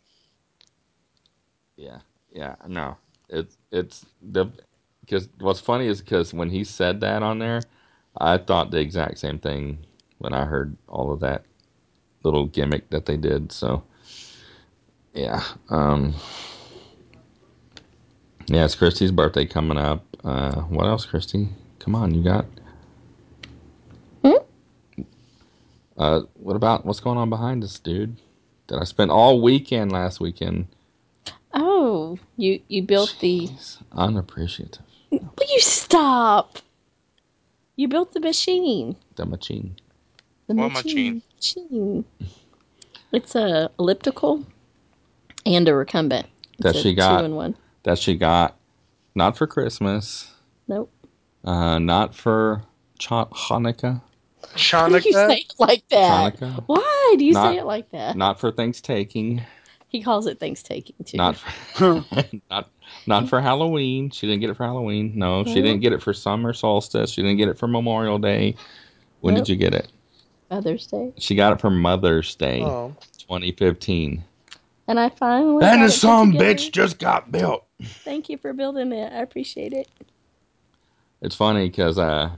Yeah, 1.76 2.00
yeah, 2.32 2.56
no, 2.66 2.96
it's 3.28 3.56
it's 3.70 4.06
the 4.22 4.46
because 5.00 5.28
what's 5.38 5.60
funny 5.60 5.86
is 5.86 6.00
because 6.00 6.32
when 6.32 6.50
he 6.50 6.64
said 6.64 7.00
that 7.00 7.22
on 7.22 7.38
there, 7.38 7.62
I 8.16 8.38
thought 8.38 8.70
the 8.70 8.80
exact 8.80 9.18
same 9.18 9.38
thing 9.38 9.78
when 10.20 10.34
I 10.34 10.44
heard 10.44 10.76
all 10.86 11.12
of 11.12 11.20
that 11.20 11.44
little 12.22 12.46
gimmick 12.46 12.90
that 12.90 13.06
they 13.06 13.16
did. 13.16 13.50
So, 13.50 13.82
yeah, 15.14 15.42
um, 15.70 16.14
yeah, 18.46 18.64
it's 18.66 18.74
Christy's 18.74 19.10
birthday 19.10 19.46
coming 19.46 19.78
up. 19.78 20.04
Uh, 20.22 20.60
what 20.62 20.86
else, 20.86 21.06
Christy? 21.06 21.48
Come 21.78 21.94
on, 21.94 22.14
you 22.14 22.22
got. 22.22 22.44
Hmm? 24.22 25.02
Uh, 25.96 26.20
what 26.34 26.56
about 26.56 26.84
what's 26.84 27.00
going 27.00 27.16
on 27.18 27.30
behind 27.30 27.64
us, 27.64 27.78
dude? 27.78 28.16
That 28.68 28.78
I 28.78 28.84
spent 28.84 29.10
all 29.10 29.40
weekend 29.40 29.90
last 29.90 30.20
weekend. 30.20 30.66
Oh, 31.54 32.18
you 32.36 32.60
you 32.68 32.82
built 32.82 33.16
the. 33.20 33.48
Jeez, 33.48 33.78
unappreciative. 33.92 34.84
Will 35.10 35.46
you 35.48 35.60
stop? 35.60 36.58
You 37.76 37.88
built 37.88 38.12
the 38.12 38.20
machine. 38.20 38.96
The 39.16 39.24
machine. 39.24 39.76
The 40.50 40.56
What 40.56 40.72
machine. 40.72 41.22
machine. 41.36 42.04
It's 43.12 43.36
a 43.36 43.70
elliptical 43.78 44.44
and 45.46 45.68
a 45.68 45.74
recumbent. 45.76 46.26
That 46.58 46.70
It's 46.70 46.80
she 46.80 46.92
got. 46.92 47.20
two 47.20 47.24
in 47.26 47.36
one. 47.36 47.54
that 47.84 47.98
she 48.00 48.16
got 48.16 48.56
not 49.14 49.36
for 49.36 49.46
Christmas, 49.46 50.28
Nope. 50.66 50.90
uh, 51.44 51.78
not 51.78 52.16
for 52.16 52.64
Cha- 52.98 53.26
Hanukkah, 53.26 54.02
Why 54.42 54.88
do 54.88 54.96
you 55.08 55.12
say 55.12 55.36
it 55.48 55.54
like 55.60 55.84
that? 55.90 56.34
Hanukkah, 56.40 56.64
Why 56.66 57.14
do 57.16 57.24
you 57.24 57.32
Not- 57.32 57.52
say 57.52 57.58
it 57.58 57.64
like 57.64 57.90
that? 57.92 58.16
not 58.16 58.40
for 58.40 58.50
Thanksgiving. 58.50 59.42
he 59.86 60.02
calls 60.02 60.26
it 60.26 60.40
Thanksgiving 60.40 60.94
too. 61.04 61.16
not 61.16 61.36
for, 61.36 62.04
not 62.50 62.68
not 63.06 63.28
for 63.28 63.40
Halloween. 63.40 64.10
She 64.10 64.26
didn't 64.26 64.40
get 64.40 64.50
it 64.50 64.56
for 64.56 64.64
Halloween. 64.64 65.12
No, 65.14 65.44
she 65.44 65.62
didn't 65.62 65.78
get 65.80 65.92
it 65.92 66.02
for 66.02 66.12
summer 66.12 66.52
solstice. 66.52 67.10
She 67.12 67.22
didn't 67.22 67.36
get 67.38 67.48
it 67.48 67.56
for 67.56 67.68
Memorial 67.68 68.18
Day. 68.18 68.56
When 69.20 69.34
Nope. 69.34 69.44
did 69.44 69.50
you 69.52 69.56
get 69.56 69.74
it? 69.74 69.88
Mother's 70.50 70.86
Day. 70.86 71.12
She 71.18 71.34
got 71.34 71.52
it 71.52 71.60
for 71.60 71.70
Mother's 71.70 72.34
Day, 72.34 72.62
Oh. 72.62 72.94
2015. 73.18 74.24
And 74.88 74.98
I 74.98 75.08
finally. 75.08 75.64
And 75.64 75.78
got 75.78 75.78
the 75.78 75.84
it 75.84 75.90
some 75.90 76.32
bitch 76.32 76.72
just 76.72 76.98
got 76.98 77.30
built. 77.30 77.64
Thank 77.82 78.28
you 78.28 78.36
for 78.36 78.52
building 78.52 78.90
it. 78.92 79.12
I 79.12 79.18
appreciate 79.18 79.72
it. 79.72 79.88
It's 81.22 81.36
funny 81.36 81.68
because 81.68 81.98
uh, 81.98 82.30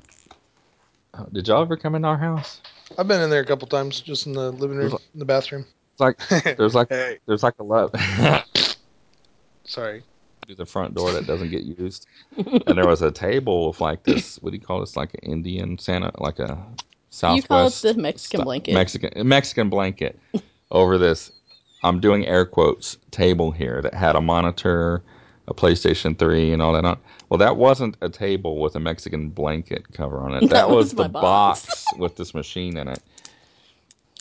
did 1.32 1.48
y'all 1.48 1.62
ever 1.62 1.76
come 1.76 1.94
in 1.94 2.04
our 2.04 2.18
house? 2.18 2.60
I've 2.98 3.08
been 3.08 3.22
in 3.22 3.30
there 3.30 3.40
a 3.40 3.46
couple 3.46 3.66
times, 3.68 4.00
just 4.00 4.26
in 4.26 4.32
the 4.34 4.50
living 4.50 4.76
room, 4.76 4.92
in 5.14 5.18
the 5.18 5.24
bathroom. 5.24 5.64
It's 5.92 6.00
like 6.00 6.18
there's 6.56 6.74
like 6.74 6.88
hey, 6.90 7.18
there's 7.26 7.42
like 7.42 7.54
a 7.58 7.62
love. 7.62 7.94
sorry. 9.64 10.02
through 10.44 10.56
the 10.56 10.66
front 10.66 10.94
door 10.94 11.12
that 11.12 11.26
doesn't 11.26 11.50
get 11.50 11.62
used. 11.62 12.06
and 12.36 12.76
there 12.76 12.86
was 12.86 13.00
a 13.00 13.10
table 13.10 13.68
with 13.68 13.80
like 13.80 14.02
this. 14.02 14.36
What 14.42 14.50
do 14.50 14.56
you 14.56 14.62
call 14.62 14.80
this? 14.80 14.96
Like 14.96 15.14
an 15.14 15.20
Indian 15.30 15.78
Santa, 15.78 16.10
like 16.18 16.38
a 16.38 16.58
Southwest. 17.12 17.42
you 17.44 17.48
call 17.48 17.66
it 17.66 17.96
the 17.96 18.02
Mexican 18.02 18.38
sti- 18.38 18.44
blanket. 18.44 18.74
Mexican 18.74 19.28
Mexican 19.28 19.68
blanket 19.68 20.18
over 20.70 20.96
this. 20.98 21.30
I'm 21.84 22.00
doing 22.00 22.26
air 22.26 22.46
quotes 22.46 22.96
table 23.10 23.50
here 23.50 23.82
that 23.82 23.92
had 23.92 24.16
a 24.16 24.20
monitor, 24.20 25.02
a 25.48 25.52
PlayStation 25.54 26.18
3, 26.18 26.52
and 26.52 26.62
all 26.62 26.72
that 26.72 26.84
on. 26.84 26.98
Well, 27.28 27.38
that 27.38 27.56
wasn't 27.56 27.96
a 28.00 28.08
table 28.08 28.60
with 28.60 28.76
a 28.76 28.80
Mexican 28.80 29.28
blanket 29.30 29.92
cover 29.92 30.18
on 30.20 30.34
it. 30.34 30.40
That, 30.42 30.50
That 30.50 30.68
was, 30.70 30.86
was 30.86 30.94
the 30.94 31.08
box. 31.08 31.66
box 31.66 31.84
with 31.98 32.16
this 32.16 32.34
machine 32.34 32.76
in 32.76 32.88
it. 32.88 33.00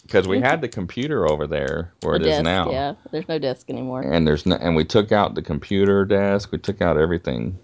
Because 0.04 0.28
we 0.28 0.40
had 0.42 0.60
the 0.62 0.68
computer 0.68 1.30
over 1.30 1.46
there 1.48 1.94
where 2.02 2.18
The 2.20 2.26
it 2.26 2.28
is 2.30 2.36
desk, 2.38 2.44
now 2.44 2.72
Yeah, 2.72 2.96
there's 3.12 3.28
no 3.30 3.40
desk 3.40 3.70
anymore. 3.70 4.02
and 4.02 4.28
there's 4.28 4.46
no, 4.46 4.56
and 4.58 4.76
we 4.76 4.84
took 4.84 5.12
out 5.14 5.36
the 5.36 5.42
computer 5.42 6.04
desk 6.04 6.52
we 6.52 6.58
took 6.58 6.82
out 6.82 6.98
everything 6.98 7.58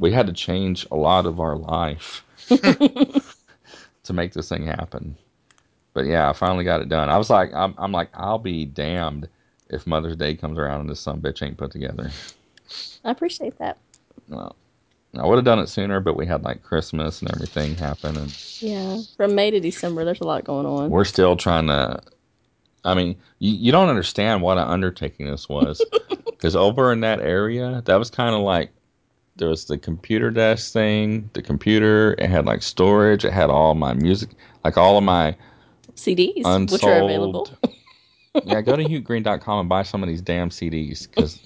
we 0.00 0.10
had 0.10 0.26
to 0.26 0.32
change 0.32 0.84
a 0.90 0.96
lot 0.96 1.24
of 1.26 1.38
our 1.38 1.54
life 1.56 2.24
to 4.04 4.12
make 4.12 4.32
this 4.32 4.48
thing 4.48 4.66
happen 4.66 5.16
but 5.94 6.06
yeah 6.06 6.28
i 6.28 6.32
finally 6.32 6.64
got 6.64 6.80
it 6.80 6.88
done 6.88 7.08
i 7.08 7.16
was 7.18 7.30
like 7.30 7.52
i'm, 7.54 7.74
I'm 7.78 7.92
like 7.92 8.08
i'll 8.14 8.38
be 8.38 8.64
damned 8.64 9.28
if 9.70 9.86
mother's 9.86 10.16
day 10.16 10.34
comes 10.34 10.58
around 10.58 10.80
and 10.82 10.90
this 10.90 11.00
some 11.00 11.20
bitch 11.20 11.42
ain't 11.42 11.56
put 11.56 11.70
together 11.70 12.10
I 13.04 13.10
appreciate 13.10 13.58
that. 13.58 13.78
well 14.28 14.56
i 15.18 15.26
would 15.26 15.36
have 15.36 15.44
done 15.44 15.58
it 15.58 15.68
sooner 15.68 16.00
but 16.00 16.16
we 16.16 16.26
had 16.26 16.42
like 16.42 16.62
christmas 16.62 17.20
and 17.20 17.30
everything 17.32 17.74
happen 17.76 18.16
and 18.16 18.32
Yeah, 18.60 18.96
from 19.16 19.34
May 19.34 19.50
to 19.50 19.60
December, 19.60 20.04
there's 20.04 20.20
a 20.20 20.24
lot 20.24 20.44
going 20.44 20.66
on. 20.66 20.90
we're 20.90 21.04
still 21.04 21.36
trying 21.36 21.66
to 21.68 22.00
i 22.84 22.94
mean 22.94 23.16
you, 23.38 23.52
you 23.54 23.72
don't 23.72 23.88
understand 23.88 24.42
what 24.42 24.58
an 24.58 24.66
undertaking 24.68 25.26
this 25.30 25.48
was 25.48 25.84
because 26.26 26.56
over 26.56 26.92
in 26.92 27.00
that 27.00 27.20
area 27.20 27.82
that 27.84 27.96
was 27.96 28.10
kind 28.10 28.34
of 28.34 28.40
like 28.40 28.70
there 29.36 29.48
was 29.48 29.64
the 29.66 29.78
computer 29.78 30.30
desk 30.30 30.72
thing 30.72 31.28
the 31.32 31.42
computer 31.42 32.14
it 32.18 32.28
had 32.28 32.44
like 32.46 32.62
storage 32.62 33.24
it 33.24 33.32
had 33.32 33.50
all 33.50 33.74
my 33.74 33.92
music 33.94 34.30
like 34.64 34.76
all 34.76 34.98
of 34.98 35.04
my 35.04 35.34
CDs, 35.94 36.42
unsold 36.44 36.70
which 36.72 36.84
are 36.84 37.02
available. 37.02 37.48
yeah 38.44 38.60
go 38.60 38.76
to 38.76 38.84
hughgreen.com 38.84 39.60
and 39.60 39.68
buy 39.68 39.82
some 39.82 40.02
of 40.02 40.08
these 40.08 40.22
damn 40.22 40.48
cds 40.50 41.08
because 41.08 41.40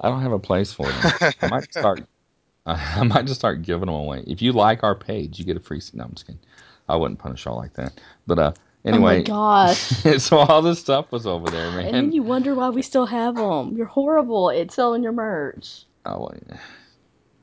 i 0.00 0.08
don't 0.08 0.22
have 0.22 0.32
a 0.32 0.38
place 0.38 0.72
for 0.72 0.86
them 0.86 1.32
i 1.42 1.48
might 1.48 1.70
start 1.78 2.04
i 2.66 3.02
might 3.02 3.24
just 3.26 3.40
start 3.40 3.62
giving 3.62 3.86
them 3.86 3.94
away 3.94 4.22
if 4.26 4.40
you 4.40 4.52
like 4.52 4.82
our 4.82 4.94
page 4.94 5.38
you 5.38 5.44
get 5.44 5.56
a 5.56 5.60
free 5.60 5.80
no 5.94 6.04
i'm 6.04 6.10
just 6.12 6.26
kidding 6.26 6.40
i 6.88 6.96
wouldn't 6.96 7.18
punish 7.18 7.44
y'all 7.44 7.56
like 7.56 7.74
that 7.74 8.00
but 8.26 8.38
uh 8.38 8.52
anyway 8.84 9.16
Oh 9.16 9.18
my 9.18 9.22
gosh. 9.22 9.78
so 10.22 10.38
all 10.38 10.62
this 10.62 10.78
stuff 10.80 11.12
was 11.12 11.26
over 11.26 11.50
there, 11.50 11.70
man. 11.72 11.86
and 11.86 11.94
then 11.94 12.12
you 12.12 12.22
wonder 12.22 12.54
why 12.54 12.68
we 12.70 12.82
still 12.82 13.06
have 13.06 13.36
them. 13.36 13.76
You're 13.76 13.86
horrible 13.86 14.50
at 14.50 14.72
selling 14.72 15.02
your 15.04 15.12
merch. 15.12 15.84
oh, 16.06 16.18
well, 16.18 16.34
yeah. 16.48 16.56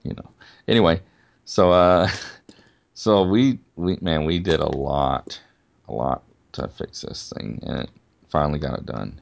You 0.10 0.16
know. 0.16 0.30
Anyway, 0.68 1.02
so 1.46 1.72
uh, 1.72 2.10
so 2.94 3.24
we 3.24 3.60
we 3.76 3.98
man, 4.02 4.26
we 4.26 4.40
did 4.40 4.60
a 4.60 4.68
lot, 4.78 5.40
a 5.88 5.94
lot 5.94 6.24
to 6.54 6.68
fix 6.68 7.02
this 7.02 7.32
thing, 7.36 7.60
and 7.66 7.84
it 7.84 7.90
finally 8.30 8.60
got 8.60 8.78
it 8.80 8.86
done. 8.86 9.22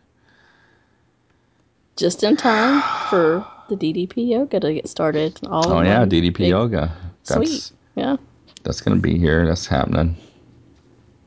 Just 1.97 2.23
in 2.23 2.37
time 2.37 2.81
for 3.09 3.45
the 3.69 3.75
DDP 3.75 4.29
yoga 4.29 4.59
to 4.59 4.73
get 4.73 4.87
started. 4.87 5.39
All 5.47 5.71
Oh 5.71 5.81
yeah, 5.81 6.05
DDP 6.05 6.37
big- 6.37 6.49
yoga. 6.49 6.95
That's 7.25 7.49
Sweet. 7.49 7.71
Yeah. 7.95 8.17
that's 8.63 8.81
gonna 8.81 8.97
be 9.01 9.17
here. 9.17 9.45
That's 9.45 9.67
happening. 9.67 10.15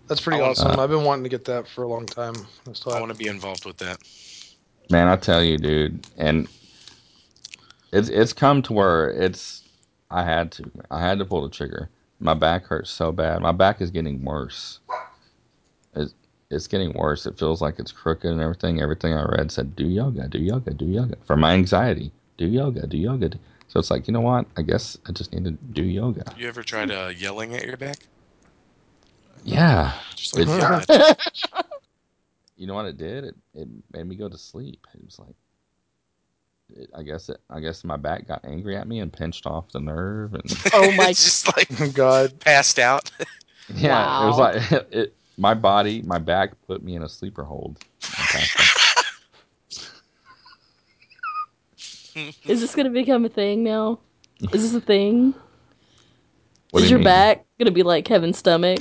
That's 0.06 0.20
pretty 0.20 0.40
I 0.40 0.46
want- 0.46 0.58
awesome. 0.58 0.80
I've 0.80 0.88
been 0.90 1.04
wanting 1.04 1.24
to 1.24 1.28
get 1.28 1.44
that 1.46 1.68
for 1.68 1.82
a 1.82 1.88
long 1.88 2.06
time. 2.06 2.34
I 2.68 2.72
still 2.72 2.92
I 2.92 3.00
want 3.00 3.12
to 3.12 3.18
be 3.18 3.28
involved 3.28 3.64
with 3.66 3.76
that. 3.78 3.98
Man, 4.90 5.06
I 5.06 5.16
tell 5.16 5.42
you, 5.44 5.56
dude, 5.56 6.06
and 6.16 6.48
it's 7.92 8.08
it's 8.08 8.32
come 8.32 8.62
to 8.62 8.72
where 8.72 9.10
it's 9.10 9.62
I 10.10 10.22
had 10.24 10.52
to 10.52 10.70
I 10.90 11.00
had 11.00 11.18
to 11.18 11.24
pull 11.24 11.42
the 11.42 11.50
trigger. 11.50 11.88
My 12.20 12.34
back 12.34 12.66
hurts 12.66 12.90
so 12.90 13.12
bad. 13.12 13.40
My 13.40 13.52
back 13.52 13.80
is 13.80 13.90
getting 13.90 14.24
worse. 14.24 14.80
It's 15.94 16.14
it's 16.50 16.66
getting 16.66 16.92
worse. 16.94 17.26
It 17.26 17.38
feels 17.38 17.60
like 17.62 17.78
it's 17.78 17.92
crooked 17.92 18.30
and 18.30 18.40
everything. 18.40 18.80
Everything 18.80 19.14
I 19.14 19.22
read 19.24 19.50
said 19.50 19.74
do 19.76 19.86
yoga, 19.86 20.28
do 20.28 20.38
yoga, 20.38 20.72
do 20.74 20.84
yoga 20.86 21.16
for 21.24 21.36
my 21.36 21.52
anxiety. 21.52 22.12
Do 22.36 22.46
yoga, 22.46 22.86
do 22.86 22.96
yoga. 22.96 23.30
So 23.68 23.78
it's 23.78 23.90
like 23.90 24.06
you 24.08 24.12
know 24.12 24.20
what? 24.20 24.46
I 24.56 24.62
guess 24.62 24.98
I 25.06 25.12
just 25.12 25.32
need 25.32 25.44
to 25.44 25.52
do 25.52 25.84
yoga. 25.84 26.24
You 26.36 26.48
ever 26.48 26.62
tried 26.62 26.90
uh, 26.90 27.12
yelling 27.16 27.54
at 27.54 27.64
your 27.64 27.76
back? 27.76 27.98
Yeah, 29.44 29.92
Just 30.16 30.34
like, 30.34 30.42
It's- 30.42 30.58
yell 30.58 30.74
at 30.74 30.86
it. 30.90 31.30
you 32.56 32.66
know 32.66 32.74
what 32.74 32.86
it 32.86 32.98
did? 32.98 33.24
It 33.24 33.36
it 33.54 33.68
made 33.92 34.06
me 34.06 34.16
go 34.16 34.28
to 34.28 34.36
sleep. 34.36 34.86
It 34.94 35.02
was 35.04 35.18
like, 35.18 35.34
it, 36.76 36.90
I 36.96 37.02
guess 37.02 37.28
it. 37.28 37.40
I 37.50 37.60
guess 37.60 37.84
my 37.84 37.96
back 37.96 38.26
got 38.26 38.44
angry 38.44 38.76
at 38.76 38.86
me 38.88 39.00
and 39.00 39.12
pinched 39.12 39.46
off 39.46 39.70
the 39.72 39.80
nerve, 39.80 40.34
and 40.34 40.44
Oh 40.72 40.90
my 40.92 41.08
just 41.12 41.46
like 41.56 41.94
God. 41.94 42.38
passed 42.40 42.78
out. 42.78 43.10
yeah, 43.74 44.22
it 44.22 44.26
was 44.26 44.38
like 44.38 44.72
it. 44.92 45.14
My 45.36 45.54
body, 45.54 46.02
my 46.02 46.18
back 46.18 46.52
put 46.66 46.82
me 46.82 46.94
in 46.96 47.02
a 47.02 47.08
sleeper 47.08 47.44
hold. 47.44 47.78
I 48.18 48.22
passed 48.24 48.60
out. 48.60 48.66
Is 52.46 52.60
this 52.60 52.74
gonna 52.74 52.90
become 52.90 53.24
a 53.24 53.28
thing 53.28 53.62
now? 53.62 54.00
Is 54.52 54.62
this 54.62 54.74
a 54.74 54.80
thing? 54.84 55.34
What 56.70 56.80
do 56.80 56.84
Is 56.84 56.90
you 56.90 56.96
your 56.96 56.98
mean? 56.98 57.04
back 57.04 57.44
gonna 57.58 57.70
be 57.70 57.82
like 57.82 58.04
Kevin's 58.04 58.38
stomach? 58.38 58.80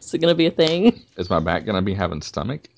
Is 0.00 0.14
it 0.14 0.18
gonna 0.18 0.34
be 0.34 0.46
a 0.46 0.50
thing? 0.50 1.00
Is 1.16 1.28
my 1.30 1.40
back 1.40 1.64
gonna 1.64 1.82
be 1.82 1.94
having 1.94 2.22
stomach? 2.22 2.68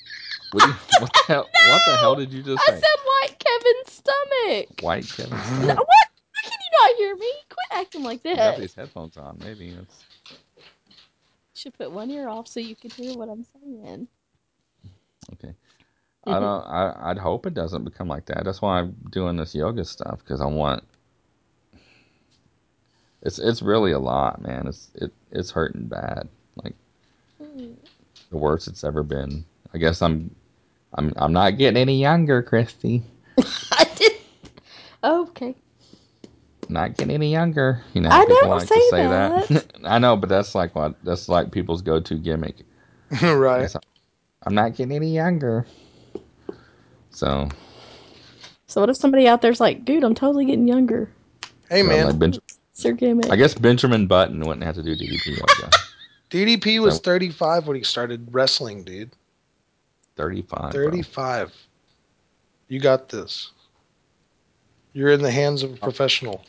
What, 0.53 0.65
you, 0.67 0.73
what 1.01 1.13
the 1.13 1.21
hell? 1.27 1.43
What 1.43 1.83
the 1.87 1.97
hell 1.97 2.15
did 2.15 2.33
you 2.33 2.43
just 2.43 2.63
I 2.63 2.67
say? 2.67 2.73
said 2.73 2.97
like 3.07 3.12
Kevin's 3.45 3.93
stomach. 3.93 4.81
White 4.83 5.09
Kevin. 5.09 5.67
No, 5.67 5.75
what? 5.75 6.09
How 6.35 6.51
can 6.51 6.59
you 6.61 6.79
not 6.81 6.97
hear 6.97 7.17
me? 7.17 7.33
Quit 7.49 7.81
acting 7.81 8.03
like 8.03 8.25
You 8.25 8.37
that. 8.37 8.53
got 8.53 8.61
these 8.61 8.75
headphones 8.75 9.17
on. 9.17 9.39
Maybe 9.41 9.71
it's. 9.71 10.05
should 11.55 11.75
put 11.75 11.91
one 11.91 12.11
ear 12.11 12.29
off 12.29 12.49
so 12.49 12.61
you 12.61 12.75
can 12.75 12.91
hear 12.91 13.17
what 13.17 13.29
I'm 13.29 13.45
saying. 13.45 14.09
Okay. 15.35 15.55
I 16.25 16.31
mm-hmm. 16.31 16.41
don't. 16.41 16.63
I 16.65 17.11
I'd 17.11 17.19
hope 17.19 17.47
it 17.47 17.55
doesn't 17.55 17.85
become 17.85 18.09
like 18.09 18.27
that. 18.27 18.45
That's 18.45 18.63
why 18.63 18.79
I'm 18.79 18.97
doing 19.11 19.37
this 19.37 19.55
yoga 19.55 19.85
stuff 19.85 20.21
because 20.21 20.41
I 20.41 20.47
want. 20.47 20.85
It's 23.23 23.39
it's 23.39 23.63
really 23.63 23.93
a 23.93 23.99
lot, 23.99 24.41
man. 24.41 24.67
It's 24.67 24.91
it 24.95 25.13
it's 25.31 25.51
hurting 25.51 25.87
bad, 25.87 26.29
like 26.63 26.75
mm. 27.41 27.75
the 28.31 28.37
worst 28.37 28.69
it's 28.69 28.85
ever 28.85 29.03
been. 29.03 29.45
I 29.75 29.79
guess 29.79 30.03
I'm, 30.03 30.35
I'm 30.95 31.13
I'm 31.17 31.33
not 31.33 31.59
getting 31.59 31.81
any 31.81 32.01
younger, 32.01 32.43
Christy. 32.43 33.03
I 33.73 33.85
did. 33.97 34.13
Oh, 35.03 35.23
okay. 35.29 35.55
Not 36.69 36.97
getting 36.97 37.15
any 37.15 37.31
younger. 37.31 37.83
You 37.93 38.03
know, 38.03 38.09
I 38.11 38.21
people 38.25 38.37
never 38.43 38.49
like 38.57 38.69
say 38.69 38.75
to 38.77 38.89
say 38.91 39.07
that. 39.07 39.49
that. 39.49 39.73
I 39.85 39.99
know, 39.99 40.17
but 40.17 40.29
that's 40.29 40.55
like 40.55 40.75
what 40.75 40.95
that's 41.05 41.29
like 41.29 41.51
people's 41.51 41.83
go-to 41.83 42.15
gimmick. 42.17 42.57
right. 43.23 43.63
Yes, 43.63 43.77
I'm 44.45 44.55
not 44.55 44.75
getting 44.77 44.95
any 44.97 45.13
younger. 45.13 45.67
So, 47.11 47.49
So 48.67 48.81
what 48.81 48.89
if 48.89 48.97
somebody 48.97 49.29
out 49.29 49.43
there's 49.43 49.61
like, 49.61 49.85
dude, 49.85 50.03
I'm 50.05 50.15
totally 50.15 50.47
getting 50.47 50.67
younger. 50.67 51.11
Hey, 51.69 51.83
so 51.83 51.89
man. 51.89 52.07
like 52.07 52.19
Benj- 52.19 52.39
It's 52.73 52.83
their 52.83 52.93
gimmick. 52.93 53.31
I 53.31 53.37
guess 53.37 53.55
Benjamin 53.55 54.07
Button 54.07 54.41
wouldn't 54.41 54.65
have 54.65 54.77
to 54.77 54.83
do 54.83 54.95
DDP 54.97 55.37
yoga. 55.37 55.71
DDP 56.31 56.81
was 56.81 56.95
So- 56.97 57.01
35 57.03 57.67
when 57.67 57.77
he 57.77 57.83
started 57.83 58.27
wrestling, 58.31 58.83
dude. 58.85 59.11
35. 60.17 60.73
bro. 60.73 60.85
35. 60.91 61.53
You 62.73 62.81
got 62.81 63.11
this. 63.11 63.51
You're 64.95 65.11
in 65.13 65.21
the 65.21 65.31
hands 65.31 65.63
of 65.63 65.75
a 65.75 65.77
professional. 65.77 66.43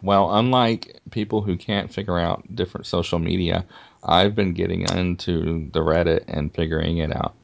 Well, 0.00 0.32
unlike 0.32 1.00
people 1.10 1.42
who 1.42 1.56
can't 1.56 1.92
figure 1.92 2.20
out 2.20 2.54
different 2.54 2.86
social 2.86 3.18
media, 3.18 3.64
I've 4.04 4.36
been 4.36 4.52
getting 4.52 4.82
into 4.82 5.68
the 5.72 5.80
Reddit 5.80 6.22
and 6.28 6.54
figuring 6.54 6.98
it 6.98 7.10
out. 7.16 7.34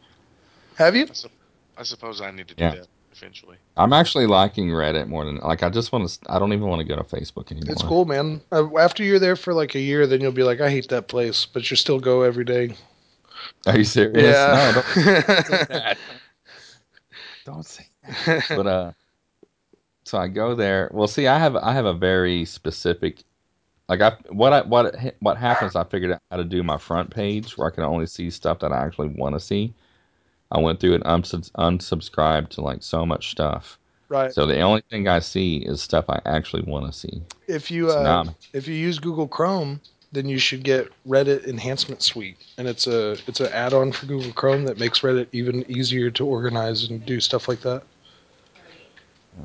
Have 0.77 0.95
you? 0.95 1.07
I, 1.11 1.13
sup- 1.15 1.33
I 1.79 1.83
suppose 1.83 2.21
I 2.21 2.31
need 2.31 2.47
to 2.47 2.55
do 2.55 2.63
Yeah. 2.63 2.71
that 2.77 2.87
eventually. 3.11 3.57
I'm 3.77 3.93
actually 3.93 4.27
liking 4.29 4.69
Reddit 4.69 5.09
more 5.09 5.25
than 5.25 5.39
like 5.39 5.65
I 5.65 5.69
just 5.69 5.91
want 5.91 6.09
to. 6.09 6.19
I 6.33 6.39
don't 6.39 6.53
even 6.53 6.69
want 6.69 6.79
to 6.79 6.87
go 6.87 6.95
to 6.95 7.03
Facebook 7.03 7.51
anymore. 7.51 7.73
It's 7.73 7.83
cool, 7.83 8.05
man. 8.05 8.41
Uh, 8.53 8.69
after 8.79 9.03
you're 9.03 9.19
there 9.19 9.35
for 9.35 9.53
like 9.53 9.75
a 9.75 9.81
year, 9.81 10.07
then 10.07 10.21
you'll 10.21 10.31
be 10.31 10.45
like, 10.45 10.61
I 10.61 10.71
hate 10.71 10.91
that 10.91 11.09
place, 11.09 11.45
but 11.45 11.69
you 11.73 11.77
still 11.77 11.99
go 11.99 12.23
every 12.23 12.45
day. 12.45 12.77
Are 13.67 13.77
you 13.77 13.83
serious? 13.83 14.23
Yeah. 14.33 14.83
No, 15.69 15.93
don't 17.51 17.67
say 17.67 17.87
that. 18.27 18.47
But 18.49 18.67
uh, 18.67 18.93
so 20.05 20.19
I 20.19 20.29
go 20.29 20.55
there. 20.55 20.91
Well, 20.93 21.09
see, 21.09 21.27
I 21.27 21.39
have 21.39 21.57
I 21.57 21.73
have 21.73 21.87
a 21.87 21.95
very 21.95 22.45
specific. 22.45 23.25
Like 23.89 24.01
I 24.01 24.17
what 24.31 24.53
I 24.53 24.63
what 24.63 24.97
what 25.21 25.37
happens? 25.37 25.77
I 25.77 25.85
figured 25.85 26.13
out 26.13 26.23
how 26.31 26.37
to 26.37 26.45
do 26.45 26.63
my 26.63 26.79
front 26.79 27.11
page 27.11 27.57
where 27.57 27.69
I 27.69 27.75
can 27.75 27.85
only 27.85 28.07
see 28.07 28.31
stuff 28.31 28.61
that 28.61 28.73
I 28.73 28.85
actually 28.85 29.09
want 29.09 29.35
to 29.35 29.41
see. 29.41 29.75
I 30.53 30.59
went 30.59 30.81
through 30.81 30.95
and 30.95 31.05
unsubs- 31.05 31.53
unsubscribed 31.53 32.49
to 32.51 32.61
like 32.61 32.83
so 32.83 33.07
much 33.07 33.31
stuff. 33.31 33.79
right. 34.09 34.33
So 34.33 34.47
the 34.47 34.61
only 34.61 34.83
thing 34.91 35.07
I 35.07 35.21
see 35.21 35.59
is 35.59 35.81
stuff 35.81 36.07
I 36.09 36.21
actually 36.25 36.63
want 36.63 36.87
to 36.87 36.99
see. 36.99 37.23
If 37.47 37.71
you 37.71 37.91
uh, 37.91 38.25
if 38.53 38.67
you 38.67 38.75
use 38.75 38.99
Google 38.99 39.29
Chrome, 39.29 39.81
then 40.13 40.29
you 40.29 40.39
should 40.39 40.65
get 40.65 40.91
Reddit 41.07 41.47
Enhancement 41.47 42.03
Suite, 42.03 42.37
and 42.59 42.67
it's 42.67 42.87
a 42.87 43.13
it's 43.27 43.41
an 43.41 43.53
add-on 43.53 43.93
for 43.93 44.07
Google 44.07 44.33
Chrome 44.33 44.65
that 44.65 44.79
makes 44.79 45.01
Reddit 45.01 45.29
even 45.33 45.65
easier 45.71 46.11
to 46.13 46.27
organize 46.27 46.89
and 46.91 47.05
do 47.07 47.21
stuff 47.21 47.49
like 47.49 47.61
that. 47.61 47.83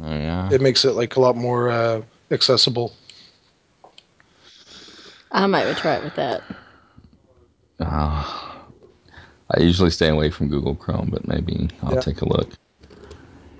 Oh 0.03 0.09
yeah. 0.11 0.49
It 0.51 0.61
makes 0.61 0.83
it 0.85 0.93
like 0.93 1.15
a 1.15 1.19
lot 1.19 1.35
more 1.35 1.69
uh, 1.69 2.01
accessible. 2.31 2.93
I 5.31 5.45
might 5.47 5.63
even 5.63 5.75
try 5.75 5.95
it 5.95 6.03
with 6.03 6.15
that. 6.15 6.43
Oh. 7.79 8.51
I 9.55 9.61
usually 9.61 9.91
stay 9.91 10.09
away 10.09 10.31
from 10.31 10.47
Google 10.47 10.75
Chrome, 10.75 11.09
but 11.11 11.27
maybe 11.27 11.69
I'll 11.83 11.93
Yeah. 11.93 11.99
take 12.01 12.21
a 12.21 12.27
look. 12.27 12.49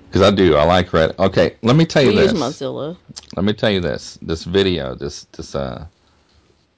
Because 0.07 0.21
I 0.21 0.31
do, 0.31 0.55
I 0.55 0.63
like 0.63 0.89
Reddit. 0.89 1.19
Okay, 1.19 1.57
let 1.61 1.75
me 1.75 1.85
tell 1.85 2.01
you 2.01 2.09
We 2.09 2.15
this. 2.15 2.31
use 2.31 2.41
Mozilla. 2.41 2.97
Let 3.35 3.45
me 3.45 3.53
tell 3.53 3.69
you 3.69 3.81
this. 3.81 4.17
This 4.21 4.45
video, 4.45 4.95
this 4.95 5.25
this 5.33 5.53
uh, 5.53 5.85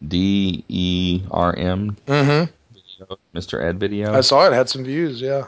D 0.06 0.64
E 0.68 1.22
R 1.32 1.56
M, 1.56 1.98
Mm-hmm. 2.08 2.54
Mr. 3.38 3.64
Ed 3.64 3.80
video. 3.80 4.14
I 4.14 4.22
saw 4.22 4.48
it 4.48 4.54
had 4.54 4.70
some 4.70 4.84
views. 4.84 5.22
Yeah. 5.22 5.48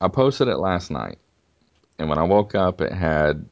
I 0.00 0.08
posted 0.08 0.48
it 0.48 0.56
last 0.56 0.90
night, 0.90 1.18
and 1.98 2.08
when 2.08 2.18
I 2.18 2.22
woke 2.22 2.54
up, 2.54 2.80
it 2.80 2.92
had 2.92 3.44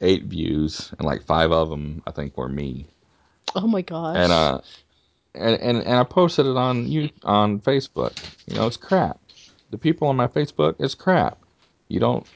eight 0.00 0.24
views, 0.24 0.92
and 0.98 1.06
like 1.06 1.22
five 1.24 1.52
of 1.52 1.70
them, 1.70 2.02
I 2.06 2.10
think, 2.10 2.36
were 2.36 2.48
me. 2.48 2.86
Oh 3.54 3.66
my 3.66 3.82
gosh. 3.82 4.16
and 4.16 4.32
uh 4.32 4.60
and, 5.34 5.60
and 5.60 5.78
and 5.78 5.94
I 5.94 6.04
posted 6.04 6.46
it 6.46 6.56
on 6.56 6.88
you 6.88 7.10
on 7.22 7.60
Facebook. 7.60 8.12
You 8.46 8.56
know, 8.56 8.66
it's 8.66 8.76
crap. 8.76 9.20
The 9.70 9.78
people 9.78 10.08
on 10.08 10.16
my 10.16 10.28
Facebook 10.28 10.76
it's 10.78 10.94
crap. 10.94 11.38
You 11.88 12.00
don't 12.00 12.26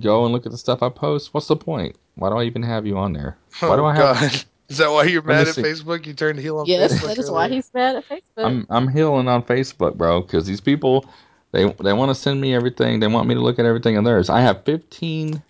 go 0.00 0.24
and 0.24 0.32
look 0.32 0.46
at 0.46 0.52
the 0.52 0.58
stuff 0.58 0.82
I 0.82 0.88
post. 0.88 1.34
What's 1.34 1.48
the 1.48 1.56
point? 1.56 1.96
Why 2.16 2.30
do 2.30 2.36
I 2.36 2.44
even 2.44 2.62
have 2.62 2.86
you 2.86 2.96
on 2.96 3.12
there? 3.12 3.36
Why 3.60 3.76
do 3.76 3.82
oh, 3.82 3.86
I 3.86 3.94
have? 3.94 4.20
God. 4.20 4.44
Is 4.68 4.78
that 4.78 4.90
why 4.90 5.04
you're 5.04 5.22
mad 5.22 5.46
at 5.46 5.54
see. 5.54 5.62
Facebook? 5.62 6.06
You 6.06 6.14
turned 6.14 6.38
heel 6.38 6.58
on 6.58 6.66
yes, 6.66 6.92
Facebook. 6.92 6.94
Yes, 6.94 7.04
that 7.04 7.18
is 7.18 7.30
why 7.30 7.48
he's 7.48 7.72
mad 7.74 7.96
at 7.96 8.08
Facebook. 8.08 8.20
I'm 8.38 8.66
I'm 8.70 8.88
heeling 8.88 9.28
on 9.28 9.42
Facebook, 9.42 9.96
bro, 9.96 10.22
because 10.22 10.46
these 10.46 10.60
people 10.60 11.06
they 11.52 11.70
they 11.82 11.92
want 11.92 12.10
to 12.10 12.14
send 12.14 12.40
me 12.40 12.54
everything. 12.54 13.00
They 13.00 13.06
want 13.06 13.28
me 13.28 13.34
to 13.34 13.40
look 13.40 13.58
at 13.58 13.66
everything 13.66 13.96
on 13.96 14.04
theirs. 14.04 14.30
I 14.30 14.40
have 14.40 14.64
fifteen 14.64 15.42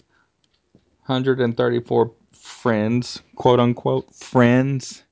hundred 1.03 1.41
and 1.41 1.57
thirty 1.57 1.81
four 1.81 2.13
friends, 2.33 3.23
quote 3.37 3.61
unquote 3.61 4.15
friends, 4.15 5.05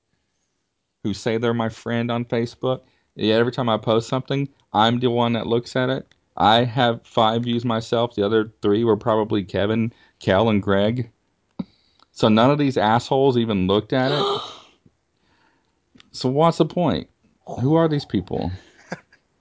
who 1.05 1.15
say 1.15 1.39
they're 1.39 1.55
my 1.55 1.69
friend 1.69 2.11
on 2.11 2.25
Facebook. 2.25 2.83
Yet 3.15 3.39
every 3.39 3.53
time 3.53 3.69
I 3.69 3.77
post 3.77 4.09
something, 4.09 4.49
I'm 4.73 4.99
the 4.99 5.11
one 5.11 5.35
that 5.35 5.47
looks 5.47 5.77
at 5.77 5.91
it. 5.91 6.07
I 6.37 6.65
have 6.65 7.07
five 7.07 7.43
views 7.45 7.65
myself. 7.65 8.15
The 8.15 8.25
other 8.25 8.53
three 8.63 8.85
were 8.85 8.97
probably 8.97 9.45
Kevin, 9.45 9.93
Cal, 10.19 10.49
and 10.49 10.63
Greg. 10.63 11.11
So 12.13 12.29
none 12.29 12.51
of 12.51 12.59
these 12.59 12.77
assholes 12.77 13.37
even 13.39 13.67
looked 13.67 13.93
at 13.93 14.13
it. 14.13 14.41
So 16.15 16.29
what's 16.29 16.59
the 16.59 16.67
point? 16.67 17.09
Who 17.61 17.75
are 17.75 17.89
these 17.89 18.05
people? 18.05 18.51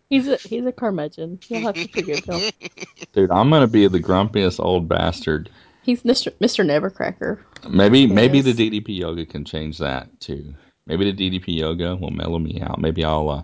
he's 0.09 0.27
a 0.29 0.37
he's 0.37 0.65
a 0.65 0.71
curmudgeon. 0.71 1.37
You'll 1.49 1.61
have 1.63 1.75
to 1.75 1.87
forgive 1.89 2.23
him. 2.23 2.49
Dude, 3.13 3.29
I'm 3.29 3.49
gonna 3.49 3.67
be 3.67 3.87
the 3.87 3.99
grumpiest 3.99 4.63
old 4.63 4.87
bastard. 4.87 5.49
He's 5.83 6.03
Mr. 6.03 6.31
Mr. 6.39 6.65
Nevercracker. 6.65 7.39
Maybe 7.69 8.07
maybe 8.07 8.39
Yes. 8.39 8.55
the 8.55 8.69
DDP 8.81 8.97
yoga 8.99 9.25
can 9.25 9.43
change 9.43 9.79
that 9.79 10.17
too. 10.21 10.53
Maybe 10.87 11.11
the 11.11 11.29
DDP 11.39 11.57
yoga 11.59 11.97
will 11.97 12.11
mellow 12.11 12.39
me 12.39 12.61
out. 12.61 12.79
Maybe 12.79 13.03
I'll 13.03 13.29
uh, 13.29 13.43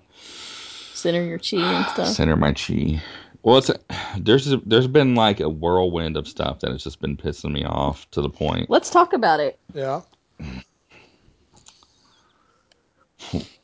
Center 0.93 1.23
your 1.25 1.38
chi 1.39 1.57
and 1.57 1.86
stuff. 1.88 2.07
center 2.07 2.38
my 2.38 2.53
chi, 2.53 3.01
Well, 3.48 3.60
it's 3.60 3.72
there's 4.18 4.54
there's 4.66 4.88
been 4.88 5.16
like 5.16 5.39
a 5.39 5.48
whirlwind 5.48 6.18
of 6.18 6.28
stuff 6.28 6.60
that 6.60 6.72
has 6.72 6.84
just 6.84 7.00
been 7.00 7.16
pissing 7.16 7.54
me 7.54 7.64
off 7.64 8.06
to 8.12 8.22
the 8.22 8.30
point. 8.30 8.70
Let's 8.70 8.89
talk 8.89 9.14
about 9.14 9.39
it. 9.39 9.58
Yeah. 9.74 10.02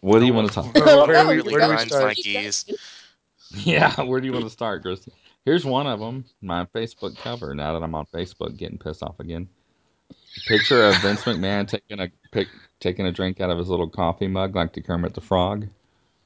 What 0.01 0.19
do 0.19 0.25
you 0.25 0.33
want 0.33 0.49
to 0.49 0.53
talk? 0.53 0.73
Where, 0.75 0.83
Oh, 0.87 1.05
where, 1.07 1.25
where 1.27 1.37
do 1.37 1.69
we 1.69 1.77
start? 1.79 2.03
like 2.03 2.17
geese. 2.17 2.65
Yeah, 3.55 4.01
where 4.01 4.19
do 4.19 4.25
you 4.25 4.33
want 4.33 4.45
to 4.45 4.49
start, 4.49 4.81
Christy? 4.81 5.13
Here's 5.45 5.63
one 5.63 5.85
of 5.87 5.99
them. 5.99 6.25
My 6.41 6.65
Facebook 6.65 7.15
cover. 7.17 7.53
Now 7.53 7.73
that 7.73 7.83
I'm 7.83 7.93
on 7.95 8.05
Facebook, 8.07 8.57
getting 8.57 8.77
pissed 8.77 9.03
off 9.03 9.19
again. 9.19 9.47
Picture 10.47 10.83
of 10.83 10.95
Vince 11.01 11.21
McMahon 11.21 11.67
taking 11.67 11.99
a 11.99 12.09
pic, 12.31 12.47
taking 12.79 13.05
a 13.05 13.11
drink 13.11 13.39
out 13.41 13.49
of 13.51 13.57
his 13.57 13.69
little 13.69 13.89
coffee 13.89 14.27
mug, 14.27 14.55
like 14.55 14.73
the 14.73 14.81
Kermit 14.81 15.13
the 15.13 15.21
Frog. 15.21 15.67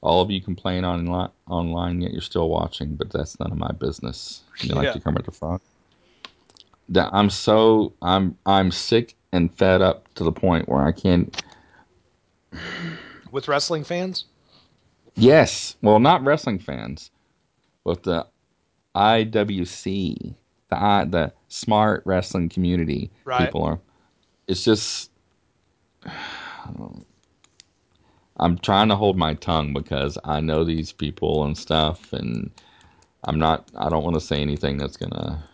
All 0.00 0.20
of 0.20 0.30
you 0.30 0.40
complain 0.40 0.84
online, 0.84 1.30
online, 1.48 2.00
yet 2.00 2.12
you're 2.12 2.20
still 2.20 2.48
watching, 2.48 2.94
but 2.94 3.10
that's 3.10 3.38
none 3.40 3.50
of 3.50 3.58
my 3.58 3.72
business. 3.72 4.42
You 4.60 4.74
like 4.74 4.84
Yeah. 4.84 4.92
the 4.92 5.00
Kermit 5.00 5.24
the 5.24 5.32
Frog? 5.32 5.60
That 6.90 7.10
I'm 7.12 7.28
so 7.30 7.92
I'm 8.00 8.38
I'm 8.46 8.70
sick 8.70 9.14
and 9.32 9.52
fed 9.58 9.82
up 9.82 10.12
to 10.14 10.24
the 10.24 10.32
point 10.32 10.68
where 10.68 10.82
I 10.82 10.92
can't. 10.92 11.42
With 13.30 13.48
wrestling 13.48 13.84
fans? 13.84 14.24
Yes, 15.16 15.76
well, 15.82 15.98
not 15.98 16.24
wrestling 16.24 16.60
fans, 16.60 17.10
but 17.84 18.04
the 18.04 18.26
IWC, 18.94 20.34
the 20.70 20.76
I, 20.82 21.04
the 21.04 21.32
smart 21.48 22.02
wrestling 22.06 22.48
community 22.48 23.10
Right. 23.24 23.46
people 23.46 23.64
are. 23.64 23.80
It's 24.46 24.64
just. 24.64 25.10
I'm 28.40 28.58
trying 28.58 28.88
to 28.88 28.96
hold 28.96 29.16
my 29.18 29.34
tongue 29.34 29.72
because 29.74 30.18
I 30.24 30.40
know 30.40 30.64
these 30.64 30.92
people 30.92 31.44
and 31.44 31.56
stuff, 31.58 32.12
and 32.12 32.50
I'm 33.24 33.38
not. 33.38 33.68
I 33.76 33.88
don't 33.88 34.04
want 34.04 34.14
to 34.16 34.20
say 34.20 34.40
anything 34.42 34.78
that's 34.78 34.96
gonna. 34.96 35.44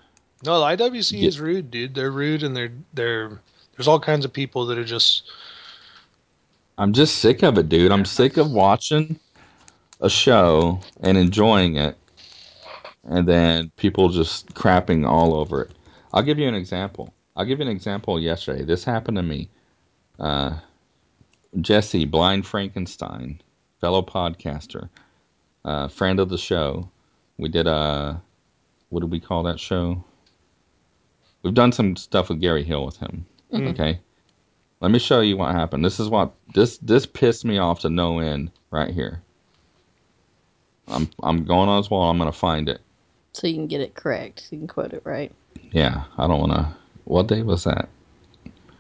No, 0.45 0.61
the 0.61 0.67
IWC 0.85 1.23
Yeah. 1.23 1.27
is 1.27 1.41
rude, 1.41 1.71
dude. 1.71 1.95
They're 1.95 2.11
rude 2.13 2.43
and 2.43 2.57
they're 2.57 2.73
they're 2.95 3.41
there's 3.77 3.89
all 3.89 4.01
kinds 4.01 4.25
of 4.25 4.33
people 4.33 4.67
that 4.67 4.79
are 4.79 4.85
just 4.85 5.25
I'm 6.79 6.93
just 6.93 7.19
sick 7.19 7.43
of 7.43 7.59
it, 7.59 7.69
dude. 7.69 7.93
I'm 7.93 8.05
sick 8.05 8.37
of 8.37 8.51
watching 8.53 9.21
a 10.01 10.11
show 10.11 10.81
and 11.03 11.19
enjoying 11.19 11.77
it, 11.77 11.97
and 13.05 13.29
then 13.29 13.71
people 13.77 14.09
just 14.11 14.55
crapping 14.55 15.07
all 15.09 15.35
over 15.35 15.63
it. 15.63 15.73
I'll 16.13 16.23
give 16.23 16.39
you 16.39 16.49
an 16.49 16.55
example. 16.55 17.15
I'll 17.37 17.45
give 17.47 17.61
you 17.61 17.67
an 17.67 17.71
example 17.73 18.21
yesterday. 18.21 18.65
This 18.65 18.85
happened 18.85 19.17
to 19.19 19.23
me. 19.23 19.51
Uh, 20.19 20.59
Jesse, 21.61 22.05
Blind 22.05 22.47
Frankenstein, 22.47 23.41
fellow 23.81 24.03
podcaster, 24.03 24.89
uh, 25.65 25.89
friend 25.89 26.21
of 26.21 26.29
the 26.29 26.39
show. 26.39 26.89
We 27.39 27.49
did 27.49 27.67
a, 27.67 28.23
what 28.91 29.01
did 29.01 29.11
we 29.11 29.21
call 29.21 29.43
that 29.45 29.61
show? 29.61 30.05
We've 31.43 31.55
done 31.55 31.73
some 31.73 31.97
stuff 31.97 32.29
with 32.29 32.41
Gary 32.41 32.65
Hill 32.65 32.85
with 32.87 32.97
him. 32.97 33.27
Okay. 33.53 34.01
Let 34.81 34.91
me 34.91 34.99
show 34.99 35.21
you 35.21 35.37
what 35.37 35.55
happened. 35.55 35.85
This 35.85 36.01
is 36.01 36.09
what 36.09 36.35
this 36.55 36.79
this 36.79 37.07
pissed 37.07 37.45
me 37.45 37.59
off 37.59 37.81
to 37.81 37.89
no 37.89 38.19
end 38.19 38.51
right 38.71 38.93
here. 38.93 39.23
I'm 40.89 41.09
I'm 41.23 41.45
going 41.45 41.69
on 41.69 41.79
his 41.79 41.91
wall. 41.91 42.11
I'm 42.11 42.19
gonna 42.19 42.33
find 42.33 42.69
it. 42.69 42.81
So 43.33 43.47
you 43.47 43.55
can 43.55 43.67
get 43.67 43.81
it 43.81 43.95
correct. 43.95 44.49
You 44.51 44.59
can 44.59 44.69
quote 44.69 44.93
it 44.93 45.03
right. 45.05 45.33
Yeah, 45.73 46.05
I 46.19 46.27
don't 46.27 46.41
wanna. 46.41 46.77
What 47.05 47.29
day 47.29 47.43
was 47.43 47.65
that? 47.65 47.89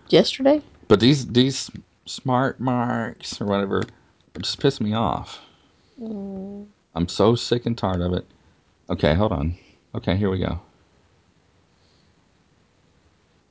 Yesterday? 0.08 0.60
But 0.88 1.00
these 1.00 1.26
these 1.28 1.70
smart 2.06 2.60
marks 2.60 3.40
or 3.40 3.46
whatever 3.46 3.82
just 4.40 4.60
piss 4.60 4.80
me 4.80 4.94
off. 4.94 5.40
Mm. 6.00 6.66
I'm 6.94 7.08
so 7.08 7.34
sick 7.34 7.66
and 7.66 7.78
tired 7.78 8.00
of 8.00 8.12
it. 8.12 8.26
Okay, 8.90 9.14
hold 9.14 9.32
on. 9.32 9.56
Okay, 9.94 10.16
here 10.16 10.30
we 10.30 10.38
go. 10.38 10.60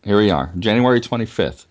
Here 0.03 0.17
we 0.17 0.29
are. 0.29 0.51
January 0.59 0.99
25th. 0.99 1.65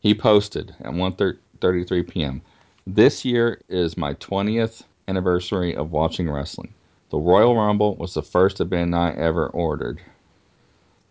He 0.00 0.14
posted 0.14 0.74
at 0.80 0.92
1:33 0.92 2.08
p.m. 2.08 2.42
This 2.86 3.24
year 3.24 3.60
is 3.68 3.96
my 3.96 4.14
20th 4.14 4.82
anniversary 5.08 5.74
of 5.74 5.92
watching 5.92 6.28
wrestling. 6.28 6.74
The 7.10 7.18
Royal 7.18 7.56
Rumble 7.56 7.94
was 7.94 8.14
the 8.14 8.22
first 8.22 8.60
event 8.60 8.94
I 8.94 9.12
ever 9.12 9.46
ordered. 9.48 10.00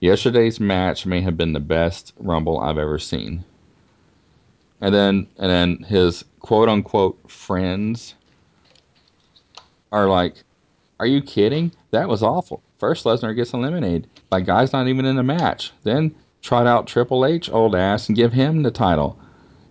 Yesterday's 0.02 0.60
match 0.60 1.06
may 1.06 1.22
have 1.22 1.38
been 1.38 1.54
the 1.54 1.60
best 1.62 2.14
Rumble 2.20 2.60
I've 2.60 2.78
ever 2.78 3.00
seen. 3.00 3.46
And 4.82 4.94
then 4.94 5.28
and 5.38 5.50
then 5.50 5.78
his 5.84 6.26
quote 6.40 6.70
unquote 6.70 7.20
friends 7.30 8.16
are 9.92 10.08
like, 10.08 10.36
Are 11.00 11.06
you 11.08 11.22
kidding? 11.22 11.72
That 11.92 12.10
was 12.10 12.22
awful. 12.22 12.62
First 12.78 13.06
Lesnar 13.06 13.36
gets 13.36 13.54
eliminated 13.54 14.08
by 14.30 14.42
guys 14.42 14.74
not 14.74 14.88
even 14.88 15.06
in 15.06 15.16
the 15.16 15.24
match. 15.24 15.72
Then 15.84 16.14
trot 16.42 16.68
out 16.68 16.88
Triple 16.88 17.26
H 17.26 17.50
old 17.50 17.76
ass 17.76 18.08
and 18.08 18.16
give 18.16 18.34
him 18.34 18.64
the 18.64 18.72
title. 18.72 19.18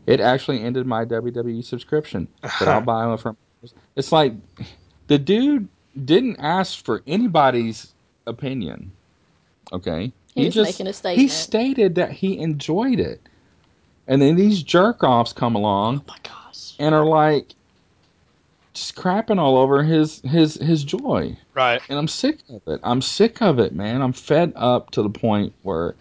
It 0.06 0.20
actually 0.20 0.60
ended 0.62 0.86
my 0.86 1.04
WWE 1.04 1.64
subscription. 1.64 2.28
But 2.42 2.68
I'll 2.68 2.80
buy 2.80 3.06
one 3.06 3.18
from 3.18 3.36
It's 3.96 4.12
like 4.12 4.32
the 5.06 5.18
dude 5.18 5.68
didn't 6.04 6.36
ask 6.38 6.84
for 6.84 7.02
anybody's 7.06 7.94
opinion. 8.26 8.92
Okay? 9.72 10.12
He 10.34 10.46
was 10.46 10.56
making 10.56 10.88
a 10.88 11.10
He 11.10 11.28
stated 11.28 11.94
that 11.94 12.10
he 12.10 12.38
enjoyed 12.38 12.98
it. 12.98 13.20
And 14.06 14.20
then 14.20 14.36
these 14.36 14.62
jerk 14.62 15.02
offs 15.02 15.32
come 15.32 15.54
along 15.54 15.98
Oh 16.00 16.04
my 16.08 16.18
gosh. 16.22 16.74
and 16.78 16.94
are 16.94 17.06
like 17.06 17.54
just 18.74 18.96
crapping 18.96 19.38
all 19.38 19.56
over 19.56 19.82
his 19.82 20.20
his 20.22 20.54
his 20.54 20.82
joy. 20.84 21.36
right. 21.54 21.80
And 21.88 21.98
I'm 21.98 22.08
sick 22.08 22.38
of 22.50 22.60
it. 22.66 22.80
I'm 22.82 23.00
sick 23.00 23.40
of 23.40 23.58
it, 23.58 23.72
man. 23.74 24.02
I'm 24.02 24.12
fed 24.12 24.52
up 24.56 24.90
to 24.92 25.02
the 25.02 25.08
point 25.10 25.52
where 25.62 25.94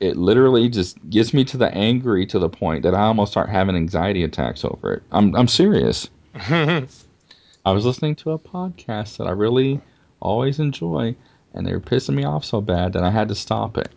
it 0.00 0.16
literally 0.16 0.68
just 0.68 0.96
gets 1.10 1.34
me 1.34 1.44
to 1.44 1.56
the 1.56 1.72
angry 1.74 2.24
to 2.26 2.38
the 2.38 2.48
point 2.48 2.84
that 2.84 2.94
I 2.94 3.02
almost 3.02 3.32
start 3.32 3.48
having 3.48 3.74
anxiety 3.76 4.22
attacks 4.24 4.64
over 4.64 4.94
it. 4.94 5.02
I'm 5.12 5.34
I'm 5.36 5.48
serious. 5.48 6.08
I 6.34 7.72
was 7.72 7.84
listening 7.84 8.14
to 8.16 8.30
a 8.30 8.38
podcast 8.38 9.18
that 9.18 9.26
I 9.26 9.32
really 9.32 9.80
always 10.20 10.58
enjoy, 10.58 11.14
and 11.52 11.66
they 11.66 11.72
were 11.72 11.80
pissing 11.80 12.14
me 12.14 12.24
off 12.24 12.44
so 12.44 12.60
bad 12.60 12.92
that 12.94 13.02
I 13.02 13.10
had 13.10 13.28
to 13.28 13.34
stop 13.34 13.76
it 13.76 13.90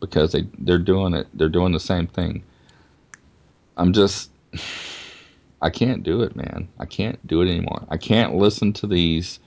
because 0.00 0.32
they 0.32 0.46
they're 0.58 0.78
doing 0.78 1.14
it. 1.14 1.26
They're 1.34 1.48
doing 1.48 1.72
the 1.72 1.80
same 1.80 2.06
thing. 2.06 2.42
I'm 3.76 3.92
just 3.92 4.30
I 5.62 5.70
can't 5.70 6.02
do 6.02 6.22
it, 6.22 6.36
man. 6.36 6.68
I 6.78 6.86
can't 6.86 7.24
do 7.26 7.42
it 7.42 7.48
anymore. 7.48 7.84
I 7.88 7.96
can't 7.96 8.36
listen 8.36 8.72
to 8.74 8.86
these 8.86 9.40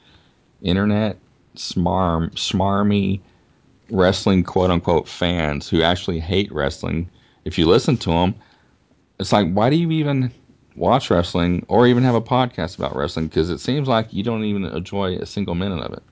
internet 0.61 1.17
smarm 1.55 2.31
smarmy 2.31 3.19
wrestling 3.89 4.43
quote 4.43 4.71
unquote 4.71 5.07
fans 5.07 5.69
who 5.69 5.81
actually 5.81 6.19
hate 6.19 6.51
wrestling. 6.51 7.09
If 7.45 7.57
you 7.57 7.65
listen 7.65 7.97
to 7.97 8.09
them, 8.09 8.35
it's 9.19 9.31
like 9.31 9.51
why 9.51 9.69
do 9.69 9.75
you 9.75 9.91
even 9.91 10.31
watch 10.75 11.09
wrestling 11.09 11.65
or 11.67 11.87
even 11.87 12.03
have 12.03 12.15
a 12.15 12.21
podcast 12.21 12.77
about 12.77 12.95
wrestling 12.95 13.27
because 13.27 13.49
it 13.49 13.59
seems 13.59 13.87
like 13.87 14.13
you 14.13 14.23
don't 14.23 14.43
even 14.43 14.65
enjoy 14.65 15.15
a 15.17 15.25
single 15.25 15.55
minute 15.55 15.83
of 15.83 15.93
it. 15.93 16.03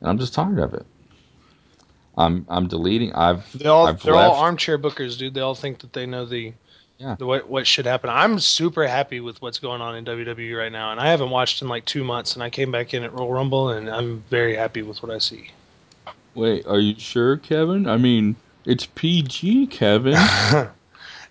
And 0.00 0.08
I'm 0.08 0.18
just 0.18 0.34
tired 0.34 0.58
of 0.58 0.72
it. 0.74 0.86
I'm 2.16 2.44
I'm 2.48 2.66
deleting. 2.68 3.12
I've 3.14 3.50
They 3.58 3.68
all 3.68 3.86
I've 3.86 4.02
they're 4.02 4.14
all 4.14 4.34
armchair 4.34 4.78
bookers, 4.78 5.16
dude. 5.18 5.34
They 5.34 5.40
all 5.40 5.54
think 5.54 5.78
that 5.80 5.92
they 5.92 6.06
know 6.06 6.24
the 6.24 6.52
Yeah. 6.98 7.16
the 7.18 7.26
what 7.26 7.48
what 7.48 7.66
should 7.66 7.86
happen. 7.86 8.10
I'm 8.10 8.38
super 8.40 8.86
happy 8.86 9.20
with 9.20 9.40
what's 9.42 9.58
going 9.58 9.80
on 9.80 9.96
in 9.96 10.04
WWE 10.04 10.56
right 10.58 10.72
now, 10.72 10.90
and 10.90 11.00
I 11.00 11.08
haven't 11.08 11.30
watched 11.30 11.62
in 11.62 11.68
like 11.68 11.84
two 11.84 12.04
months. 12.04 12.34
And 12.34 12.42
I 12.42 12.50
came 12.50 12.70
back 12.72 12.92
in 12.94 13.02
at 13.04 13.12
Royal 13.12 13.32
Rumble, 13.32 13.70
and 13.70 13.88
I'm 13.88 14.22
very 14.28 14.54
happy 14.56 14.82
with 14.82 15.02
what 15.02 15.10
I 15.12 15.18
see. 15.18 15.50
Wait, 16.34 16.66
are 16.66 16.78
you 16.78 16.94
sure, 16.98 17.36
Kevin? 17.38 17.88
I 17.88 17.96
mean, 17.96 18.36
it's 18.64 18.86
PG, 18.86 19.66
Kevin. 19.68 20.16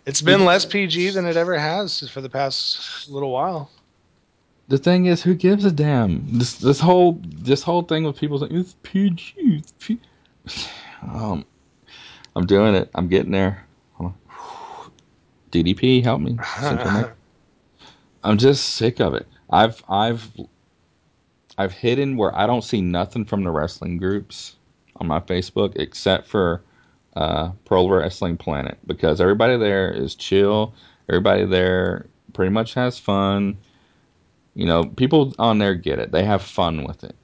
It's 0.05 0.21
been 0.21 0.43
less 0.43 0.65
PG 0.65 1.11
than 1.11 1.25
it 1.27 1.37
ever 1.37 1.59
has 1.59 2.09
for 2.09 2.19
the 2.21 2.29
past 2.29 3.07
little 3.09 3.29
while. 3.31 3.69
the 4.67 4.77
thing 4.79 5.05
is, 5.05 5.21
who 5.21 5.35
gives 5.35 5.65
a 5.65 5.71
damn? 5.71 6.39
This 6.39 6.55
this 6.55 6.79
whole 6.79 7.19
this 7.23 7.61
whole 7.61 7.83
thing 7.83 8.05
with 8.05 8.17
people 8.17 8.39
saying 8.39 8.55
it's 8.55 8.75
PG. 8.81 9.33
It's 9.37 9.73
P-. 9.79 9.99
Um, 11.01 11.45
I'm 12.35 12.45
doing 12.45 12.75
it. 12.75 12.89
I'm 12.93 13.07
getting 13.07 13.31
there. 13.31 13.65
Hold 13.93 14.13
on. 14.13 14.91
DDP, 15.51 16.03
help 16.03 16.21
me. 16.21 16.37
I'm 18.23 18.37
just 18.37 18.75
sick 18.75 18.99
of 18.99 19.13
it. 19.13 19.27
I've 19.49 19.81
I've 19.89 20.29
I've 21.57 21.71
hidden 21.71 22.17
where 22.17 22.35
I 22.37 22.45
don't 22.47 22.63
see 22.63 22.81
nothing 22.81 23.25
from 23.25 23.43
the 23.43 23.51
wrestling 23.51 23.97
groups 23.97 24.55
on 24.97 25.07
my 25.07 25.19
Facebook 25.19 25.73
except 25.77 26.27
for 26.27 26.61
uh, 27.15 27.51
Pro 27.65 27.87
Wrestling 27.89 28.37
Planet 28.37 28.77
because 28.85 29.19
everybody 29.19 29.57
there 29.57 29.91
is 29.91 30.15
chill. 30.15 30.73
Everybody 31.09 31.45
there 31.45 32.05
pretty 32.33 32.51
much 32.51 32.73
has 32.75 32.99
fun. 32.99 33.57
You 34.53 34.65
know, 34.65 34.85
people 34.85 35.33
on 35.39 35.57
there 35.57 35.75
get 35.75 35.99
it. 35.99 36.11
They 36.11 36.23
have 36.23 36.41
fun 36.41 36.83
with 36.83 37.03
it. 37.03 37.15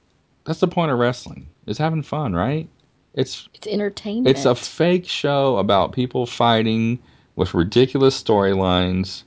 That's 0.44 0.60
the 0.60 0.68
point 0.68 0.92
of 0.92 0.98
wrestling. 0.98 1.48
Is 1.66 1.78
having 1.78 2.02
fun, 2.02 2.34
right? 2.34 2.68
It's 3.16 3.48
It's 3.54 3.66
entertainment. 3.66 4.28
it's 4.28 4.44
a 4.44 4.54
fake 4.54 5.08
show 5.08 5.56
about 5.56 5.92
people 5.92 6.26
fighting 6.26 6.98
with 7.34 7.54
ridiculous 7.54 8.22
storylines, 8.22 9.24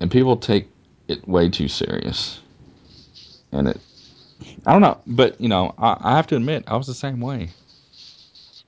and 0.00 0.10
people 0.10 0.36
take 0.36 0.68
it 1.08 1.26
way 1.28 1.48
too 1.48 1.68
serious. 1.68 2.40
And 3.52 3.68
it 3.68 3.80
I 4.66 4.72
don't 4.72 4.82
know, 4.82 5.00
but 5.06 5.40
you 5.40 5.48
know, 5.48 5.74
I, 5.78 5.96
I 6.00 6.16
have 6.16 6.26
to 6.28 6.36
admit, 6.36 6.64
I 6.66 6.76
was 6.76 6.86
the 6.86 6.94
same 6.94 7.20
way. 7.20 7.50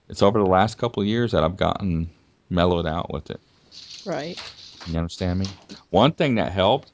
It's 0.09 0.23
over 0.23 0.39
the 0.39 0.47
last 0.47 0.79
couple 0.79 1.03
of 1.03 1.09
years 1.09 1.33
that 1.33 1.43
I've 1.43 1.57
gotten 1.57 2.09
mellowed 2.49 2.87
out 2.87 3.13
with 3.13 3.31
it. 3.31 3.41
Right. 4.05 4.41
You 4.87 4.97
understand 4.99 5.41
me? 5.41 5.47
One 5.91 6.13
thing 6.13 6.37
that 6.37 6.53
helped 6.53 6.93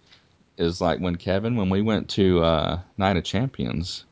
is 0.56 0.80
like 0.80 0.98
when 1.00 1.16
Kevin, 1.16 1.56
when 1.56 1.68
we 1.68 1.82
went 1.82 2.08
to 2.10 2.42
uh, 2.42 2.80
Night 2.96 3.16
of 3.18 3.24
Champions, 3.24 4.04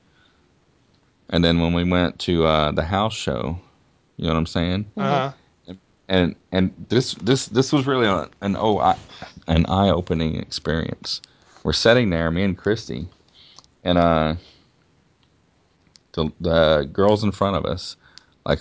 and 1.30 1.44
then 1.44 1.60
when 1.60 1.72
we 1.72 1.84
went 1.84 2.18
to 2.20 2.44
uh, 2.44 2.72
the 2.72 2.82
house 2.82 3.14
show, 3.14 3.58
you 4.16 4.26
know 4.26 4.32
what 4.32 4.38
I'm 4.38 4.46
saying? 4.46 4.90
Uh-huh. 4.96 5.32
And 6.08 6.34
and 6.50 6.74
this 6.88 7.14
this 7.14 7.46
this 7.46 7.72
was 7.72 7.86
really 7.86 8.06
a, 8.06 8.28
an 8.40 8.56
oh 8.56 8.78
I, 8.78 8.96
an 9.46 9.64
eye 9.66 9.90
opening 9.90 10.36
experience. 10.36 11.22
We're 11.62 11.72
sitting 11.72 12.10
there, 12.10 12.30
me 12.30 12.42
and 12.42 12.58
Christy, 12.58 13.06
and 13.84 13.96
uh, 13.96 14.34
the 16.12 16.32
the 16.40 16.88
girls 16.92 17.22
in 17.22 17.30
front 17.30 17.56
of 17.56 17.64
us, 17.64 17.96
like 18.44 18.60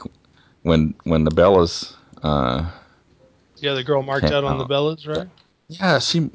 when 0.62 0.94
when 1.06 1.24
the 1.24 1.32
Bellas 1.32 1.96
uh 2.22 2.70
Yeah, 3.58 3.74
the 3.74 3.84
girl 3.84 4.04
marked 4.04 4.24
Can't 4.24 4.36
out 4.36 4.44
on 4.44 4.60
the. 4.60 4.66
Bellas, 4.66 5.08
right? 5.08 5.28
Yeah, 5.70 6.00
she 6.00 6.30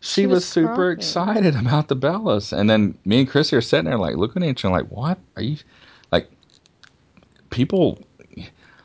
she, 0.00 0.22
She 0.22 0.26
was, 0.26 0.36
was 0.36 0.44
super 0.46 0.74
crying. 0.74 0.92
excited 0.98 1.56
about 1.56 1.88
the 1.88 1.96
Bellas, 1.96 2.56
and 2.56 2.68
then 2.70 2.96
me 3.04 3.20
and 3.20 3.28
Chrissy 3.28 3.56
are 3.56 3.60
sitting 3.60 3.84
there 3.86 3.98
like 3.98 4.16
looking 4.16 4.42
at 4.42 4.48
each 4.48 4.64
other 4.64 4.72
like, 4.74 4.90
"What 4.90 5.18
are 5.36 5.42
you 5.42 5.56
like?" 6.10 6.28
People, 7.50 7.98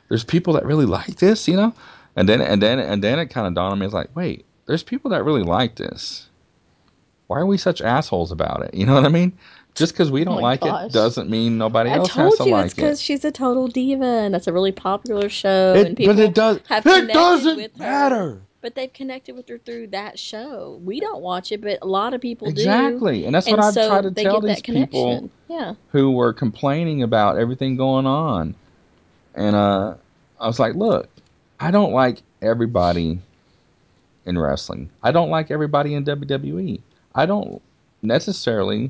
there's 0.09 0.23
people 0.23 0.53
that 0.53 0.65
really 0.65 0.85
like 0.85 1.17
this, 1.17 1.47
you 1.47 1.55
know, 1.55 1.73
and 2.15 2.27
then 2.27 2.41
and 2.41 2.61
then 2.61 2.79
and 2.79 3.03
then 3.03 3.19
it 3.19 3.27
kind 3.27 3.47
of 3.47 3.53
dawned 3.53 3.73
on 3.73 3.79
me, 3.79 3.85
it's 3.85 3.93
like, 3.93 4.09
wait, 4.15 4.45
there's 4.65 4.83
people 4.83 5.11
that 5.11 5.23
really 5.23 5.43
like 5.43 5.75
this. 5.75 6.27
Why 7.27 7.39
are 7.39 7.45
we 7.45 7.57
such 7.57 7.81
assholes 7.81 8.31
about 8.31 8.63
it? 8.63 8.73
You 8.73 8.85
know 8.85 8.93
what 8.95 9.05
I 9.05 9.09
mean? 9.09 9.37
Just 9.75 9.93
because 9.93 10.09
we 10.09 10.21
oh 10.21 10.25
don't 10.25 10.35
my 10.35 10.41
like 10.41 10.61
gosh. 10.61 10.85
it 10.87 10.93
doesn't 10.93 11.29
mean 11.29 11.57
nobody 11.57 11.89
I 11.89 11.97
else 11.97 12.11
has 12.11 12.35
to 12.37 12.45
you 12.45 12.51
like 12.51 12.65
it's 12.65 12.73
because 12.75 13.01
she's 13.01 13.25
a 13.25 13.31
total 13.31 13.67
diva, 13.67 14.03
and 14.05 14.33
that's 14.33 14.47
a 14.47 14.53
really 14.53 14.71
popular 14.71 15.29
show. 15.29 15.73
It- 15.75 15.87
and 15.87 15.97
people 15.97 16.13
but 16.15 16.21
it 16.23 16.33
does. 16.33 16.59
Have 16.67 16.85
it 16.87 17.07
doesn't 17.11 17.77
matter. 17.77 18.41
But 18.65 18.73
they've 18.73 18.91
connected 18.91 19.35
with 19.35 19.47
her 19.49 19.59
through 19.59 19.89
that 19.89 20.17
show. 20.17 20.81
We 20.83 20.99
don't 20.99 21.21
watch 21.21 21.51
it, 21.51 21.61
but 21.61 21.77
a 21.83 21.85
lot 21.85 22.15
of 22.15 22.21
people 22.21 22.47
do. 22.47 22.61
Exactly, 22.61 23.23
and 23.25 23.35
that's 23.35 23.45
what 23.45 23.59
and 23.59 23.61
I've 23.61 23.75
tried 23.75 24.01
to 24.01 24.23
tell 24.23 24.41
these 24.41 24.63
people. 24.63 25.29
Yeah. 25.47 25.75
who 25.91 26.09
were 26.09 26.33
complaining 26.33 27.03
about 27.03 27.37
everything 27.37 27.75
going 27.75 28.07
on. 28.07 28.55
And 29.35 29.55
uh, 29.55 29.93
I 30.39 30.47
was 30.47 30.57
like, 30.57 30.73
look, 30.73 31.07
I 31.59 31.69
don't 31.69 31.93
like 31.93 32.23
everybody 32.41 33.19
in 34.25 34.39
wrestling. 34.39 34.89
I 35.03 35.11
don't 35.11 35.29
like 35.29 35.51
everybody 35.51 35.93
in 35.93 36.03
WWE. 36.03 36.81
I 37.13 37.27
don't 37.27 37.61
necessarily. 38.01 38.89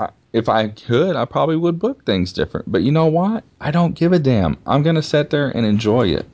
I, 0.00 0.08
if 0.32 0.48
I 0.48 0.70
could, 0.70 1.14
I 1.14 1.24
probably 1.24 1.56
would 1.56 1.78
book 1.78 2.04
things 2.04 2.32
different. 2.32 2.72
But 2.72 2.82
you 2.82 2.90
know 2.90 3.06
what? 3.06 3.44
I 3.60 3.70
don't 3.70 3.94
give 3.94 4.12
a 4.12 4.18
damn. 4.18 4.58
I'm 4.66 4.82
going 4.82 4.96
to 4.96 5.02
sit 5.02 5.30
there 5.30 5.50
and 5.50 5.64
enjoy 5.64 6.08
it. 6.08 6.26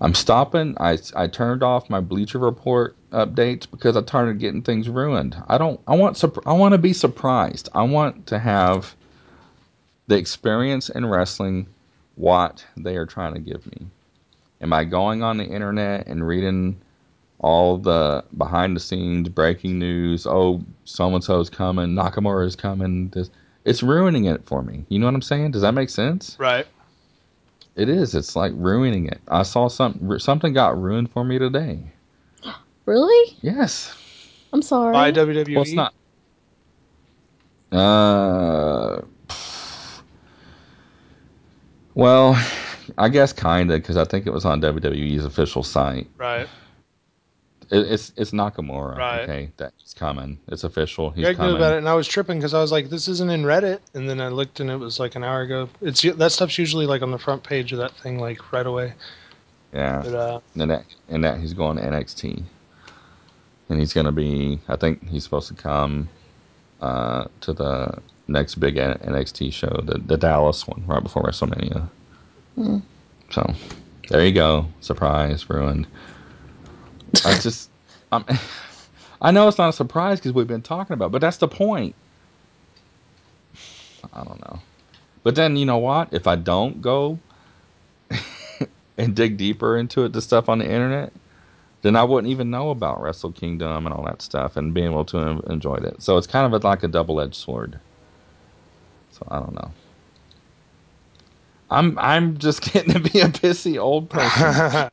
I'm 0.00 0.14
stopping. 0.14 0.76
I, 0.80 0.98
I 1.14 1.26
turned 1.26 1.62
off 1.62 1.90
my 1.90 2.00
Bleacher 2.00 2.38
Report 2.38 2.96
updates 3.10 3.70
because 3.70 3.96
I 3.96 4.02
started 4.02 4.38
getting 4.38 4.62
things 4.62 4.88
ruined. 4.88 5.36
I 5.48 5.58
don't. 5.58 5.80
I 5.86 5.94
want. 5.94 6.22
I 6.46 6.52
want 6.52 6.72
to 6.72 6.78
be 6.78 6.92
surprised. 6.92 7.68
I 7.74 7.82
want 7.82 8.26
to 8.28 8.38
have 8.38 8.94
the 10.06 10.16
experience 10.16 10.88
in 10.88 11.06
wrestling 11.06 11.66
what 12.16 12.64
they 12.76 12.96
are 12.96 13.06
trying 13.06 13.34
to 13.34 13.40
give 13.40 13.66
me. 13.66 13.86
Am 14.60 14.72
I 14.72 14.84
going 14.84 15.22
on 15.22 15.36
the 15.36 15.44
internet 15.44 16.06
and 16.06 16.26
reading 16.26 16.80
all 17.38 17.78
the 17.78 18.24
behind 18.36 18.76
the 18.76 18.80
scenes 18.80 19.28
breaking 19.28 19.78
news? 19.78 20.26
Oh, 20.26 20.62
so 20.84 21.14
and 21.14 21.22
so's 21.22 21.50
coming, 21.50 21.94
Nakamura 21.94 22.46
is 22.46 22.56
coming. 22.56 23.08
This, 23.10 23.30
it's 23.64 23.82
ruining 23.82 24.24
it 24.24 24.44
for 24.46 24.62
me. 24.62 24.84
You 24.88 24.98
know 24.98 25.06
what 25.06 25.14
I'm 25.14 25.22
saying? 25.22 25.52
Does 25.52 25.62
that 25.62 25.72
make 25.72 25.90
sense? 25.90 26.36
Right. 26.38 26.66
It 27.80 27.88
is. 27.88 28.14
It's 28.14 28.36
like 28.36 28.52
ruining 28.56 29.06
it. 29.06 29.22
I 29.28 29.42
saw 29.42 29.68
something. 29.68 30.18
Something 30.18 30.52
got 30.52 30.78
ruined 30.78 31.10
for 31.10 31.24
me 31.24 31.38
today. 31.38 31.78
Really? 32.84 33.38
Yes. 33.40 33.96
I'm 34.52 34.60
sorry. 34.60 34.92
By 34.92 35.10
WWE. 35.10 35.54
Well, 35.54 35.62
it's 35.62 35.72
not. 35.72 35.94
Uh. 37.72 39.00
Well, 41.94 42.40
I 42.96 43.08
guess 43.08 43.32
kinda 43.32 43.74
because 43.74 43.96
I 43.96 44.04
think 44.04 44.26
it 44.26 44.32
was 44.32 44.44
on 44.44 44.60
WWE's 44.60 45.24
official 45.24 45.62
site. 45.62 46.08
Right. 46.16 46.48
It, 47.70 47.90
it's 47.90 48.12
it's 48.16 48.32
Nakamura. 48.32 48.96
Right. 48.96 49.20
Okay, 49.22 49.50
that's 49.56 49.94
coming. 49.94 50.38
It's 50.48 50.64
official. 50.64 51.10
He's 51.10 51.24
Greg 51.24 51.38
knew 51.38 51.44
coming. 51.44 51.56
about 51.56 51.74
it, 51.74 51.78
and 51.78 51.88
I 51.88 51.94
was 51.94 52.08
tripping 52.08 52.38
because 52.38 52.52
I 52.52 52.60
was 52.60 52.72
like, 52.72 52.90
"This 52.90 53.06
isn't 53.06 53.30
in 53.30 53.44
Reddit." 53.44 53.80
And 53.94 54.08
then 54.08 54.20
I 54.20 54.28
looked, 54.28 54.60
and 54.60 54.70
it 54.70 54.76
was 54.76 54.98
like 54.98 55.14
an 55.14 55.22
hour 55.22 55.42
ago. 55.42 55.68
It's 55.80 56.02
that 56.02 56.32
stuff's 56.32 56.58
usually 56.58 56.86
like 56.86 57.02
on 57.02 57.10
the 57.12 57.18
front 57.18 57.44
page 57.44 57.72
of 57.72 57.78
that 57.78 57.92
thing, 57.96 58.18
like 58.18 58.52
right 58.52 58.66
away. 58.66 58.94
Yeah. 59.72 60.02
But 60.04 60.14
uh, 60.14 60.40
And 60.56 60.70
that 60.70 60.84
and 61.08 61.22
that 61.24 61.38
he's 61.38 61.54
going 61.54 61.76
to 61.76 61.82
NXT, 61.82 62.42
and 63.68 63.78
he's 63.78 63.92
going 63.92 64.06
to 64.06 64.12
be. 64.12 64.58
I 64.68 64.76
think 64.76 65.08
he's 65.08 65.22
supposed 65.22 65.48
to 65.48 65.54
come 65.54 66.08
uh, 66.80 67.26
to 67.42 67.52
the 67.52 67.98
next 68.26 68.56
big 68.56 68.76
NXT 68.76 69.52
show, 69.52 69.80
the 69.84 69.98
the 69.98 70.16
Dallas 70.16 70.66
one, 70.66 70.82
right 70.86 71.02
before 71.02 71.22
WrestleMania. 71.22 71.88
So 73.30 73.54
there 74.08 74.26
you 74.26 74.32
go. 74.32 74.66
Surprise 74.80 75.48
ruined. 75.48 75.86
I 77.24 77.38
just, 77.38 77.70
I'm, 78.12 78.24
I 79.22 79.30
know 79.30 79.48
it's 79.48 79.58
not 79.58 79.68
a 79.68 79.72
surprise 79.72 80.18
because 80.18 80.32
we've 80.32 80.46
been 80.46 80.62
talking 80.62 80.94
about, 80.94 81.06
it, 81.06 81.12
but 81.12 81.20
that's 81.20 81.36
the 81.36 81.48
point. 81.48 81.94
I 84.12 84.24
don't 84.24 84.40
know. 84.40 84.58
But 85.22 85.34
then 85.34 85.56
you 85.56 85.66
know 85.66 85.78
what? 85.78 86.12
If 86.12 86.26
I 86.26 86.36
don't 86.36 86.80
go 86.80 87.18
and 88.98 89.14
dig 89.14 89.36
deeper 89.36 89.76
into 89.76 90.04
it, 90.04 90.12
the 90.12 90.22
stuff 90.22 90.48
on 90.48 90.58
the 90.58 90.64
internet, 90.64 91.12
then 91.82 91.96
I 91.96 92.04
wouldn't 92.04 92.30
even 92.30 92.50
know 92.50 92.70
about 92.70 93.00
Wrestle 93.00 93.32
Kingdom 93.32 93.86
and 93.86 93.94
all 93.94 94.04
that 94.04 94.22
stuff 94.22 94.56
and 94.56 94.74
being 94.74 94.90
able 94.90 95.04
to 95.06 95.18
enjoy 95.50 95.76
it. 95.76 96.02
So 96.02 96.16
it's 96.16 96.26
kind 96.26 96.52
of 96.52 96.64
like 96.64 96.82
a 96.82 96.88
double 96.88 97.20
edged 97.20 97.34
sword. 97.34 97.78
So 99.12 99.26
I 99.30 99.38
don't 99.38 99.54
know. 99.54 99.70
I'm 101.70 101.98
I'm 101.98 102.38
just 102.38 102.62
getting 102.72 102.94
to 102.94 103.00
be 103.00 103.20
a 103.20 103.28
pissy 103.28 103.80
old 103.80 104.10
person. 104.10 104.90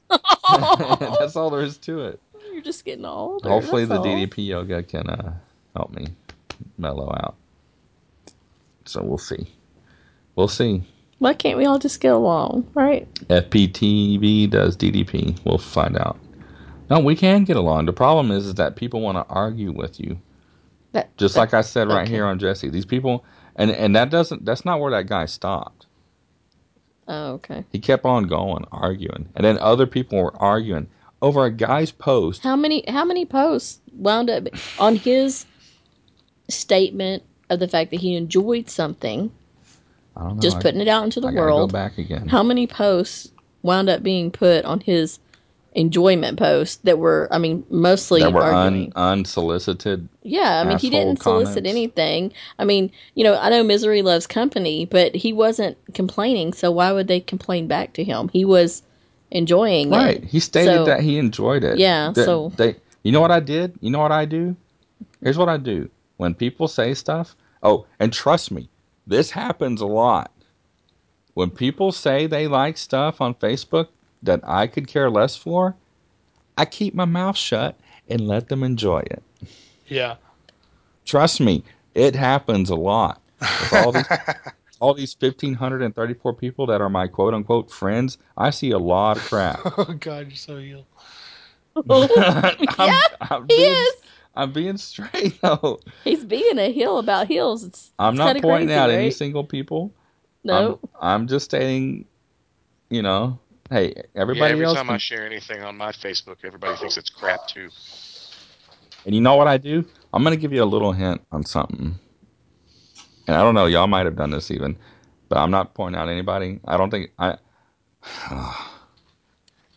That's 1.20 1.36
all 1.36 1.50
there 1.50 1.62
is 1.62 1.78
to 1.80 2.06
it. 2.06 2.22
You're 2.52 2.62
just 2.62 2.86
getting 2.86 3.06
older. 3.06 3.48
Hopefully 3.50 3.86
the 3.86 3.98
all. 3.98 4.06
DDP 4.06 4.48
yoga 4.48 4.84
can 4.84 5.10
uh, 5.10 5.34
help 5.76 5.94
me 5.96 6.08
mellow 6.78 7.10
out. 7.24 7.36
So 8.86 9.04
we'll 9.04 9.18
see. 9.18 9.48
We'll 10.36 10.48
see. 10.48 10.84
Why 11.20 11.34
can't 11.34 11.58
we 11.58 11.66
all 11.66 11.80
just 11.80 12.00
get 12.00 12.14
along, 12.14 12.70
right? 12.74 13.12
FPTV 13.26 14.50
does 14.50 14.78
DDP. 14.78 15.40
We'll 15.46 15.58
find 15.58 15.98
out. 15.98 16.18
No, 16.90 17.00
we 17.00 17.16
can 17.16 17.44
get 17.44 17.58
along. 17.58 17.86
The 17.86 17.94
problem 17.94 18.32
is, 18.32 18.46
is 18.46 18.54
that 18.56 18.76
people 18.76 19.02
want 19.02 19.18
to 19.18 19.26
argue 19.34 19.72
with 19.72 20.00
you. 20.00 20.20
That 20.94 21.16
Just 21.18 21.34
that- 21.36 21.42
like 21.42 21.54
I 21.54 21.62
said 21.62 21.90
right 21.90 22.04
okay. 22.04 22.12
here 22.12 22.26
on 22.26 22.40
Jesse. 22.40 22.70
These 22.70 22.86
people, 22.86 23.26
and 23.56 23.72
and 23.72 23.96
that 23.96 24.10
doesn't. 24.10 24.46
That's 24.46 24.64
not 24.66 24.80
where 24.80 24.92
that 24.92 25.08
guy 25.08 25.26
stopped. 25.26 25.77
Oh, 27.08 27.34
okay. 27.34 27.64
He 27.72 27.80
kept 27.80 28.06
on 28.06 28.24
going, 28.28 28.66
arguing, 28.72 29.30
and 29.36 29.46
then 29.46 29.58
other 29.60 29.88
people 29.88 30.18
were 30.22 30.36
arguing 30.36 30.88
over 31.22 31.46
a 31.46 31.52
guy's 31.52 31.92
post. 31.92 32.44
How 32.44 32.56
many 32.56 32.84
how 32.88 33.06
many 33.06 33.26
posts 33.26 33.80
wound 33.94 34.30
up 34.30 34.48
on 34.78 34.96
his 34.96 35.46
statement 36.50 37.24
of 37.50 37.60
the 37.60 37.68
fact 37.68 37.92
that 37.92 38.02
he 38.02 38.16
enjoyed 38.16 38.70
something, 38.70 39.32
I 40.16 40.24
don't 40.24 40.36
know. 40.38 40.42
just 40.42 40.58
I- 40.58 40.62
putting 40.62 40.82
it 40.82 40.88
out 40.88 41.06
into 41.06 41.20
the 41.22 41.30
I 41.30 41.34
world? 41.34 41.70
Go 41.70 41.74
back 41.74 41.98
again. 41.98 42.28
How 42.28 42.44
many 42.44 42.68
posts 42.68 43.32
wound 43.64 43.90
up 43.90 44.04
being 44.04 44.32
put 44.32 44.66
on 44.66 44.82
his 44.82 45.20
enjoyment 45.78 46.40
posts 46.40 46.78
that 46.78 46.98
were, 46.98 47.28
I 47.32 47.38
mean, 47.38 47.64
mostly 47.70 48.20
that 48.22 48.34
were 48.34 48.42
un, 48.44 48.92
unsolicited. 48.96 50.10
yeah, 50.24 50.60
I 50.60 50.64
mean, 50.68 50.80
he 50.80 50.90
didn't 50.90 51.22
solicit 51.22 51.56
comments. 51.56 51.70
anything. 51.70 52.34
I 52.58 52.66
mean, 52.66 52.92
you 53.14 53.24
know, 53.24 53.36
I 53.38 53.50
know 53.50 53.64
misery 53.64 54.02
loves 54.02 54.26
company, 54.26 54.86
but 54.86 55.14
he 55.16 55.32
wasn't 55.32 55.78
complaining, 55.94 56.52
so 56.54 56.72
why 56.72 56.92
would 56.92 57.08
they 57.08 57.20
complain 57.20 57.68
back 57.68 57.94
to 57.94 58.04
him? 58.04 58.28
He 58.34 58.44
was 58.44 58.82
enjoying 59.30 59.92
Right. 59.92 60.18
it. 60.18 60.22
Right. 60.22 60.24
He 60.26 60.40
stated 60.40 60.74
So- 60.74 60.86
that 60.86 61.02
he 61.02 61.20
enjoyed 61.20 61.64
it. 61.64 61.78
Yeah, 61.78 62.12
That- 62.14 62.26
so- 62.26 62.52
they. 62.58 62.76
You 63.04 63.12
know 63.12 63.22
what 63.22 63.32
I 63.32 63.40
did? 63.40 63.74
You 63.80 63.92
know 63.92 64.00
what 64.00 64.12
I 64.12 64.26
do? 64.26 64.56
Here's 65.22 65.38
what 65.38 65.48
I 65.48 65.58
do. 65.58 65.90
When 66.18 66.34
people 66.34 66.68
say 66.68 66.94
stuff, 66.96 67.36
oh, 67.62 67.86
and 68.00 68.12
trust 68.12 68.52
me, 68.52 68.68
this 69.06 69.30
happens 69.32 69.80
a 69.80 69.86
lot. 69.86 70.32
When 71.36 71.52
people 71.52 71.92
say 71.92 72.26
they 72.26 72.48
like 72.48 72.78
stuff 72.78 73.22
on 73.22 73.36
Facebook 73.36 73.88
that 74.28 74.40
I 74.48 74.68
could 74.68 74.88
care 74.88 75.10
less 75.10 75.36
for, 75.36 75.76
I 76.58 76.66
keep 76.66 76.94
my 76.94 77.06
mouth 77.06 77.36
shut 77.38 77.76
and 78.08 78.22
let 78.22 78.48
them 78.48 78.64
enjoy 78.64 79.00
it. 79.00 79.24
yeah. 79.88 80.16
Trust 81.06 81.40
me, 81.42 81.64
it 81.96 82.16
happens 82.16 82.70
a 82.70 82.76
lot. 82.76 83.22
With 83.40 83.74
all 83.74 83.92
these, 83.94 84.06
all 84.80 84.94
these 84.94 85.14
fifteen 85.14 85.54
hundred 85.54 85.82
and 85.82 85.96
thirty-four 85.96 86.34
people 86.34 86.66
that 86.68 86.82
are 86.82 86.90
my 86.90 87.08
quote 87.08 87.34
unquote 87.34 87.72
friends, 87.72 88.18
I 88.38 88.50
see 88.50 88.72
a 88.72 88.78
lot 88.80 89.18
of 89.18 89.24
crap. 89.24 89.60
Oh 89.78 89.86
God, 90.00 90.28
you're 90.28 90.36
so 90.36 90.58
evil. 90.58 90.86
I'm- 91.76 92.56
yeah, 92.80 93.00
I'm 93.22 93.44
he 93.44 93.56
being- 93.58 93.72
is. 93.72 93.94
I'm 94.36 94.52
being 94.52 94.78
straight 94.78 95.40
though. 95.42 95.80
He's 96.04 96.24
being 96.26 96.60
a 96.60 96.72
heel 96.72 97.00
about 97.00 97.28
heels. 97.28 97.64
It's 97.64 97.92
I'm 97.98 98.14
it's 98.14 98.18
not 98.20 98.42
pointing 98.42 98.68
crazy, 98.68 98.74
out 98.80 98.90
right? 98.90 98.96
any 99.00 99.12
single 99.12 99.44
people. 99.44 99.92
No, 100.44 100.80
I'm, 101.02 101.22
I'm 101.22 101.28
just 101.28 101.46
stating, 101.46 102.06
you 102.90 103.02
know, 103.02 103.40
hey, 103.70 104.04
everybody 104.16 104.40
Yeah, 104.40 104.54
every 104.54 104.66
else. 104.66 104.78
time 104.78 104.90
I 104.90 104.98
share 104.98 105.26
anything 105.26 105.64
on 105.64 105.78
my 105.78 105.92
Facebook, 105.92 106.38
everybody 106.44 106.76
thinks 106.78 106.98
it's 106.98 107.10
crap 107.10 107.48
too. 107.48 107.70
and 109.06 109.16
you 109.16 109.22
know 109.22 109.36
what 109.36 109.48
I 109.48 109.58
do? 109.58 109.86
I'm 110.14 110.24
gonna 110.24 110.38
give 110.38 110.54
you 110.54 110.64
a 110.64 110.66
little 110.66 110.94
hint 110.94 111.22
on 111.32 111.46
something. 111.46 111.96
And 113.28 113.38
I 113.38 113.42
don't 113.44 113.56
know, 113.56 113.66
y'all 113.66 113.88
might 113.88 114.06
have 114.06 114.16
done 114.16 114.32
this 114.32 114.52
even, 114.52 114.78
but 115.30 115.38
I'm 115.40 115.52
not 115.52 115.74
pointing 115.76 116.00
out 116.00 116.10
anybody. 116.10 116.60
I 116.66 116.78
don't 116.78 116.92
think 116.92 117.12
I. 117.20 117.38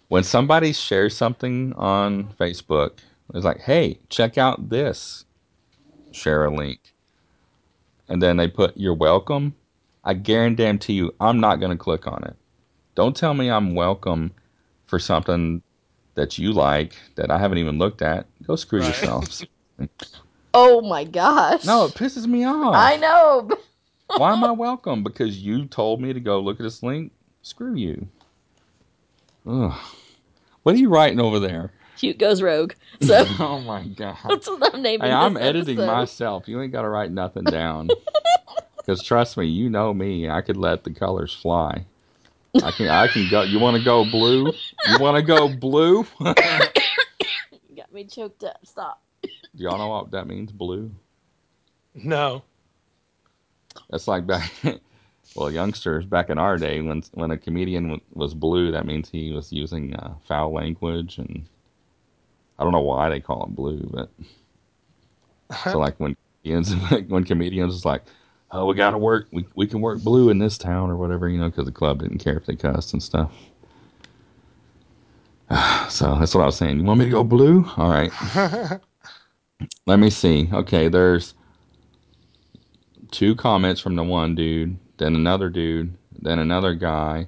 when 0.08 0.24
somebody 0.24 0.72
shares 0.72 1.16
something 1.16 1.72
on 1.74 2.32
Facebook, 2.40 3.00
it's 3.34 3.44
like, 3.44 3.60
hey, 3.60 4.00
check 4.08 4.38
out 4.38 4.70
this. 4.70 5.24
Share 6.12 6.44
a 6.46 6.54
link. 6.54 6.80
And 8.08 8.22
then 8.22 8.36
they 8.36 8.48
put, 8.48 8.76
you're 8.76 8.94
welcome. 8.94 9.56
I 10.04 10.14
guarantee 10.14 10.94
you, 10.94 11.14
I'm 11.20 11.40
not 11.40 11.56
going 11.60 11.72
to 11.72 11.78
click 11.78 12.06
on 12.06 12.24
it. 12.24 12.36
Don't 12.94 13.16
tell 13.16 13.34
me 13.34 13.50
I'm 13.50 13.74
welcome 13.74 14.32
for 14.86 14.98
something 14.98 15.62
that 16.14 16.38
you 16.38 16.52
like 16.52 16.94
that 17.14 17.30
I 17.30 17.38
haven't 17.38 17.58
even 17.58 17.78
looked 17.78 18.02
at. 18.02 18.26
Go 18.46 18.56
screw 18.56 18.80
Right. 18.80 18.86
yourselves. 18.86 19.46
oh 20.54 20.80
my 20.82 21.04
gosh. 21.04 21.64
no, 21.64 21.84
it 21.86 21.94
pisses 21.94 22.26
me 22.26 22.44
off. 22.44 22.74
I 22.74 22.96
know. 22.96 23.48
Why 24.16 24.32
am 24.32 24.42
I 24.42 24.50
welcome? 24.50 25.04
Because 25.04 25.38
you 25.38 25.66
told 25.66 26.00
me 26.00 26.12
to 26.12 26.20
go 26.20 26.40
look 26.40 26.58
at 26.58 26.64
this 26.64 26.82
link? 26.82 27.12
Screw 27.42 27.74
you. 27.76 28.08
Ugh. 29.46 29.72
What 30.62 30.74
are 30.74 30.78
you 30.78 30.88
writing 30.90 31.20
over 31.20 31.38
there? 31.38 31.72
Cute 31.96 32.18
goes 32.18 32.42
rogue. 32.42 32.72
So 33.02 33.24
oh 33.38 33.60
my 33.60 33.84
god. 33.84 34.16
that's 34.28 34.46
what 34.48 34.74
I'm 34.74 34.82
naming. 34.82 35.06
Hey, 35.06 35.12
I'm 35.12 35.34
this 35.34 35.42
editing 35.42 35.78
episode. 35.78 35.86
myself. 35.86 36.48
You 36.48 36.60
ain't 36.60 36.72
got 36.72 36.82
to 36.82 36.88
write 36.88 37.12
nothing 37.12 37.44
down. 37.44 37.88
Because 38.76 39.04
trust 39.04 39.36
me, 39.36 39.46
you 39.46 39.68
know 39.70 39.92
me. 39.94 40.28
I 40.28 40.40
could 40.40 40.56
let 40.56 40.82
the 40.84 40.90
colors 40.92 41.32
fly. 41.34 41.84
I 42.62 42.70
can. 42.72 42.88
I 42.88 43.06
can 43.08 43.28
go. 43.30 43.42
You 43.42 43.58
want 43.58 43.76
to 43.76 43.82
go 43.84 44.04
blue? 44.04 44.52
You 44.86 44.98
want 45.00 45.16
to 45.16 45.22
go 45.22 45.48
blue? 45.48 46.06
You 47.68 47.76
got 47.76 47.92
me 47.92 48.04
choked 48.04 48.44
up. 48.44 48.58
Stop. 48.64 49.00
Do 49.22 49.64
y'all 49.64 49.78
know 49.78 49.88
what 49.88 50.10
that 50.10 50.26
means? 50.26 50.52
Blue. 50.52 50.90
No. 51.94 52.42
That's 53.90 54.08
like 54.08 54.26
back. 54.26 54.50
Well, 55.36 55.50
youngsters 55.50 56.06
back 56.06 56.28
in 56.28 56.38
our 56.38 56.58
day, 56.58 56.80
when 56.80 57.02
when 57.12 57.30
a 57.30 57.38
comedian 57.38 57.84
w- 57.84 58.02
was 58.14 58.34
blue, 58.34 58.72
that 58.72 58.84
means 58.84 59.08
he 59.08 59.30
was 59.30 59.52
using 59.52 59.94
uh, 59.94 60.14
foul 60.26 60.52
language, 60.52 61.18
and 61.18 61.46
I 62.58 62.64
don't 62.64 62.72
know 62.72 62.80
why 62.80 63.08
they 63.08 63.20
call 63.20 63.44
it 63.44 63.54
blue, 63.54 63.88
but 63.92 64.10
so 65.70 65.78
like 65.78 66.00
when 66.00 66.16
comedians, 66.42 66.74
when 67.08 67.24
comedians 67.24 67.74
was 67.74 67.84
like, 67.84 68.02
"Oh, 68.52 68.66
we 68.66 68.74
got 68.74 68.90
to 68.92 68.98
work, 68.98 69.28
we 69.32 69.46
we 69.54 69.66
can 69.66 69.80
work 69.80 70.02
blue 70.02 70.30
in 70.30 70.38
this 70.38 70.58
town 70.58 70.90
or 70.90 70.96
whatever," 70.96 71.28
you 71.28 71.38
know, 71.38 71.50
because 71.50 71.66
the 71.66 71.72
club 71.72 72.00
didn't 72.00 72.18
care 72.18 72.36
if 72.36 72.46
they 72.46 72.56
cussed 72.56 72.92
and 72.92 73.02
stuff. 73.02 73.32
So 75.90 76.16
that's 76.20 76.34
what 76.34 76.42
I 76.42 76.46
was 76.46 76.56
saying. 76.56 76.78
You 76.78 76.84
want 76.84 77.00
me 77.00 77.06
to 77.06 77.10
go 77.10 77.24
blue? 77.24 77.66
All 77.76 77.90
right. 77.90 78.12
Let 79.86 79.98
me 79.98 80.08
see. 80.08 80.48
Okay, 80.52 80.88
there's 80.88 81.34
two 83.10 83.34
comments 83.34 83.80
from 83.80 83.96
the 83.96 84.04
one 84.04 84.34
dude, 84.36 84.78
then 84.98 85.16
another 85.16 85.48
dude, 85.48 85.92
then 86.22 86.38
another 86.38 86.74
guy. 86.74 87.26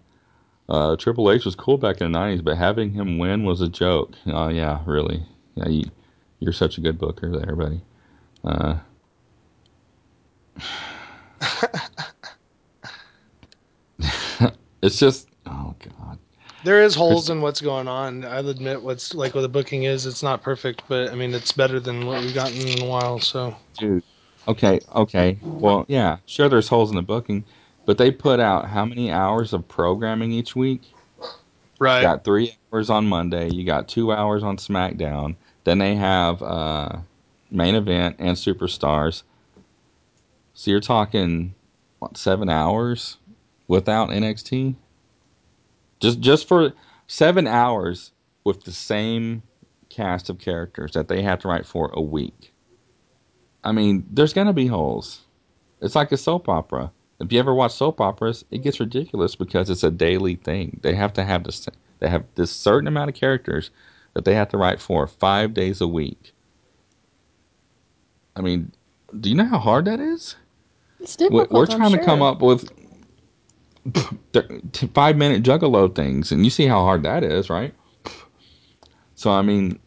Uh, 0.68 0.96
Triple 0.96 1.30
H 1.30 1.44
was 1.44 1.56
cool 1.56 1.76
back 1.76 2.00
in 2.00 2.12
the 2.12 2.18
'90s, 2.18 2.44
but 2.44 2.56
having 2.56 2.92
him 2.92 3.18
win 3.18 3.44
was 3.44 3.60
a 3.60 3.68
joke. 3.68 4.14
Oh 4.26 4.48
yeah, 4.48 4.80
really? 4.86 5.26
Yeah, 5.56 5.68
you, 5.68 5.90
you're 6.38 6.52
such 6.52 6.78
a 6.78 6.80
good 6.80 6.98
booker 6.98 7.30
there, 7.30 7.56
buddy. 7.56 7.80
Uh, 8.44 8.78
it's 14.82 14.98
just, 14.98 15.28
oh 15.46 15.74
god. 15.80 16.18
There 16.64 16.82
is 16.82 16.94
holes 16.94 17.28
in 17.28 17.40
what's 17.40 17.60
going 17.60 17.88
on. 17.88 18.24
I'll 18.24 18.48
admit 18.48 18.82
what's 18.82 19.14
like 19.14 19.34
what 19.34 19.40
the 19.40 19.48
booking 19.48 19.82
is. 19.82 20.06
It's 20.06 20.22
not 20.22 20.42
perfect, 20.42 20.82
but 20.88 21.10
I 21.10 21.16
mean 21.16 21.34
it's 21.34 21.52
better 21.52 21.80
than 21.80 22.06
what 22.06 22.22
we've 22.22 22.34
gotten 22.34 22.56
in 22.56 22.82
a 22.82 22.86
while. 22.86 23.18
So 23.18 23.56
Dude. 23.78 24.04
Okay, 24.46 24.80
okay. 24.94 25.38
Well, 25.42 25.84
yeah, 25.88 26.18
sure 26.26 26.48
there's 26.48 26.68
holes 26.68 26.90
in 26.90 26.96
the 26.96 27.02
booking, 27.02 27.44
but 27.86 27.98
they 27.98 28.10
put 28.10 28.40
out 28.40 28.68
how 28.68 28.84
many 28.84 29.10
hours 29.10 29.52
of 29.52 29.66
programming 29.68 30.32
each 30.32 30.56
week? 30.56 30.82
right, 31.78 31.98
You 31.98 32.02
got 32.02 32.24
three 32.24 32.56
hours 32.72 32.90
on 32.90 33.06
Monday. 33.06 33.50
You 33.50 33.64
got 33.64 33.88
two 33.88 34.12
hours 34.12 34.42
on 34.42 34.56
SmackDown. 34.56 35.36
Then 35.64 35.78
they 35.78 35.94
have 35.94 36.42
uh, 36.42 36.98
main 37.50 37.76
event 37.76 38.16
and 38.18 38.36
superstars. 38.36 39.22
So 40.54 40.70
you're 40.70 40.80
talking 40.80 41.54
what 41.98 42.16
seven 42.16 42.48
hours 42.48 43.16
without 43.68 44.10
NXT? 44.10 44.76
Just 46.00 46.20
just 46.20 46.48
for 46.48 46.72
seven 47.06 47.46
hours 47.46 48.12
with 48.44 48.64
the 48.64 48.72
same 48.72 49.42
cast 49.88 50.28
of 50.30 50.38
characters 50.38 50.92
that 50.92 51.08
they 51.08 51.22
have 51.22 51.38
to 51.40 51.48
write 51.48 51.66
for 51.66 51.90
a 51.92 52.00
week. 52.00 52.52
I 53.64 53.72
mean, 53.72 54.06
there's 54.10 54.32
gonna 54.32 54.52
be 54.52 54.66
holes. 54.66 55.22
It's 55.80 55.94
like 55.94 56.12
a 56.12 56.16
soap 56.16 56.48
opera. 56.48 56.92
If 57.20 57.32
you 57.32 57.38
ever 57.38 57.54
watch 57.54 57.72
soap 57.72 58.00
operas, 58.00 58.44
it 58.50 58.62
gets 58.62 58.80
ridiculous 58.80 59.36
because 59.36 59.70
it's 59.70 59.84
a 59.84 59.90
daily 59.90 60.34
thing. 60.34 60.80
They 60.82 60.94
have 60.94 61.12
to 61.14 61.24
have 61.24 61.44
this. 61.44 61.68
They 62.00 62.08
have 62.08 62.24
this 62.34 62.50
certain 62.50 62.88
amount 62.88 63.10
of 63.10 63.14
characters 63.14 63.70
that 64.14 64.24
they 64.24 64.34
have 64.34 64.48
to 64.48 64.58
write 64.58 64.80
for 64.80 65.06
five 65.06 65.54
days 65.54 65.80
a 65.80 65.86
week. 65.86 66.32
I 68.34 68.40
mean, 68.40 68.72
do 69.18 69.28
you 69.28 69.36
know 69.36 69.44
how 69.46 69.58
hard 69.58 69.84
that 69.84 70.00
is? 70.00 70.36
It's 71.02 71.16
difficult. 71.16 71.50
We're 71.50 71.66
trying 71.66 71.92
to 71.92 72.04
come 72.04 72.22
up 72.22 72.40
with 72.40 72.68
five 74.94 75.16
minute 75.16 75.42
juggalo 75.42 75.92
things, 75.94 76.30
and 76.32 76.44
you 76.44 76.50
see 76.50 76.66
how 76.66 76.82
hard 76.82 77.02
that 77.02 77.24
is, 77.24 77.50
right? 77.50 77.74
So 79.14 79.30
I 79.30 79.42
mean, 79.42 79.78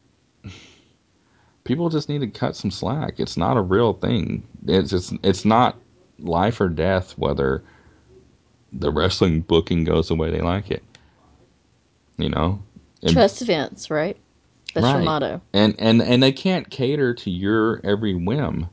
people 1.64 1.90
just 1.90 2.10
need 2.10 2.20
to 2.20 2.28
cut 2.28 2.56
some 2.56 2.72
slack. 2.72 3.20
It's 3.20 3.38
not 3.38 3.58
a 3.58 3.62
real 3.62 3.94
thing. 3.94 4.46
It's 4.68 4.90
just, 4.90 5.14
it's 5.24 5.46
not 5.46 5.78
life 6.20 6.60
or 6.62 6.70
death 6.70 7.18
whether 7.18 7.64
the 8.72 8.92
wrestling 8.92 9.42
booking 9.42 9.84
goes 9.84 10.08
the 10.10 10.16
way 10.16 10.30
they 10.32 10.42
like 10.42 10.72
it. 10.72 10.84
You 12.18 12.30
know, 12.30 12.62
And- 13.04 13.12
Trust 13.14 13.42
events, 13.42 13.90
right? 13.90 14.18
That's 14.74 14.86
your 14.88 15.04
motto. 15.04 15.42
and 15.54 15.74
and 15.80 16.02
and 16.02 16.22
they 16.22 16.34
can't 16.34 16.70
cater 16.70 17.14
to 17.14 17.30
your 17.32 17.80
every 17.86 18.14
whim. 18.14 18.68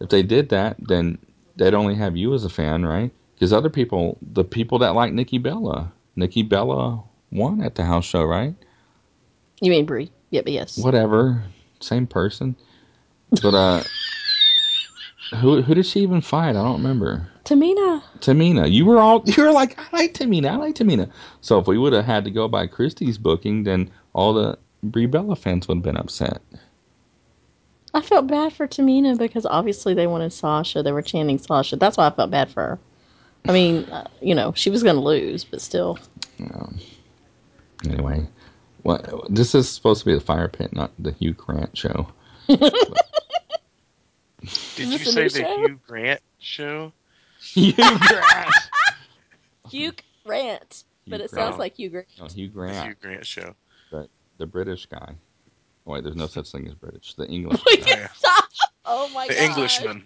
If 0.00 0.10
they 0.10 0.22
did 0.22 0.50
that, 0.50 0.76
then 0.78 1.16
they'd 1.58 1.74
only 1.74 1.94
have 1.94 2.16
you 2.16 2.32
as 2.34 2.44
a 2.44 2.48
fan, 2.48 2.84
right? 2.86 3.12
Because 3.34 3.52
other 3.52 3.68
people, 3.68 4.18
the 4.22 4.44
people 4.44 4.78
that 4.78 4.94
like 4.94 5.12
Nikki 5.12 5.38
Bella, 5.38 5.92
Nikki 6.16 6.42
Bella 6.42 7.02
won 7.30 7.60
at 7.60 7.74
the 7.74 7.84
house 7.84 8.04
show, 8.04 8.24
right? 8.24 8.54
You 9.60 9.70
mean 9.70 9.84
Brie? 9.84 10.10
Yeah, 10.30 10.42
but 10.42 10.52
yes. 10.52 10.78
Whatever, 10.78 11.42
same 11.80 12.06
person. 12.06 12.56
But 13.42 13.54
uh, 13.54 13.82
who 15.36 15.62
who 15.62 15.74
did 15.74 15.86
she 15.86 16.00
even 16.00 16.20
fight? 16.20 16.50
I 16.50 16.62
don't 16.62 16.82
remember. 16.82 17.28
Tamina. 17.44 18.02
Tamina. 18.20 18.70
You 18.70 18.84
were 18.86 18.98
all 18.98 19.22
you 19.26 19.42
were 19.42 19.52
like, 19.52 19.78
I 19.78 19.96
like 19.96 20.14
Tamina, 20.14 20.50
I 20.50 20.56
like 20.56 20.74
Tamina. 20.74 21.10
So 21.40 21.58
if 21.58 21.66
we 21.66 21.78
would 21.78 21.92
have 21.92 22.04
had 22.04 22.24
to 22.24 22.30
go 22.30 22.48
by 22.48 22.66
Christie's 22.66 23.18
booking, 23.18 23.64
then 23.64 23.90
all 24.12 24.32
the 24.32 24.58
Brie 24.82 25.06
Bella 25.06 25.36
fans 25.36 25.66
would 25.68 25.78
have 25.78 25.84
been 25.84 25.96
upset. 25.96 26.40
I 27.98 28.00
felt 28.00 28.28
bad 28.28 28.52
for 28.52 28.68
Tamina 28.68 29.18
because 29.18 29.44
obviously 29.44 29.92
they 29.92 30.06
wanted 30.06 30.32
Sasha. 30.32 30.84
They 30.84 30.92
were 30.92 31.02
chanting 31.02 31.36
Sasha. 31.36 31.74
That's 31.74 31.96
why 31.96 32.06
I 32.06 32.10
felt 32.10 32.30
bad 32.30 32.48
for 32.48 32.62
her. 32.62 32.78
I 33.48 33.52
mean, 33.52 33.86
uh, 33.90 34.06
you 34.22 34.36
know, 34.36 34.52
she 34.52 34.70
was 34.70 34.84
going 34.84 34.94
to 34.94 35.02
lose, 35.02 35.42
but 35.42 35.60
still. 35.60 35.98
Anyway, 37.84 38.28
what 38.82 39.26
this 39.28 39.52
is 39.52 39.68
supposed 39.68 39.98
to 40.00 40.06
be 40.06 40.14
the 40.14 40.20
fire 40.20 40.46
pit, 40.46 40.72
not 40.72 40.92
the 41.00 41.10
Hugh 41.10 41.32
Grant 41.32 41.76
show. 41.76 42.06
Did 42.46 42.60
you 44.76 44.98
say 44.98 45.24
the 45.24 45.30
show? 45.30 45.58
Hugh 45.58 45.80
Grant 45.84 46.20
show? 46.38 46.92
Hugh 47.40 47.72
Grant. 47.76 48.54
Hugh 49.70 49.92
Grant. 50.24 50.84
But 51.08 51.16
Hugh 51.18 51.24
it 51.24 51.30
sounds 51.30 51.58
like 51.58 51.74
Hugh 51.74 51.90
Grant. 51.90 52.06
No, 52.20 52.26
Hugh 52.26 52.46
The 52.46 52.54
Grant, 52.54 52.86
Hugh 52.86 52.94
Grant 53.02 53.26
show. 53.26 53.56
the 53.90 54.46
British 54.46 54.86
guy. 54.86 55.16
Oh, 55.88 55.92
wait, 55.92 56.04
there's 56.04 56.16
no 56.16 56.26
such 56.26 56.52
thing 56.52 56.68
as 56.68 56.74
British. 56.74 57.14
The 57.14 57.26
English. 57.26 57.60
Oh, 57.66 57.76
yeah. 57.86 58.08
stop. 58.12 58.44
Oh 58.84 59.08
my 59.14 59.26
god. 59.26 59.34
The 59.34 59.40
god. 59.40 59.48
Englishman. 59.48 60.04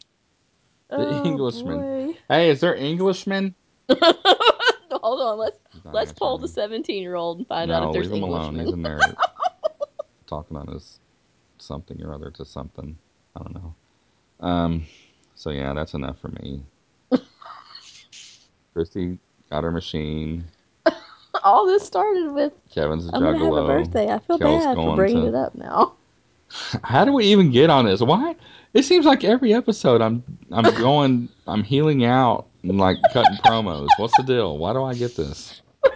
Oh, 0.90 1.24
Englishman. 1.24 1.80
boy. 1.80 2.18
hey, 2.28 2.50
is 2.50 2.60
there 2.60 2.76
Englishmen? 2.76 3.54
Hold 3.88 5.20
on. 5.20 5.38
Let's 5.38 5.58
let's 5.84 6.12
poll 6.12 6.38
the 6.38 6.46
17 6.46 7.02
year 7.02 7.16
old 7.16 7.38
and 7.38 7.48
find 7.48 7.68
me. 7.68 7.74
out 7.74 7.88
if 7.88 7.94
there's 7.94 8.10
leave 8.10 8.22
him 8.22 8.28
alone. 8.28 8.54
He's 8.54 8.68
Englishmen. 8.68 8.92
a 8.92 8.98
nerd. 8.98 9.16
Talking 10.26 10.56
on 10.56 10.68
his 10.68 11.00
something 11.58 12.00
or 12.02 12.14
other 12.14 12.30
to 12.30 12.44
something. 12.44 12.96
I 13.34 13.42
don't 13.42 13.54
know. 13.54 13.74
Um. 14.46 14.86
So 15.34 15.50
yeah, 15.50 15.72
that's 15.72 15.94
enough 15.94 16.20
for 16.20 16.28
me. 16.28 16.62
Christy 18.72 19.18
got 19.50 19.64
her 19.64 19.72
machine. 19.72 20.44
All 21.45 21.66
this 21.66 21.84
started 21.84 22.32
with 22.32 22.53
Kevin's 22.72 23.09
a 23.09 23.14
I'm 23.14 23.22
gonna 23.22 23.38
have 23.38 23.53
a 23.55 23.66
birthday. 23.66 24.11
I 24.11 24.18
feel 24.20 24.38
Kel's 24.38 24.64
bad 24.64 24.74
for 24.76 24.97
bringing 24.97 25.22
to- 25.22 25.28
it 25.28 25.34
up 25.34 25.55
now. 25.55 25.95
How 26.84 27.05
do 27.05 27.12
we 27.12 27.24
even 27.24 27.51
get 27.51 27.70
on 27.70 27.86
this? 27.86 28.01
Why? 28.01 28.36
It 28.74 28.84
seems 28.84 29.05
like 29.07 29.24
every 29.24 29.53
episode 29.55 30.01
I'm 30.01 30.22
I'm 30.51 30.72
going 30.80 31.28
I'm 31.47 31.62
heeling 31.62 32.05
out 32.05 32.47
and 32.62 32.78
like 32.78 32.99
cutting 33.12 33.36
promos. 33.38 33.88
What's 33.97 34.16
the 34.16 34.22
deal? 34.22 34.59
Why 34.59 34.72
do 34.72 34.82
I 34.84 34.95
get 34.95 35.16
this? 35.16 35.61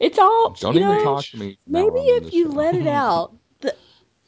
It's 0.00 0.18
all. 0.18 0.50
Don't 0.60 0.76
even 0.76 0.88
know, 0.88 1.02
talk 1.02 1.24
to 1.24 1.36
me. 1.38 1.58
Maybe 1.66 1.98
if 1.98 2.32
you 2.32 2.44
show. 2.44 2.56
let 2.56 2.76
it 2.76 2.86
out, 2.86 3.34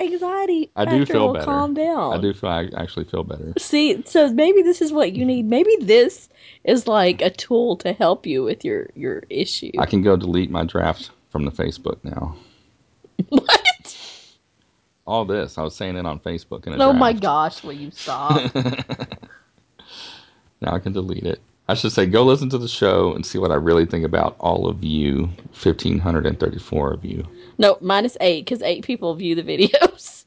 anxiety 0.01 0.71
I 0.77 0.85
do 0.85 1.05
feel 1.07 1.27
will 1.29 1.35
better. 1.35 1.45
calm 1.47 1.75
down. 1.75 2.15
I 2.15 2.21
do 2.21 2.33
feel 2.33 2.51
I 2.51 2.69
actually 2.77 3.05
feel 3.05 3.25
better. 3.25 3.53
See, 3.59 4.03
so 4.07 4.33
maybe 4.33 4.63
this 4.63 4.81
is 4.81 4.93
what 4.93 5.13
you 5.13 5.25
need. 5.25 5.47
Maybe 5.47 5.77
this 5.81 6.29
is 6.65 6.87
like 6.87 7.23
a 7.23 7.31
tool 7.31 7.77
to 7.79 7.93
help 7.93 8.27
you 8.27 8.43
with 8.43 8.65
your 8.65 8.89
your 8.95 9.23
issue. 9.31 9.73
I 9.79 9.87
can 9.87 10.03
go 10.03 10.17
delete 10.17 10.51
my 10.51 10.65
draft 10.65 11.11
from 11.31 11.45
the 11.45 11.53
Facebook 11.53 11.99
now. 12.03 12.37
what? 13.29 13.97
All 15.07 15.25
this 15.25 15.59
I 15.59 15.63
was 15.63 15.75
saying 15.75 15.97
it 15.97 16.07
on 16.07 16.21
Facebook 16.21 16.67
and 16.67 16.81
Oh 16.81 16.93
my 16.93 17.13
gosh! 17.13 17.63
Will 17.63 17.73
you 17.73 17.91
stop? 17.91 18.55
now 20.61 20.73
I 20.75 20.79
can 20.79 20.93
delete 20.93 21.25
it. 21.25 21.41
I 21.71 21.75
should 21.75 21.93
say 21.93 22.07
go 22.07 22.25
listen 22.25 22.49
to 22.51 22.59
the 22.59 22.69
show 22.69 23.15
and 23.15 23.25
see 23.25 23.39
what 23.39 23.53
I 23.53 23.55
really 23.55 23.87
think 23.87 24.05
about 24.05 24.37
all 24.41 24.69
of 24.69 24.83
you, 24.85 25.29
fifteen 25.53 25.99
hundred 26.01 26.27
and 26.27 26.39
thirty-four 26.39 26.93
of 26.93 27.05
you. 27.05 27.27
no, 27.59 27.79
minus 27.81 28.17
eight 28.21 28.45
because 28.45 28.63
eight 28.63 28.85
people 28.85 29.15
view 29.15 29.35
the 29.35 29.43
videos. 29.59 30.25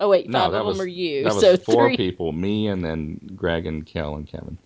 Oh 0.00 0.08
wait, 0.08 0.28
No, 0.28 0.40
five 0.40 0.52
that 0.52 0.60
of 0.60 0.66
was 0.66 0.78
them 0.78 0.84
are 0.86 0.88
you. 0.88 1.30
so 1.30 1.56
four 1.56 1.88
three. 1.88 1.96
people, 1.96 2.32
me 2.32 2.66
and 2.68 2.84
then 2.84 3.20
Greg 3.36 3.66
and 3.66 3.86
Kel 3.86 4.16
and 4.16 4.26
Kevin. 4.26 4.58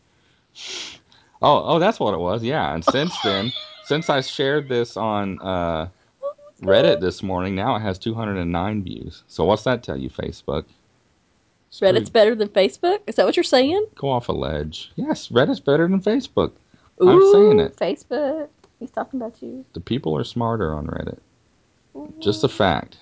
Oh, 1.42 1.62
oh, 1.64 1.78
that's 1.78 2.00
what 2.00 2.14
it 2.14 2.18
was. 2.18 2.42
Yeah, 2.42 2.74
and 2.74 2.84
since 2.84 3.18
then, 3.24 3.52
since 3.82 4.08
I 4.10 4.22
shared 4.22 4.68
this 4.68 4.96
on 4.96 5.38
uh, 5.40 5.88
Reddit 6.62 7.00
this 7.00 7.22
morning, 7.22 7.54
now 7.54 7.76
it 7.76 7.80
has 7.80 7.98
209 7.98 8.82
views. 8.82 9.22
So 9.28 9.44
what's 9.44 9.62
that 9.64 9.82
tell 9.82 9.96
you, 9.96 10.10
Facebook? 10.10 10.64
It's 11.68 11.80
Reddit's 11.80 12.10
better 12.10 12.34
than 12.34 12.48
Facebook. 12.48 13.00
Is 13.06 13.16
that 13.16 13.26
what 13.26 13.36
you're 13.36 13.44
saying? 13.44 13.86
go 13.94 14.08
off 14.08 14.28
a 14.28 14.32
ledge. 14.32 14.90
Yes, 14.96 15.28
Reddit's 15.28 15.60
better 15.60 15.86
than 15.86 16.00
Facebook. 16.00 16.52
Ooh, 17.02 17.10
I'm 17.10 17.32
saying 17.32 17.60
it. 17.60 17.76
Facebook. 17.76 18.48
He's 18.80 18.90
talking 18.90 19.20
about 19.20 19.40
you. 19.42 19.64
The 19.74 19.80
people 19.80 20.16
are 20.16 20.24
smarter 20.24 20.74
on 20.74 20.86
Reddit. 20.86 21.18
Just 22.20 22.44
a 22.44 22.48
fact. 22.48 22.96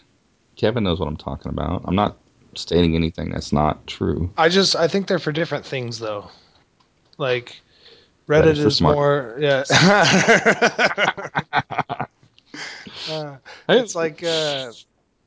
Kevin 0.56 0.84
knows 0.84 0.98
what 0.98 1.06
I'm 1.06 1.16
talking 1.16 1.50
about. 1.50 1.82
I'm 1.84 1.94
not 1.94 2.16
stating 2.54 2.96
anything 2.96 3.30
that's 3.30 3.52
not 3.52 3.86
true. 3.86 4.30
I 4.38 4.48
just 4.48 4.74
I 4.74 4.88
think 4.88 5.06
they're 5.06 5.18
for 5.18 5.32
different 5.32 5.64
things 5.64 5.98
though. 5.98 6.30
Like 7.18 7.60
Reddit 8.26 8.54
Reddit's 8.54 8.58
is 8.60 8.76
smart. 8.76 8.96
more 8.96 9.36
yeah. 9.38 9.64
Uh, 13.10 13.36
it's 13.68 13.94
like 13.94 14.24
uh, 14.24 14.72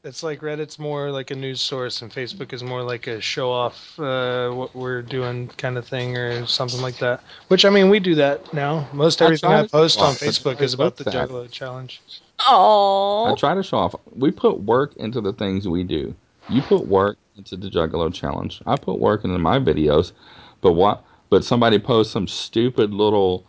it's 0.04 0.24
like 0.24 0.40
Reddit's 0.42 0.80
more 0.80 1.12
like 1.12 1.32
a 1.32 1.36
news 1.36 1.62
source, 1.62 2.02
and 2.02 2.12
Facebook 2.12 2.54
is 2.54 2.64
more 2.64 2.84
like 2.84 3.08
a 3.08 3.20
show 3.20 3.52
off 3.52 4.00
uh, 4.00 4.50
what 4.52 4.74
we're 4.74 5.02
doing 5.02 5.48
kind 5.58 5.78
of 5.78 5.88
thing, 5.88 6.18
or 6.18 6.46
something 6.46 6.82
like 6.82 6.98
that. 7.00 7.22
Which 7.50 7.66
I 7.66 7.70
mean, 7.70 7.90
we 7.90 8.00
do 8.00 8.16
that 8.16 8.54
now. 8.54 8.88
Most 8.94 9.22
I 9.22 9.26
everything 9.26 9.50
try 9.50 9.62
I 9.62 9.68
post 9.68 10.00
show 10.00 10.06
on 10.06 10.14
Facebook 10.14 10.62
is 10.62 10.74
about 10.74 10.98
the 10.98 11.04
that. 11.06 11.14
Juggalo 11.14 11.52
challenge. 11.52 12.02
Oh, 12.48 13.26
I 13.26 13.36
try 13.36 13.54
to 13.54 13.64
show 13.64 13.78
off. 13.78 13.96
We 14.16 14.32
put 14.32 14.62
work 14.62 14.96
into 14.96 15.20
the 15.20 15.34
things 15.34 15.68
we 15.68 15.84
do. 15.84 16.16
You 16.48 16.62
put 16.62 16.88
work 16.88 17.18
into 17.38 17.58
the 17.58 17.70
Juggalo 17.70 18.14
challenge. 18.14 18.62
I 18.66 18.78
put 18.78 19.00
work 19.00 19.26
into 19.26 19.38
my 19.38 19.60
videos, 19.60 20.14
but 20.62 20.74
what? 20.74 21.04
But 21.30 21.44
somebody 21.44 21.78
posts 21.78 22.14
some 22.14 22.28
stupid 22.28 22.94
little 22.94 23.46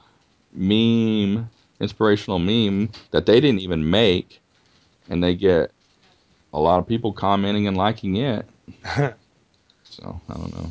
meme, 0.52 1.48
inspirational 1.78 2.40
meme 2.40 2.90
that 3.12 3.26
they 3.26 3.40
didn't 3.40 3.60
even 3.60 3.88
make, 3.88 4.40
and 5.08 5.22
they 5.22 5.34
get 5.34 5.70
a 6.52 6.60
lot 6.60 6.78
of 6.78 6.86
people 6.86 7.12
commenting 7.12 7.66
and 7.66 7.76
liking 7.76 8.16
it. 8.16 8.46
so 9.84 10.20
I 10.28 10.34
don't 10.34 10.54
know. 10.54 10.70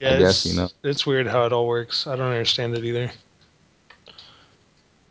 Yeah, 0.00 0.10
I 0.10 0.28
it's, 0.28 0.44
you 0.44 0.56
know. 0.56 0.68
it's 0.82 1.06
weird 1.06 1.26
how 1.26 1.46
it 1.46 1.52
all 1.52 1.66
works. 1.66 2.06
I 2.06 2.16
don't 2.16 2.30
understand 2.30 2.76
it 2.76 2.84
either. 2.84 3.10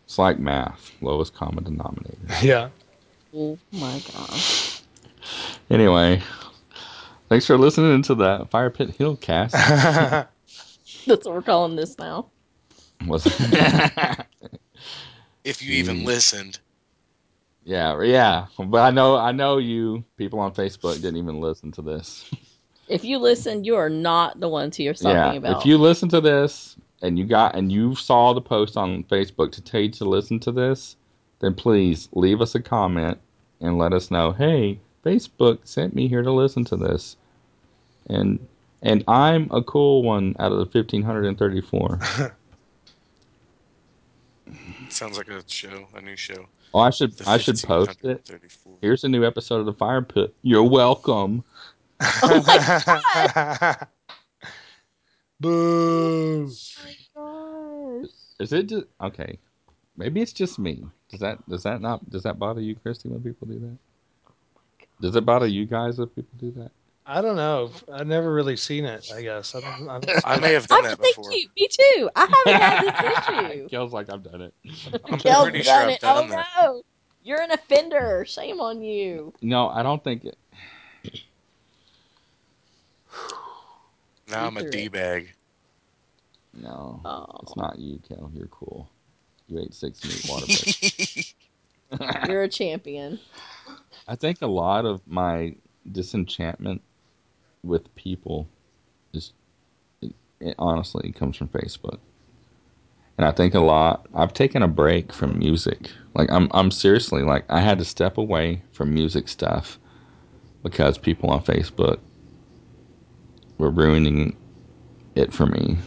It's 0.06 0.20
like 0.20 0.38
math, 0.40 0.92
lowest 1.02 1.34
common 1.34 1.64
denominator. 1.64 2.18
Yeah. 2.42 2.70
oh 3.36 3.58
my 3.72 4.02
gosh. 4.14 4.82
Anyway, 5.70 6.22
thanks 7.30 7.48
for 7.48 7.58
listening 7.58 8.02
to 8.04 8.16
that 8.16 8.50
Fire 8.50 8.70
Pit 8.70 8.92
Hill 8.92 9.16
cast. 9.16 9.54
That's 11.08 11.26
what 11.26 11.26
we're 11.26 11.42
calling 11.42 11.76
this 11.76 11.98
now. 11.98 12.28
Was 13.08 13.26
If 15.44 15.62
you 15.62 15.74
even 15.74 16.06
listened. 16.06 16.60
Yeah, 17.66 18.02
yeah. 18.02 18.48
But 18.58 18.82
I 18.82 18.92
know, 18.92 19.16
I 19.18 19.32
know 19.32 19.58
you 19.58 20.04
people 20.18 20.40
on 20.40 20.54
Facebook 20.54 20.96
didn't 20.96 21.18
even 21.18 21.40
listen 21.40 21.72
to 21.74 21.82
this. 21.82 22.30
If 22.90 23.04
you 23.04 23.18
listen, 23.18 23.64
you 23.64 23.76
are 23.76 23.90
not 23.90 24.40
the 24.40 24.50
ones 24.50 24.78
who 24.78 24.84
you're 24.84 24.94
talking 24.94 25.16
yeah, 25.16 25.34
about. 25.34 25.60
if 25.60 25.66
you 25.66 25.78
listen 25.78 26.10
to 26.10 26.20
this 26.20 26.76
and 27.02 27.18
you 27.18 27.26
got 27.26 27.56
and 27.56 27.72
you 27.72 27.96
saw 27.96 28.34
the 28.34 28.42
post 28.42 28.76
on 28.76 29.04
Facebook 29.06 29.52
to 29.54 29.62
tell 29.62 29.82
you 29.82 29.90
to 29.92 30.06
listen 30.06 30.40
to 30.42 30.52
this, 30.52 30.98
then 31.40 31.54
please 31.54 32.10
leave 32.14 32.42
us 32.42 32.56
a 32.56 32.62
comment 32.62 33.18
and 33.62 33.78
let 33.78 33.94
us 33.94 34.12
know. 34.12 34.32
Hey, 34.34 34.80
Facebook 35.04 35.60
sent 35.64 35.96
me 35.96 36.08
here 36.08 36.22
to 36.22 36.32
listen 36.32 36.66
to 36.66 36.76
this, 36.76 37.16
and 38.10 38.46
and 38.82 39.04
I'm 39.08 39.50
a 39.52 39.64
cool 39.64 40.04
one 40.04 40.36
out 40.40 40.52
of 40.52 40.58
the 40.60 40.66
fifteen 40.66 41.04
hundred 41.04 41.26
and 41.26 41.38
thirty-four. 41.38 42.00
Sounds 44.90 45.18
like 45.18 45.30
a 45.30 45.42
show, 45.48 45.88
a 45.96 46.02
new 46.02 46.18
show. 46.18 46.48
Oh, 46.74 46.80
I 46.80 46.90
should 46.90 47.14
I 47.28 47.38
should 47.38 47.62
post 47.62 48.04
it. 48.04 48.30
Here's 48.82 49.04
a 49.04 49.10
new 49.10 49.24
episode 49.26 49.60
of 49.60 49.68
the 49.68 49.74
Fire 49.74 50.02
Pit. 50.02 50.34
You're 50.42 50.64
welcome. 50.64 51.44
Boo. 55.40 56.50
Gosh. 57.16 58.08
Is 58.40 58.54
it 58.54 58.68
just 58.68 58.88
okay? 59.02 59.38
Maybe 59.96 60.22
it's 60.22 60.34
just 60.34 60.58
me. 60.58 60.84
Does 61.10 61.20
that 61.20 61.48
does 61.48 61.62
that 61.64 61.82
not 61.82 62.10
does 62.10 62.24
that 62.24 62.40
bother 62.40 62.62
you, 62.62 62.76
Christy, 62.76 63.10
when 63.10 63.22
people 63.22 63.48
do 63.48 63.60
that? 63.60 63.78
Does 65.00 65.16
it 65.16 65.26
bother 65.26 65.48
you 65.48 65.66
guys 65.68 66.00
if 66.00 66.16
people 66.16 66.38
do 66.40 66.52
that? 66.54 66.72
I 67.06 67.22
don't 67.22 67.36
know. 67.36 67.72
I've 67.92 68.08
never 68.08 68.34
really 68.34 68.56
seen 68.56 68.86
it. 68.86 69.12
I 69.14 69.22
guess 69.22 69.56
I 69.56 69.60
don't. 69.62 69.90
I 69.90 70.00
don't 70.00 70.22
I 70.26 70.40
may 70.40 70.54
have 70.54 70.68
I 70.72 70.76
done 70.76 70.84
that 70.84 71.00
thank 71.00 71.16
before. 71.18 71.32
you. 71.34 71.48
Me 71.60 71.68
too. 71.68 72.10
I 72.16 72.22
haven't 72.46 72.62
had 72.62 73.04
this 73.04 73.52
issue. 73.60 73.70
Kel's 73.70 73.92
like 73.94 74.10
I've 74.10 74.24
done 74.24 74.42
it. 74.42 74.54
I'm 75.12 75.20
Kel's 75.20 75.44
pretty 75.50 75.64
sure 75.64 75.74
done 75.74 75.84
I've 75.90 75.90
it. 75.96 76.00
done 76.02 76.26
oh 76.26 76.28
that. 76.30 76.48
no, 76.62 76.82
you're 77.24 77.42
an 77.42 77.52
offender. 77.52 78.24
Shame 78.28 78.62
on 78.62 78.82
you. 78.82 79.34
No, 79.42 79.68
I 79.70 79.84
don't 79.84 80.04
think 80.04 80.24
it. 80.26 80.38
Now 84.30 84.48
I'm 84.48 84.58
a 84.58 84.62
You 84.62 84.72
threw 84.72 84.72
D 84.72 84.86
it. 84.86 84.92
bag. 84.94 85.34
No, 86.54 87.02
Oh, 87.04 87.26
it's 87.44 87.56
not 87.58 87.78
you, 87.80 88.00
Kel. 88.08 88.32
You're 88.34 88.48
cool. 88.48 88.88
You 89.48 89.60
ate 89.60 89.74
six 89.74 90.04
meat 90.04 90.26
water 90.32 90.46
breaks. 90.48 91.34
you're 92.28 92.44
a 92.44 92.48
champion. 92.50 93.20
I 94.08 94.16
think 94.16 94.42
a 94.42 94.48
lot 94.48 94.86
of 94.86 95.02
my 95.08 95.56
disenchantment 95.92 96.82
with 97.64 97.94
people 97.96 98.48
is 99.14 99.34
it, 100.02 100.14
it 100.40 100.56
honestly 100.60 101.12
comes 101.12 101.38
from 101.38 101.48
Facebook. 101.48 102.00
And 103.18 103.26
I 103.28 103.32
think 103.32 103.54
a 103.54 103.60
lot 103.60 104.08
I've 104.14 104.34
taken 104.34 104.64
a 104.64 104.68
break 104.68 105.14
from 105.14 105.38
music. 105.38 105.92
Like 106.16 106.32
I'm 106.32 106.50
I'm 106.52 106.72
seriously 106.72 107.24
like 107.24 107.46
I 107.50 107.62
had 107.62 107.80
to 107.80 107.86
step 107.86 108.18
away 108.18 108.62
from 108.72 108.94
music 108.94 109.28
stuff 109.28 109.80
because 110.64 110.98
people 110.98 111.30
on 111.30 111.44
Facebook 111.44 112.00
were 113.58 113.70
ruining 113.70 114.36
it 115.16 115.34
for 115.34 115.46
me. 115.46 115.78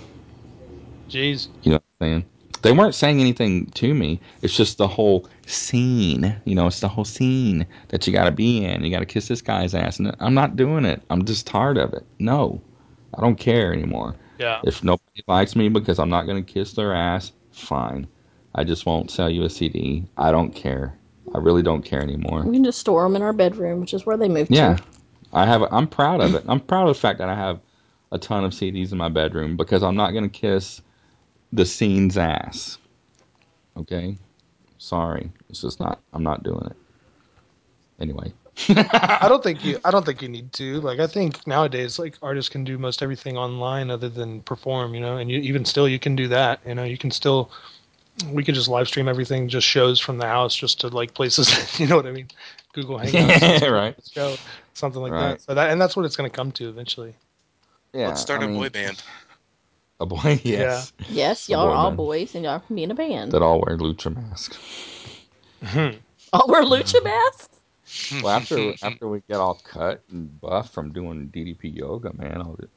Jeez. 1.08 1.48
You 1.62 1.72
know 1.72 1.76
what 1.76 1.84
I'm 2.00 2.06
saying? 2.06 2.24
They 2.62 2.72
weren't 2.72 2.94
saying 2.94 3.20
anything 3.20 3.66
to 3.66 3.94
me. 3.94 4.20
It's 4.42 4.56
just 4.56 4.78
the 4.78 4.88
whole 4.88 5.28
scene. 5.46 6.34
You 6.44 6.54
know, 6.54 6.66
it's 6.66 6.80
the 6.80 6.88
whole 6.88 7.04
scene 7.04 7.66
that 7.88 8.06
you 8.06 8.12
got 8.12 8.24
to 8.24 8.30
be 8.30 8.64
in. 8.64 8.84
You 8.84 8.90
got 8.90 9.00
to 9.00 9.06
kiss 9.06 9.28
this 9.28 9.42
guy's 9.42 9.74
ass. 9.74 9.98
And 9.98 10.14
I'm 10.20 10.34
not 10.34 10.56
doing 10.56 10.84
it. 10.84 11.02
I'm 11.10 11.24
just 11.24 11.46
tired 11.46 11.78
of 11.78 11.92
it. 11.92 12.04
No, 12.18 12.60
I 13.16 13.20
don't 13.20 13.36
care 13.36 13.72
anymore. 13.72 14.16
Yeah. 14.38 14.60
If 14.64 14.82
nobody 14.82 15.22
likes 15.26 15.56
me 15.56 15.68
because 15.68 15.98
I'm 15.98 16.10
not 16.10 16.26
going 16.26 16.44
to 16.44 16.52
kiss 16.52 16.72
their 16.72 16.94
ass, 16.94 17.32
fine. 17.52 18.06
I 18.54 18.64
just 18.64 18.86
won't 18.86 19.10
sell 19.10 19.28
you 19.30 19.44
a 19.44 19.50
CD. 19.50 20.04
I 20.16 20.30
don't 20.30 20.54
care. 20.54 20.96
I 21.34 21.38
really 21.38 21.62
don't 21.62 21.82
care 21.82 22.00
anymore. 22.00 22.42
We 22.44 22.56
can 22.56 22.64
just 22.64 22.78
store 22.78 23.02
them 23.02 23.16
in 23.16 23.22
our 23.22 23.32
bedroom, 23.32 23.80
which 23.80 23.92
is 23.92 24.06
where 24.06 24.16
they 24.16 24.28
moved 24.28 24.50
Yeah, 24.54 24.76
to. 24.76 24.82
I 25.32 25.44
have. 25.46 25.62
I'm 25.72 25.86
proud 25.86 26.20
of 26.20 26.34
it. 26.34 26.44
I'm 26.48 26.60
proud 26.60 26.88
of 26.88 26.94
the 26.94 27.00
fact 27.00 27.18
that 27.18 27.28
I 27.28 27.34
have 27.34 27.60
a 28.12 28.18
ton 28.18 28.44
of 28.44 28.52
CDs 28.52 28.92
in 28.92 28.98
my 28.98 29.08
bedroom 29.08 29.56
because 29.56 29.82
I'm 29.82 29.96
not 29.96 30.12
going 30.12 30.24
to 30.24 30.30
kiss 30.30 30.80
the 31.52 31.64
scene's 31.64 32.16
ass. 32.16 32.78
Okay, 33.76 34.16
sorry. 34.78 35.30
It's 35.48 35.60
just 35.62 35.80
not. 35.80 36.00
I'm 36.12 36.22
not 36.22 36.42
doing 36.42 36.66
it. 36.66 36.76
Anyway. 38.00 38.32
I 38.68 39.26
don't 39.28 39.42
think 39.42 39.64
you. 39.64 39.78
I 39.84 39.90
don't 39.90 40.04
think 40.04 40.22
you 40.22 40.28
need 40.28 40.52
to. 40.54 40.80
Like, 40.80 40.98
I 40.98 41.06
think 41.06 41.46
nowadays, 41.46 41.98
like 41.98 42.16
artists 42.22 42.48
can 42.48 42.64
do 42.64 42.78
most 42.78 43.02
everything 43.02 43.36
online 43.36 43.90
other 43.90 44.08
than 44.08 44.40
perform. 44.42 44.94
You 44.94 45.00
know, 45.00 45.16
and 45.18 45.30
you, 45.30 45.38
even 45.40 45.64
still, 45.64 45.88
you 45.88 45.98
can 45.98 46.16
do 46.16 46.26
that. 46.28 46.60
You 46.66 46.74
know, 46.74 46.84
you 46.84 46.96
can 46.96 47.10
still 47.10 47.50
we 48.32 48.42
could 48.44 48.54
just 48.54 48.68
live 48.68 48.88
stream 48.88 49.08
everything, 49.08 49.48
just 49.48 49.66
shows 49.66 50.00
from 50.00 50.18
the 50.18 50.26
house, 50.26 50.54
just 50.54 50.80
to 50.80 50.88
like 50.88 51.14
places. 51.14 51.78
you 51.80 51.86
know 51.86 51.96
what 51.96 52.06
I 52.06 52.12
mean? 52.12 52.28
Google 52.72 52.98
Hangouts, 53.00 53.70
right. 53.70 53.96
show 54.10 54.36
something 54.74 55.02
like 55.02 55.12
Right. 55.12 55.32
that. 55.32 55.40
So 55.40 55.54
that 55.54 55.70
and 55.70 55.80
that's 55.80 55.96
what 55.96 56.04
it's 56.04 56.16
going 56.16 56.30
to 56.30 56.34
come 56.34 56.52
to 56.52 56.68
eventually. 56.68 57.14
Yeah. 57.92 58.08
Let's 58.08 58.20
start 58.20 58.42
I 58.42 58.46
a 58.46 58.48
mean, 58.48 58.58
boy 58.58 58.68
band. 58.70 59.02
A 59.98 60.06
boy, 60.06 60.40
yes. 60.44 60.92
Yes, 61.08 61.48
y'all 61.48 61.68
are 61.68 61.74
all 61.74 61.90
band. 61.90 61.96
boys, 61.96 62.34
and 62.34 62.44
y'all 62.44 62.60
can 62.60 62.76
be 62.76 62.82
in 62.82 62.90
a 62.90 62.94
band. 62.94 63.32
That 63.32 63.42
all 63.42 63.60
wear 63.60 63.78
lucha 63.78 64.14
masks. 64.14 64.58
Hmm. 65.62 65.96
All 66.32 66.48
wear 66.48 66.62
lucha 66.62 66.98
hmm. 66.98 67.04
masks. 67.04 67.48
Well, 68.22 68.30
after 68.30 68.74
after 68.82 69.08
we 69.08 69.22
get 69.28 69.36
all 69.36 69.60
cut 69.64 70.02
and 70.10 70.40
buff 70.40 70.72
from 70.72 70.92
doing 70.92 71.30
DDP 71.32 71.76
yoga, 71.76 72.12
man, 72.14 72.42
I'll 72.42 72.58
just, 72.60 72.72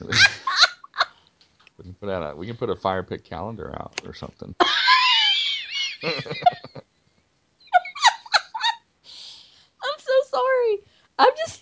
we 1.78 1.84
can 1.84 1.94
put 1.94 2.08
out 2.08 2.32
a 2.32 2.36
we 2.36 2.46
can 2.46 2.56
put 2.56 2.70
a 2.70 2.76
fire 2.76 3.02
pit 3.02 3.22
calendar 3.22 3.70
out 3.78 4.00
or 4.06 4.14
something. 4.14 4.54
I'm 6.02 6.14
so 9.98 10.12
sorry. 10.30 10.78
I'm 11.18 11.32
just. 11.36 11.60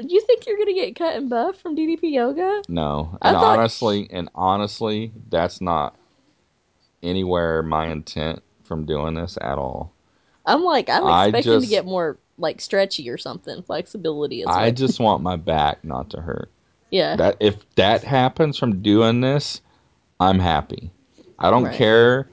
You 0.00 0.20
think 0.20 0.46
you're 0.46 0.58
gonna 0.58 0.74
get 0.74 0.94
cut 0.96 1.16
and 1.16 1.28
buff 1.28 1.56
from 1.60 1.74
DDP 1.76 2.10
yoga? 2.12 2.62
No, 2.68 3.18
and 3.22 3.34
thought- 3.34 3.58
honestly, 3.58 4.08
and 4.10 4.28
honestly, 4.34 5.12
that's 5.28 5.60
not 5.60 5.96
anywhere 7.02 7.62
my 7.62 7.88
intent 7.88 8.42
from 8.64 8.84
doing 8.84 9.14
this 9.14 9.36
at 9.40 9.58
all. 9.58 9.92
I'm 10.46 10.62
like, 10.64 10.88
I'm 10.88 11.02
expecting 11.26 11.60
to 11.60 11.66
get 11.66 11.84
more 11.84 12.18
like 12.38 12.60
stretchy 12.60 13.08
or 13.10 13.18
something. 13.18 13.62
Flexibility 13.62 14.42
is. 14.42 14.46
I 14.48 14.70
just 14.70 15.00
want 15.00 15.22
my 15.22 15.36
back 15.36 15.84
not 15.84 16.10
to 16.10 16.20
hurt. 16.20 16.50
yeah. 16.90 17.16
That 17.16 17.36
if 17.40 17.56
that 17.74 18.04
happens 18.04 18.56
from 18.56 18.80
doing 18.82 19.20
this, 19.20 19.60
I'm 20.20 20.38
happy. 20.38 20.90
I 21.38 21.50
don't 21.50 21.64
Right. 21.64 21.76
care 21.76 22.28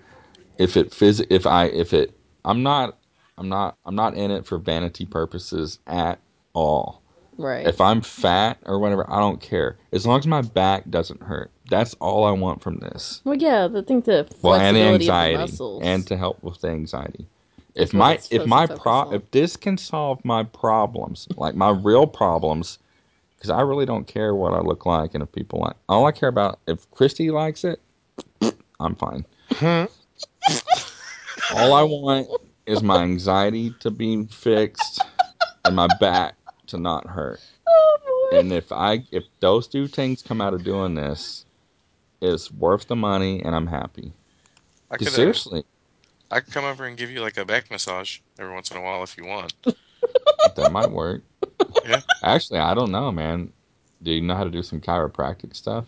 if 0.57 0.77
it 0.77 0.91
phys- 0.91 1.25
if 1.29 1.45
I 1.45 1.65
if 1.65 1.93
it 1.93 2.17
I'm 2.45 2.63
not 2.63 2.97
I'm 3.37 3.49
not 3.49 3.75
I'm 3.85 3.95
not 3.95 4.15
in 4.15 4.31
it 4.31 4.45
for 4.45 4.57
vanity 4.57 5.05
purposes 5.05 5.79
at 5.87 6.19
all. 6.53 7.01
Right. 7.37 7.65
If 7.65 7.81
I'm 7.81 8.01
fat 8.01 8.57
or 8.65 8.79
whatever, 8.79 9.09
I 9.09 9.19
don't 9.19 9.41
care. 9.41 9.77
As 9.91 10.05
long 10.05 10.19
as 10.19 10.27
my 10.27 10.41
back 10.41 10.89
doesn't 10.89 11.21
hurt. 11.23 11.51
That's 11.69 11.95
all 11.95 12.25
I 12.25 12.31
want 12.31 12.61
from 12.61 12.77
this. 12.77 13.21
well, 13.23 13.35
yeah. 13.35 13.67
The 13.67 13.81
thing 13.81 14.01
to 14.03 14.27
Well, 14.41 14.53
and 14.55 14.75
flexibility 14.75 14.79
of 14.81 14.99
the 14.99 15.05
anxiety 15.05 15.37
muscles. 15.37 15.83
and 15.83 16.07
to 16.07 16.17
help 16.17 16.43
with 16.43 16.61
the 16.61 16.67
anxiety. 16.67 17.27
If 17.73 17.93
what 17.93 17.99
my 17.99 18.19
if 18.31 18.45
my 18.45 18.67
pro 18.67 18.93
on. 18.93 19.13
if 19.13 19.31
this 19.31 19.57
can 19.57 19.77
solve 19.77 20.23
my 20.23 20.43
problems, 20.43 21.27
like 21.35 21.55
my 21.55 21.71
real 21.71 22.07
problems, 22.07 22.79
because 23.35 23.49
I 23.49 23.61
really 23.61 23.85
don't 23.85 24.07
care 24.07 24.33
what 24.33 24.53
I 24.53 24.59
look 24.59 24.85
like 24.85 25.13
and 25.13 25.23
if 25.23 25.31
people 25.31 25.59
like. 25.59 25.75
All 25.89 26.05
I 26.05 26.11
care 26.11 26.29
about 26.29 26.59
if 26.67 26.89
Christy 26.91 27.31
likes 27.31 27.63
it, 27.63 27.81
I'm 28.79 28.95
fine. 28.95 29.25
Hmm? 29.51 29.85
all 31.55 31.73
I 31.73 31.83
want 31.83 32.27
is 32.65 32.81
my 32.81 33.03
anxiety 33.03 33.73
to 33.79 33.91
be 33.91 34.25
fixed 34.25 35.01
and 35.65 35.75
my 35.75 35.87
back 35.99 36.35
to 36.67 36.77
not 36.77 37.07
hurt. 37.07 37.39
oh 37.67 37.97
boy. 38.31 38.39
And 38.39 38.51
if 38.51 38.71
I 38.71 39.03
if 39.11 39.23
those 39.39 39.67
two 39.67 39.87
things 39.87 40.21
come 40.21 40.41
out 40.41 40.53
of 40.53 40.63
doing 40.63 40.95
this, 40.95 41.45
it's 42.21 42.51
worth 42.51 42.87
the 42.87 42.95
money 42.95 43.41
and 43.43 43.55
I'm 43.55 43.67
happy. 43.67 44.11
I 44.91 44.97
could, 44.97 45.07
uh, 45.07 45.11
Seriously, 45.11 45.63
I 46.31 46.39
could 46.39 46.53
come 46.53 46.65
over 46.65 46.85
and 46.85 46.97
give 46.97 47.11
you 47.11 47.21
like 47.21 47.37
a 47.37 47.45
back 47.45 47.69
massage 47.71 48.19
every 48.39 48.53
once 48.53 48.71
in 48.71 48.77
a 48.77 48.81
while 48.81 49.03
if 49.03 49.17
you 49.17 49.25
want. 49.25 49.53
that 49.63 50.71
might 50.71 50.91
work. 50.91 51.23
Yeah. 51.85 52.01
Actually, 52.23 52.59
I 52.59 52.73
don't 52.73 52.91
know, 52.91 53.11
man. 53.11 53.51
Do 54.03 54.11
you 54.11 54.21
know 54.21 54.35
how 54.35 54.43
to 54.43 54.49
do 54.49 54.63
some 54.63 54.81
chiropractic 54.81 55.55
stuff? 55.55 55.85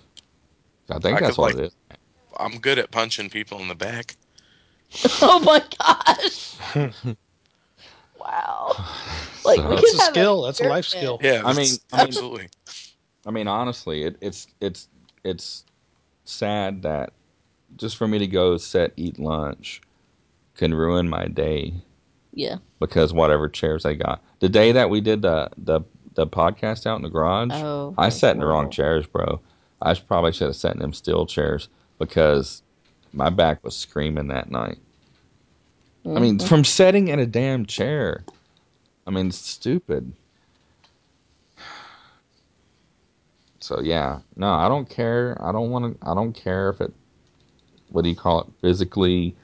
I 0.90 1.00
think 1.00 1.18
I 1.18 1.20
that's 1.22 1.36
could, 1.36 1.42
what 1.42 1.56
like- 1.56 1.64
it 1.64 1.68
is. 1.68 1.76
I'm 2.40 2.60
good 2.60 2.78
at 2.78 2.92
punching 2.92 3.30
people 3.30 3.60
in 3.60 3.68
the 3.68 3.76
back. 3.76 4.16
oh 5.22 5.40
my 5.40 5.64
gosh. 5.80 6.56
wow. 8.20 8.76
Like 9.48 9.60
So- 9.60 9.70
we 9.70 9.76
That's 9.76 9.93
a 9.93 10.02
have 10.04 10.12
skill. 10.14 10.41
That's 10.43 10.60
a 10.60 10.68
life 10.68 10.86
skill. 10.86 11.20
Yeah, 11.22 11.41
I 11.45 11.54
mean- 11.54 11.78
I 11.93 11.98
mean- 11.98 12.08
absolutely. 12.08 12.50
I 13.26 13.32
mean, 13.32 13.48
honestly, 13.48 14.04
it, 14.04 14.18
it's 14.22 14.48
it's 14.62 14.88
it's 15.24 15.64
sad 16.26 16.82
that 16.84 17.14
just 17.78 17.98
for 17.98 18.08
me 18.08 18.20
to 18.20 18.28
go 18.28 18.58
set 18.58 18.91
eat 18.98 19.20
lunch 19.20 19.82
can 20.56 20.74
ruin 20.74 21.08
my 21.10 21.26
day 21.28 21.74
Yeah. 22.34 22.58
because 22.80 23.14
whatever 23.14 23.48
chairs 23.50 23.86
I 23.86 23.93
got. 23.93 24.22
The 24.39 24.50
day 24.50 24.72
that 24.74 24.89
we 24.89 25.02
did 25.02 25.22
the 25.22 25.50
the 25.58 25.82
the 26.16 26.26
podcast 26.28 26.86
out 26.88 26.95
in 26.98 27.04
the 27.04 27.10
garage, 27.10 27.52
Oh. 27.54 27.93
I 27.98 28.10
sat 28.10 28.34
in 28.36 28.39
the 28.39 28.48
wrong 28.48 28.70
chairs, 28.70 29.06
bro. 29.06 29.39
I 29.82 29.93
probably 29.93 30.32
should 30.32 30.48
have 30.48 30.56
sat 30.56 30.74
in 30.74 30.80
them 30.82 30.93
steel 30.93 31.26
chairs 31.26 31.70
because 32.00 32.64
my 33.14 33.30
back 33.30 33.64
was 33.64 33.76
screaming 33.78 34.28
that 34.30 34.50
night. 34.52 34.80
I 36.06 36.20
mean, 36.20 36.38
Mhm. 36.39 36.48
from 36.48 36.64
sitting 36.64 37.10
in 37.10 37.20
a 37.20 37.26
damn 37.28 37.66
chair. 37.66 38.24
I 39.08 39.12
mean, 39.12 39.28
it's 39.28 39.38
stupid. 39.38 40.14
So 43.60 43.82
yeah, 43.82 44.20
no, 44.36 44.53
I 44.53 44.68
don't 44.68 44.89
care. 44.89 45.38
I 45.41 45.51
don't 45.51 45.72
want 45.72 45.99
to. 45.99 46.08
I 46.08 46.14
don't 46.14 46.34
care 46.34 46.70
if 46.70 46.82
it. 46.82 46.93
What 47.89 48.03
do 48.03 48.10
you 48.10 48.16
call 48.16 48.41
it? 48.41 48.47
Physically 48.62 49.36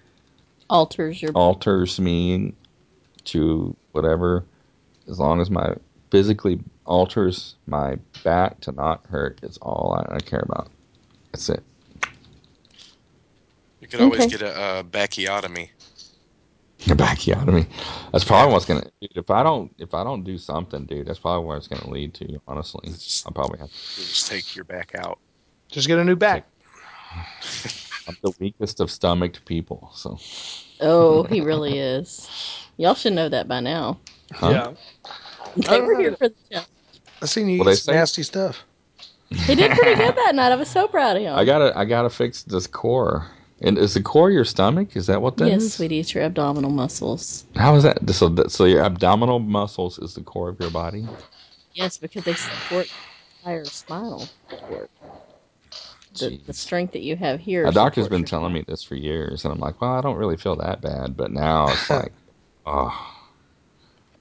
alters 0.70 1.22
your 1.22 1.32
alters 1.34 2.00
me 2.00 2.54
to 3.26 3.76
whatever, 3.94 4.46
as 5.08 5.20
long 5.20 5.42
as 5.42 5.50
my 5.50 5.76
physically 6.12 6.60
alters 6.86 7.56
my 7.68 7.98
back 8.24 8.60
to 8.62 8.72
not 8.74 9.06
hurt. 9.08 9.40
Is 9.44 9.58
all 9.62 9.98
I, 9.98 10.16
I 10.16 10.20
care 10.20 10.44
about. 10.44 10.70
That's 11.32 11.50
it. 11.50 11.64
You 13.82 13.88
could 13.88 14.02
always 14.02 14.22
Okay. 14.22 14.30
get 14.30 14.42
a, 14.42 14.80
a 14.80 14.84
backiotomy. 16.86 16.92
A 16.92 16.96
backiotomy. 16.96 18.12
That's 18.12 18.24
probably 18.24 18.54
what's 18.54 18.66
gonna. 18.66 18.84
Dude, 19.02 19.12
if 19.16 19.30
I 19.30 19.44
don't, 19.44 19.74
if 19.80 19.94
I 19.94 20.04
don't 20.04 20.24
do 20.24 20.38
something, 20.38 20.86
dude, 20.86 21.08
that's 21.08 21.20
probably 21.20 21.46
where 21.48 21.58
it's 21.58 21.68
gonna 21.68 21.90
lead 21.90 22.14
to. 22.16 22.40
Honestly, 22.48 22.90
I'll 23.26 23.32
probably 23.32 23.60
have. 23.60 23.70
to 23.70 23.76
just 23.76 24.28
take 24.28 24.56
your 24.56 24.66
back 24.66 24.96
out. 24.98 25.20
Just 25.70 25.88
get 25.88 25.98
a 26.00 26.04
new 26.04 26.16
back. 26.16 26.46
I'm 28.08 28.18
the 28.22 28.34
weakest 28.40 28.80
of 28.80 28.92
stomached 28.92 29.46
people, 29.46 29.90
so. 29.94 30.18
Oh, 30.82 31.24
he 31.24 31.42
really 31.52 31.80
is. 31.80 32.30
Y'all 32.78 32.96
should 32.96 33.14
know 33.14 33.30
that 33.30 33.48
by 33.48 33.60
now. 33.60 34.00
Huh? 34.32 34.50
Yeah. 34.50 34.74
They 35.70 35.82
were 35.82 36.00
here 36.00 36.16
for 36.16 36.30
the 36.30 36.36
show. 36.52 36.62
I 37.22 37.26
seen 37.28 37.48
you 37.48 37.60
What 37.60 37.66
they 37.66 37.74
eat 37.74 37.76
some 37.76 37.94
say? 37.94 38.00
nasty 38.00 38.24
stuff. 38.24 38.64
He 39.30 39.54
did 39.54 39.70
pretty 39.72 39.94
good 39.96 40.16
that 40.16 40.34
night. 40.34 40.52
I 40.52 40.56
was 40.56 40.68
so 40.68 40.88
proud 40.88 41.16
of 41.16 41.22
him. 41.22 41.36
I 41.36 41.46
gotta, 41.46 41.78
I 41.78 41.86
gotta 41.86 42.10
fix 42.10 42.42
this 42.42 42.66
core. 42.66 43.28
And 43.64 43.78
is 43.78 43.94
the 43.94 44.02
core 44.02 44.30
your 44.30 44.46
stomach? 44.46 44.96
Is 44.96 45.08
that 45.08 45.22
what 45.22 45.38
that 45.38 45.48
is? 45.48 45.64
yes, 45.64 45.74
sweetie, 45.76 46.00
it's 46.00 46.14
your 46.14 46.24
abdominal 46.24 46.70
muscles. 46.70 47.46
How 47.56 47.76
is 47.76 47.84
that? 47.84 48.08
So, 48.10 48.28
that, 48.30 48.52
so 48.52 48.66
your 48.66 48.84
abdominal 48.84 49.40
muscles 49.40 49.98
is 50.00 50.14
the 50.16 50.22
core 50.22 50.50
of 50.50 50.60
your 50.60 50.70
body. 50.70 51.06
Yes, 51.74 51.98
because 51.98 52.24
they 52.24 52.36
support 52.36 52.88
the 52.88 53.50
entire 53.50 53.66
spinal 53.66 54.28
cord. 54.68 54.90
The, 56.20 56.40
the 56.46 56.54
strength 56.54 56.94
that 56.94 57.02
you 57.02 57.16
have 57.16 57.40
here. 57.40 57.66
My 57.66 57.72
doctor's 57.72 58.08
been 58.10 58.26
telling 58.26 58.52
spine. 58.52 58.54
me 58.54 58.66
this 58.68 58.84
for 58.84 58.96
years, 58.96 59.46
and 59.46 59.54
I'm 59.54 59.60
like, 59.60 59.82
well, 59.82 59.94
I 59.94 60.02
don't 60.02 60.18
really 60.18 60.38
feel 60.38 60.56
that 60.58 60.82
bad. 60.82 61.18
But 61.18 61.32
now 61.32 61.70
it's 61.70 61.90
like, 61.90 62.12
oh, 62.68 62.94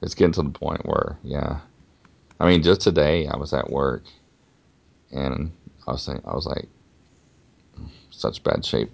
it's 0.01 0.15
getting 0.15 0.33
to 0.35 0.43
the 0.43 0.51
point 0.51 0.87
where, 0.87 1.19
yeah. 1.23 1.61
I 2.41 2.47
mean, 2.47 2.63
just 2.63 2.81
today 2.81 3.27
I 3.27 3.37
was 3.37 3.53
at 3.53 3.71
work, 3.71 4.05
and 5.11 5.53
I 5.87 5.93
was 5.93 6.03
saying, 6.03 6.23
I 6.25 6.35
was 6.35 6.47
like, 6.47 6.69
such 8.11 8.43
bad 8.43 8.65
shape. 8.65 8.91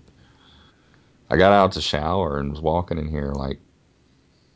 I 1.31 1.37
got 1.37 1.53
out 1.53 1.73
to 1.73 1.81
shower 1.81 2.39
and 2.39 2.51
was 2.51 2.61
walking 2.61 2.99
in 2.99 3.09
here 3.09 3.33
like 3.33 3.59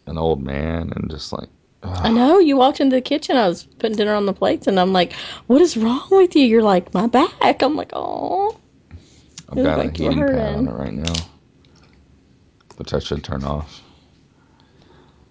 an 0.06 0.18
old 0.18 0.42
man, 0.42 0.92
and 0.94 1.10
just 1.10 1.32
like, 1.32 1.48
I 1.82 2.10
know. 2.10 2.38
You 2.38 2.56
walked 2.56 2.80
into 2.80 2.96
the 2.96 3.02
kitchen. 3.02 3.36
I 3.36 3.48
was 3.48 3.64
putting 3.64 3.96
dinner 3.96 4.14
on 4.14 4.26
the 4.26 4.32
plates, 4.32 4.66
and 4.66 4.78
I'm 4.78 4.92
like, 4.92 5.12
"What 5.46 5.60
is 5.60 5.76
wrong 5.76 6.06
with 6.10 6.36
you?" 6.36 6.44
You're 6.44 6.62
like, 6.62 6.94
"My 6.94 7.06
back." 7.06 7.62
I'm 7.62 7.76
like, 7.76 7.90
"Oh." 7.92 8.56
I've 9.48 9.62
got 9.62 9.78
a 9.78 9.82
like 9.82 9.98
were 9.98 10.10
heating 10.10 10.26
pad 10.26 10.54
on 10.56 10.68
it 10.68 10.72
right 10.72 10.92
now, 10.94 11.12
which 12.76 12.94
I 12.94 13.00
should 13.00 13.22
turn 13.22 13.44
off. 13.44 13.82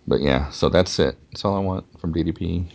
But 0.08 0.22
yeah, 0.22 0.50
so 0.52 0.70
that's 0.70 1.00
it. 1.00 1.18
That's 1.32 1.46
all 1.46 1.56
I 1.56 1.60
want 1.60 2.00
from 2.00 2.14
DDP. 2.14 2.68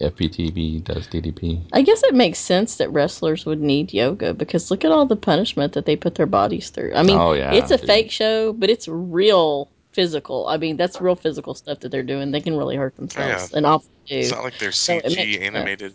FPTV 0.00 0.82
does 0.84 1.06
DDP. 1.08 1.62
I 1.72 1.82
guess 1.82 2.02
it 2.04 2.14
makes 2.14 2.38
sense 2.38 2.76
that 2.76 2.90
wrestlers 2.90 3.46
would 3.46 3.60
need 3.60 3.92
yoga 3.92 4.34
because 4.34 4.70
look 4.70 4.84
at 4.84 4.90
all 4.92 5.06
the 5.06 5.16
punishment 5.16 5.72
that 5.74 5.86
they 5.86 5.96
put 5.96 6.14
their 6.16 6.26
bodies 6.26 6.70
through. 6.70 6.92
I 6.94 7.02
mean, 7.02 7.16
Oh, 7.18 7.32
yeah, 7.32 7.52
it's 7.54 7.70
a 7.70 7.76
dude. 7.78 7.86
fake 7.86 8.10
show, 8.10 8.52
but 8.52 8.70
it's 8.70 8.88
real 8.88 9.68
physical. 9.92 10.46
I 10.48 10.56
mean, 10.56 10.76
that's 10.76 11.00
real 11.00 11.14
physical 11.16 11.54
stuff 11.54 11.80
that 11.80 11.90
they're 11.90 12.02
doing. 12.02 12.32
They 12.32 12.40
can 12.40 12.56
really 12.56 12.76
hurt 12.76 12.96
themselves, 12.96 13.50
yeah. 13.52 13.56
and 13.56 13.66
often 13.66 13.88
do. 14.06 14.16
It's 14.16 14.30
not 14.32 14.42
like 14.44 14.58
they're 14.58 14.72
So 14.72 14.94
it 14.94 15.04
CG 15.04 15.14
sense. 15.34 15.36
animated. 15.42 15.94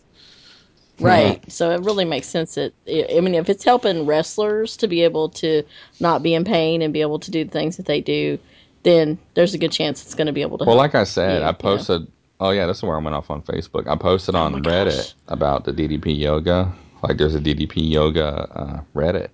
Right. 0.99 1.49
So 1.49 1.71
it 1.71 1.81
really 1.81 2.03
makes 2.05 2.27
sense 2.27 2.55
that 2.55 2.73
I 2.87 3.05
I 3.17 3.21
mean, 3.21 3.33
if 3.35 3.49
it's 3.49 3.63
helping 3.63 4.05
wrestlers 4.05 4.75
to 4.77 4.87
be 4.87 5.01
able 5.03 5.29
to 5.29 5.63
not 5.99 6.21
be 6.23 6.33
in 6.33 6.43
pain 6.43 6.81
and 6.81 6.91
be 6.93 7.01
able 7.01 7.19
to 7.19 7.31
do 7.31 7.45
the 7.45 7.51
things 7.51 7.77
that 7.77 7.85
they 7.85 8.01
do, 8.01 8.37
then 8.83 9.17
there's 9.33 9.53
a 9.53 9.57
good 9.57 9.71
chance 9.71 10.03
it's 10.03 10.15
going 10.15 10.27
to 10.27 10.33
be 10.33 10.41
able 10.41 10.57
to. 10.57 10.65
Well, 10.65 10.75
help. 10.75 10.93
like 10.93 10.95
I 10.95 11.05
said, 11.05 11.41
Yeah, 11.41 11.49
I 11.49 11.51
posted. 11.53 12.07
Oh 12.39 12.51
yeah, 12.51 12.65
this 12.67 12.77
is 12.77 12.83
where 12.83 12.95
I 12.97 13.01
went 13.01 13.15
off 13.15 13.29
on 13.31 13.41
Facebook. 13.41 13.87
I 13.87 13.95
posted 13.95 14.35
Oh 14.35 14.45
on 14.45 14.51
my 14.51 14.59
Reddit 14.61 15.07
gosh. 15.07 15.13
about 15.27 15.65
the 15.65 15.73
DDP 15.73 16.17
yoga. 16.17 16.73
Like, 17.03 17.17
there's 17.17 17.35
a 17.35 17.39
DDP 17.39 17.89
yoga 17.91 18.47
uh, 18.51 18.81
Reddit, 18.95 19.29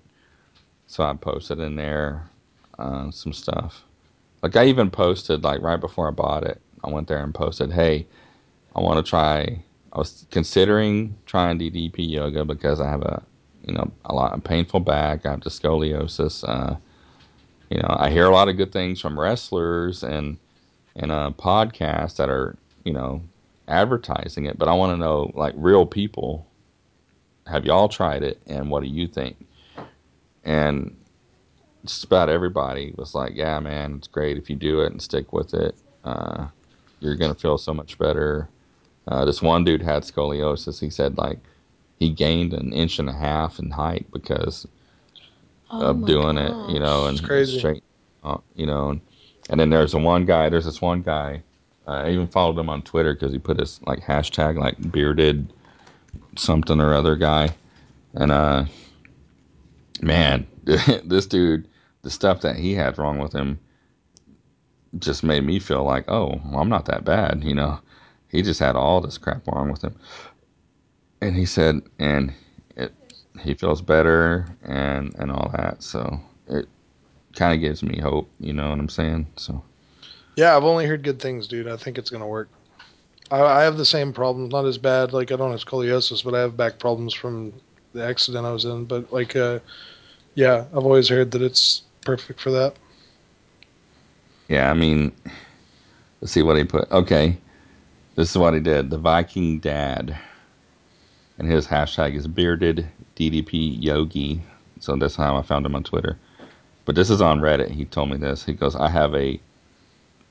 so 0.86 1.04
I 1.04 1.14
posted 1.14 1.58
in 1.60 1.76
there 1.76 2.28
uh, 2.78 3.10
some 3.10 3.32
stuff. 3.32 3.84
Like 4.42 4.56
I 4.56 4.66
even 4.66 4.90
posted 4.90 5.44
like 5.44 5.62
right 5.62 5.80
before 5.80 6.08
I 6.08 6.12
bought 6.12 6.44
it, 6.44 6.60
I 6.84 6.90
went 6.90 7.08
there 7.08 7.22
and 7.22 7.34
posted, 7.34 7.72
"Hey, 7.72 8.06
I 8.74 8.80
want 8.80 9.04
to 9.04 9.08
try. 9.08 9.62
I 9.92 9.98
was 9.98 10.26
considering 10.30 11.16
trying 11.26 11.58
DDP 11.58 12.08
yoga 12.08 12.44
because 12.44 12.80
I 12.80 12.88
have 12.88 13.02
a 13.02 13.22
you 13.64 13.74
know 13.74 13.90
a 14.04 14.14
lot 14.14 14.32
of 14.34 14.44
painful 14.44 14.80
back. 14.80 15.26
I 15.26 15.30
have 15.32 15.40
scoliosis. 15.40 16.44
Uh, 16.48 16.76
you 17.70 17.78
know, 17.78 17.96
I 17.98 18.10
hear 18.10 18.26
a 18.26 18.30
lot 18.30 18.48
of 18.48 18.56
good 18.56 18.72
things 18.72 19.00
from 19.00 19.18
wrestlers 19.18 20.02
and 20.04 20.38
and 20.96 21.10
uh, 21.12 21.32
podcasts 21.38 22.16
that 22.16 22.28
are 22.30 22.56
you 22.86 22.92
know 22.92 23.20
advertising 23.68 24.46
it, 24.46 24.58
but 24.58 24.68
I 24.68 24.74
want 24.74 24.92
to 24.92 24.96
know 24.96 25.32
like 25.34 25.54
real 25.56 25.84
people. 25.84 26.46
Have 27.46 27.64
y'all 27.64 27.88
tried 27.88 28.22
it, 28.22 28.40
and 28.46 28.70
what 28.70 28.82
do 28.82 28.88
you 28.88 29.06
think? 29.06 29.36
And 30.44 30.96
just 31.84 32.04
about 32.04 32.28
everybody 32.28 32.94
was 32.96 33.14
like, 33.14 33.34
"Yeah, 33.34 33.58
man, 33.60 33.96
it's 33.96 34.08
great 34.08 34.38
if 34.38 34.48
you 34.48 34.56
do 34.56 34.80
it 34.80 34.92
and 34.92 35.02
stick 35.02 35.32
with 35.32 35.54
it. 35.54 35.74
Uh, 36.04 36.46
you're 37.00 37.16
gonna 37.16 37.34
feel 37.34 37.58
so 37.58 37.74
much 37.74 37.98
better." 37.98 38.48
Uh, 39.08 39.24
this 39.24 39.42
one 39.42 39.64
dude 39.64 39.82
had 39.82 40.02
scoliosis. 40.02 40.80
He 40.80 40.90
said 40.90 41.18
like 41.18 41.38
he 41.98 42.10
gained 42.10 42.52
an 42.54 42.72
inch 42.72 42.98
and 42.98 43.08
a 43.08 43.12
half 43.12 43.58
in 43.58 43.70
height 43.70 44.06
because 44.12 44.66
Oh 45.70 45.90
of 45.90 45.98
my 46.00 46.06
doing 46.06 46.38
it, 46.38 46.54
you 46.70 46.78
know, 46.80 47.06
and 47.06 47.18
It's 47.18 47.26
crazy. 47.26 47.58
straight, 47.58 47.82
uh, 48.22 48.38
you 48.54 48.66
know, 48.66 48.90
and, 48.90 49.00
and 49.50 49.58
then 49.60 49.70
there's 49.70 49.94
a 49.94 49.98
one 49.98 50.24
guy. 50.24 50.48
There's 50.48 50.64
this 50.64 50.80
one 50.80 51.02
guy. 51.02 51.42
I 51.86 52.10
even 52.10 52.26
followed 52.26 52.58
him 52.58 52.68
on 52.68 52.82
Twitter 52.82 53.14
because 53.14 53.32
he 53.32 53.38
put 53.38 53.60
his 53.60 53.80
like 53.86 54.00
hashtag 54.00 54.58
like 54.58 54.90
bearded 54.90 55.52
something 56.36 56.80
or 56.80 56.94
other 56.94 57.16
guy, 57.16 57.50
and 58.14 58.32
uh, 58.32 58.64
man, 60.00 60.46
this 60.64 61.26
dude, 61.26 61.68
the 62.02 62.10
stuff 62.10 62.40
that 62.40 62.56
he 62.56 62.74
had 62.74 62.98
wrong 62.98 63.18
with 63.18 63.32
him, 63.32 63.58
just 64.98 65.22
made 65.22 65.44
me 65.44 65.58
feel 65.58 65.84
like, 65.84 66.10
oh, 66.10 66.40
well, 66.46 66.60
I'm 66.60 66.68
not 66.68 66.86
that 66.86 67.04
bad, 67.04 67.44
you 67.44 67.54
know. 67.54 67.78
He 68.28 68.42
just 68.42 68.60
had 68.60 68.76
all 68.76 69.00
this 69.00 69.18
crap 69.18 69.46
wrong 69.46 69.70
with 69.70 69.82
him, 69.82 69.94
and 71.20 71.36
he 71.36 71.46
said, 71.46 71.82
and 71.98 72.32
it, 72.76 72.92
he 73.40 73.54
feels 73.54 73.80
better 73.80 74.46
and 74.64 75.14
and 75.18 75.30
all 75.30 75.50
that. 75.56 75.82
So 75.82 76.20
it 76.48 76.66
kind 77.36 77.54
of 77.54 77.60
gives 77.60 77.82
me 77.82 78.00
hope, 78.00 78.28
you 78.40 78.52
know 78.52 78.70
what 78.70 78.80
I'm 78.80 78.88
saying? 78.88 79.28
So 79.36 79.62
Yeah, 80.36 80.54
I've 80.54 80.64
only 80.64 80.86
heard 80.86 81.02
good 81.02 81.18
things, 81.20 81.48
dude. 81.48 81.66
I 81.66 81.76
think 81.76 81.96
it's 81.96 82.10
gonna 82.10 82.26
work. 82.26 82.48
I, 83.30 83.40
I 83.40 83.62
have 83.62 83.78
the 83.78 83.84
same 83.86 84.12
problems, 84.12 84.52
not 84.52 84.66
as 84.66 84.78
bad. 84.78 85.12
Like 85.12 85.32
I 85.32 85.36
don't 85.36 85.50
have 85.50 85.64
scoliosis, 85.64 86.22
but 86.22 86.34
I 86.34 86.40
have 86.40 86.56
back 86.56 86.78
problems 86.78 87.14
from 87.14 87.54
the 87.94 88.04
accident 88.04 88.46
I 88.46 88.52
was 88.52 88.66
in. 88.66 88.84
But 88.84 89.10
like, 89.12 89.34
uh, 89.34 89.60
yeah, 90.34 90.66
I've 90.72 90.84
always 90.84 91.08
heard 91.08 91.30
that 91.32 91.42
it's 91.42 91.82
perfect 92.04 92.40
for 92.40 92.50
that. 92.50 92.74
yeah, 94.48 94.70
I 94.70 94.74
mean, 94.74 95.10
let's 96.20 96.32
see 96.32 96.42
what 96.42 96.58
he 96.58 96.64
put. 96.64 96.90
Okay, 96.92 97.38
this 98.14 98.30
is 98.30 98.38
what 98.38 98.52
he 98.52 98.60
did. 98.60 98.90
The 98.90 98.98
Viking 98.98 99.58
Dad, 99.58 100.18
and 101.38 101.50
his 101.50 101.66
hashtag 101.66 102.14
is 102.14 102.26
bearded 102.26 102.86
DDP 103.16 103.82
Yogi. 103.82 104.42
So 104.80 104.94
that's 104.96 105.16
how 105.16 105.36
I 105.36 105.42
found 105.42 105.64
him 105.64 105.74
on 105.74 105.82
Twitter. 105.82 106.18
But 106.84 106.94
this 106.94 107.08
is 107.08 107.22
on 107.22 107.40
Reddit. 107.40 107.70
He 107.70 107.86
told 107.86 108.10
me 108.10 108.18
this. 108.18 108.44
He 108.44 108.52
goes, 108.52 108.76
I 108.76 108.88
have 108.90 109.14
a 109.14 109.40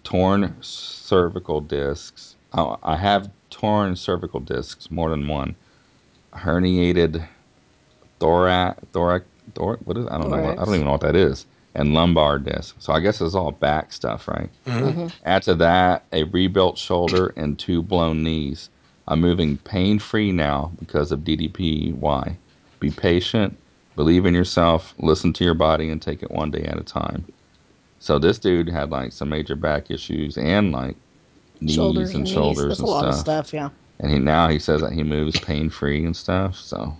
torn 0.05 0.55
cervical 0.61 1.59
discs. 1.59 2.35
I 2.53 2.75
I 2.83 2.95
have 2.95 3.29
torn 3.49 3.95
cervical 3.97 4.39
discs, 4.39 4.89
more 4.89 5.09
than 5.09 5.27
one. 5.27 5.55
Herniated 6.33 7.25
thorax, 8.19 8.81
thorax, 8.93 9.25
thorax. 9.53 9.81
What 9.85 9.97
is? 9.97 10.07
I 10.07 10.17
don't 10.17 10.29
know. 10.31 10.37
I 10.37 10.55
don't 10.65 10.75
even 10.75 10.85
know 10.85 10.91
what 10.91 11.01
that 11.01 11.15
is. 11.15 11.45
And 11.73 11.93
lumbar 11.93 12.39
disc. 12.39 12.75
So 12.79 12.93
I 12.93 13.01
guess 13.01 13.19
it's 13.19 13.35
all 13.35 13.51
back 13.51 13.91
stuff, 13.91 14.29
right? 14.29 14.49
Mhm. 14.65 15.11
Add 15.25 15.43
to 15.43 15.55
that 15.55 16.05
a 16.13 16.23
rebuilt 16.23 16.77
shoulder 16.77 17.33
and 17.35 17.59
two 17.59 17.81
blown 17.81 18.23
knees. 18.23 18.69
I'm 19.07 19.19
moving 19.19 19.57
pain 19.57 19.99
free 19.99 20.31
now 20.31 20.71
because 20.79 21.11
of 21.11 21.19
DDPY. 21.25 22.37
Be 22.79 22.91
patient, 22.91 23.57
believe 23.95 24.25
in 24.25 24.33
yourself, 24.33 24.93
listen 24.99 25.33
to 25.33 25.43
your 25.43 25.53
body, 25.53 25.89
and 25.89 26.01
take 26.01 26.23
it 26.23 26.31
one 26.31 26.49
day 26.49 26.63
at 26.63 26.79
a 26.79 26.83
time. 26.83 27.25
So 27.99 28.19
this 28.19 28.39
dude 28.39 28.69
had 28.69 28.91
like 28.91 29.11
some 29.13 29.29
major 29.29 29.55
back 29.55 29.89
issues 29.91 30.37
and 30.37 30.71
like 30.71 30.95
knees 31.61 31.75
Shoulders 31.75 32.13
and 32.13 32.25
and 32.25 32.31
knees. 32.31 32.57
shoulders 32.57 32.67
That's 32.67 32.81
and 32.81 32.87
a 32.87 32.89
lot 32.89 33.07
stuff. 33.07 33.09
of 33.09 33.15
stuff. 33.15 33.53
Yeah. 33.53 33.69
And 33.99 34.11
he 34.11 34.19
now 34.19 34.49
he 34.49 34.59
says 34.59 34.81
that 34.81 34.93
he 34.93 35.03
moves 35.03 35.37
pain 35.37 35.69
free 35.69 36.05
and 36.05 36.15
stuff. 36.15 36.55
So, 36.57 36.95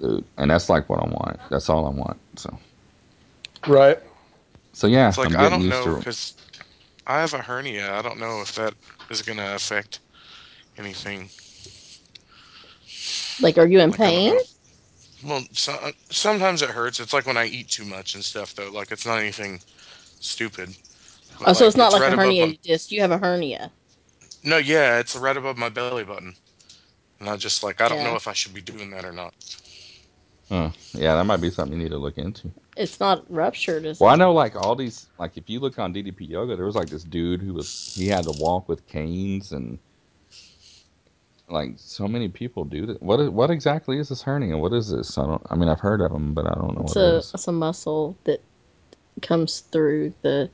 dude, 0.00 0.24
and 0.36 0.50
that's 0.50 0.68
like 0.68 0.88
what 0.88 1.00
I 1.00 1.06
want. 1.06 1.38
That's 1.50 1.68
all 1.68 1.86
I 1.86 1.90
want. 1.90 2.18
So, 2.36 2.58
Right. 3.66 3.98
so 4.72 4.86
yeah, 4.86 5.14
It's 5.14 5.18
like 5.18 5.34
I'm 5.34 5.36
I 5.36 5.48
getting 5.48 5.60
don't 5.60 5.68
used 5.68 5.82
know 5.82 5.84
to. 5.84 6.04
because 6.04 6.36
I 7.06 7.20
have 7.20 7.34
a 7.34 7.42
hernia. 7.42 7.92
I 7.92 8.02
don't 8.02 8.18
know 8.18 8.40
if 8.42 8.54
that 8.56 8.74
is 9.10 9.22
going 9.22 9.38
to 9.38 9.54
affect 9.54 10.00
anything. 10.78 11.30
Like, 13.40 13.58
are 13.58 13.66
you 13.66 13.80
in 13.80 13.92
Like, 13.92 14.04
I 14.04 14.10
don't 14.10 14.24
pain? 14.24 14.34
Know. 15.22 15.28
Well, 15.34 15.44
so, 15.52 15.72
uh, 15.74 15.92
sometimes 16.10 16.62
it 16.62 16.70
hurts. 16.70 17.00
It's 17.00 17.12
like 17.12 17.26
when 17.26 17.36
I 17.36 17.46
eat 17.46 17.68
too 17.68 17.84
much 17.84 18.14
and 18.14 18.24
stuff, 18.24 18.54
though. 18.54 18.70
Like 18.70 18.90
it's 18.92 19.06
not 19.06 19.18
anything 19.18 19.60
stupid. 20.20 20.70
But, 21.38 21.48
Oh, 21.48 21.52
so 21.52 21.66
it's 21.66 21.76
not 21.76 21.92
like 21.92 22.02
right 22.02 22.10
a 22.10 22.14
above 22.14 22.24
hernia. 22.26 22.46
my- 22.48 22.58
You 22.62 22.76
you 22.88 23.00
have 23.00 23.10
a 23.12 23.18
hernia. 23.18 23.70
no, 24.42 24.56
yeah, 24.58 24.98
it's 24.98 25.14
right 25.16 25.36
above 25.36 25.56
my 25.56 25.68
belly 25.68 26.04
button. 26.04 26.34
And 27.20 27.28
I 27.28 27.36
just 27.36 27.62
like 27.62 27.80
I 27.80 27.88
don't 27.88 27.98
Yeah. 27.98 28.10
know 28.10 28.16
if 28.16 28.28
I 28.28 28.32
should 28.32 28.54
be 28.54 28.60
doing 28.60 28.90
that 28.90 29.04
or 29.04 29.12
not. 29.12 29.34
Huh. 30.48 30.70
Yeah, 30.94 31.14
that 31.14 31.24
might 31.24 31.42
be 31.42 31.50
something 31.50 31.76
you 31.76 31.82
need 31.84 31.90
to 31.90 31.98
look 31.98 32.16
into. 32.16 32.50
It's 32.76 33.00
not 33.00 33.24
ruptured. 33.30 33.84
Is 33.84 34.00
Well, 34.00 34.10
I 34.10 34.16
know 34.16 34.32
like 34.32 34.56
all 34.56 34.74
these 34.74 35.06
like 35.18 35.36
if 35.36 35.48
you 35.50 35.60
look 35.60 35.78
on 35.78 35.92
DDP 35.92 36.28
Yoga, 36.28 36.56
there 36.56 36.64
was 36.64 36.74
like 36.76 36.88
this 36.88 37.04
dude 37.04 37.42
who 37.42 37.52
was 37.52 37.92
he 37.94 38.06
had 38.08 38.24
to 38.24 38.30
walk 38.32 38.68
with 38.68 38.86
canes 38.86 39.52
and 39.52 39.78
like 41.50 41.72
so 41.76 42.08
many 42.08 42.28
people 42.28 42.64
do 42.64 42.86
that. 42.86 43.02
What 43.02 43.20
is, 43.20 43.30
what 43.30 43.50
exactly 43.50 43.98
is 43.98 44.08
this 44.08 44.22
hernia? 44.22 44.56
What 44.58 44.72
is 44.72 44.90
this? 44.90 45.16
I 45.18 45.26
don't. 45.26 45.42
I 45.50 45.56
mean, 45.56 45.68
I've 45.68 45.80
heard 45.80 46.00
of 46.00 46.12
them, 46.12 46.34
but 46.34 46.46
I 46.46 46.54
don't 46.54 46.74
know 46.76 46.84
It's 46.84 46.96
what 46.96 47.04
it 47.04 47.14
a 47.14 47.16
is. 47.16 47.34
it's 47.34 47.48
a 47.48 47.52
muscle 47.52 48.16
that 48.24 48.40
comes 49.22 49.60
through 49.60 50.14
the. 50.22 50.50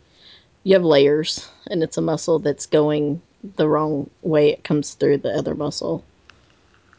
You 0.64 0.74
have 0.74 0.84
layers, 0.84 1.51
and 1.68 1.82
it's 1.82 1.99
a 1.99 2.03
muscle 2.03 2.38
that's 2.38 2.66
going 2.66 3.20
the 3.57 3.68
wrong 3.68 4.09
way. 4.22 4.51
It 4.51 4.64
comes 4.64 4.95
through 4.95 5.18
the 5.18 5.30
other 5.36 5.55
muscle. 5.55 6.05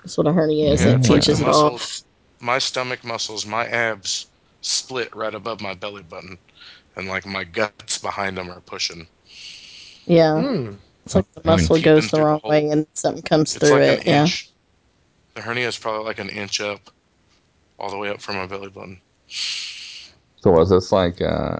That's 0.04 0.18
what 0.18 0.28
a 0.28 0.34
hernia 0.34 0.72
is. 0.74 0.86
Yeah, 0.86 0.92
it 0.92 0.96
it's 0.98 1.10
like 1.10 1.26
pinches 1.26 1.40
the 1.40 1.46
it 1.46 1.48
muscle- 1.48 1.76
off. 1.76 2.02
My 2.40 2.60
stomach 2.60 3.04
muscles, 3.04 3.46
my 3.46 3.66
abs 3.68 4.28
split 4.62 5.16
right 5.16 5.34
above 5.34 5.62
my 5.62 5.74
belly 5.74 6.04
button, 6.04 6.38
and 6.96 7.08
like 7.08 7.26
my 7.26 7.44
guts 7.44 7.98
behind 7.98 8.38
them 8.38 8.50
are 8.52 8.62
pushing. 8.62 9.08
Yeah, 10.06 10.42
Hmm. 10.42 10.74
It's 11.06 11.16
like 11.16 11.32
the 11.34 11.42
And 11.42 11.46
muscle 11.46 11.76
keeping 11.78 11.94
goes 11.94 12.04
the 12.10 12.10
through 12.10 12.20
the 12.20 12.26
wrong 12.26 12.40
whole- 12.42 12.50
way, 12.52 12.70
and 12.70 12.88
something 12.94 13.24
comes 13.24 13.56
It's 13.56 13.68
through 13.68 13.80
like 13.80 13.82
it. 13.82 14.00
an 14.02 14.08
Yeah, 14.08 14.22
inch. 14.24 14.50
The 15.36 15.42
hernia 15.42 15.68
is 15.68 15.78
probably 15.78 16.06
like 16.06 16.20
an 16.20 16.30
inch 16.30 16.62
up, 16.62 16.80
all 17.80 17.90
the 17.90 17.98
way 17.98 18.10
up 18.10 18.22
from 18.22 18.36
my 18.38 18.46
belly 18.48 18.70
button. 18.70 19.02
So 19.28 20.52
was 20.52 20.70
this 20.70 20.92
like? 20.92 21.22
uh 21.22 21.60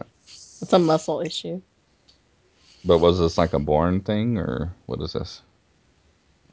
it's 0.62 0.74
a 0.74 0.80
muscle 0.80 1.22
issue. 1.22 1.62
But 2.86 3.00
was 3.00 3.20
this 3.20 3.38
like 3.38 3.54
a 3.54 3.60
born 3.60 4.02
thing 4.02 4.38
or 4.38 4.74
what 4.86 5.02
is 5.02 5.14
this? 5.14 5.42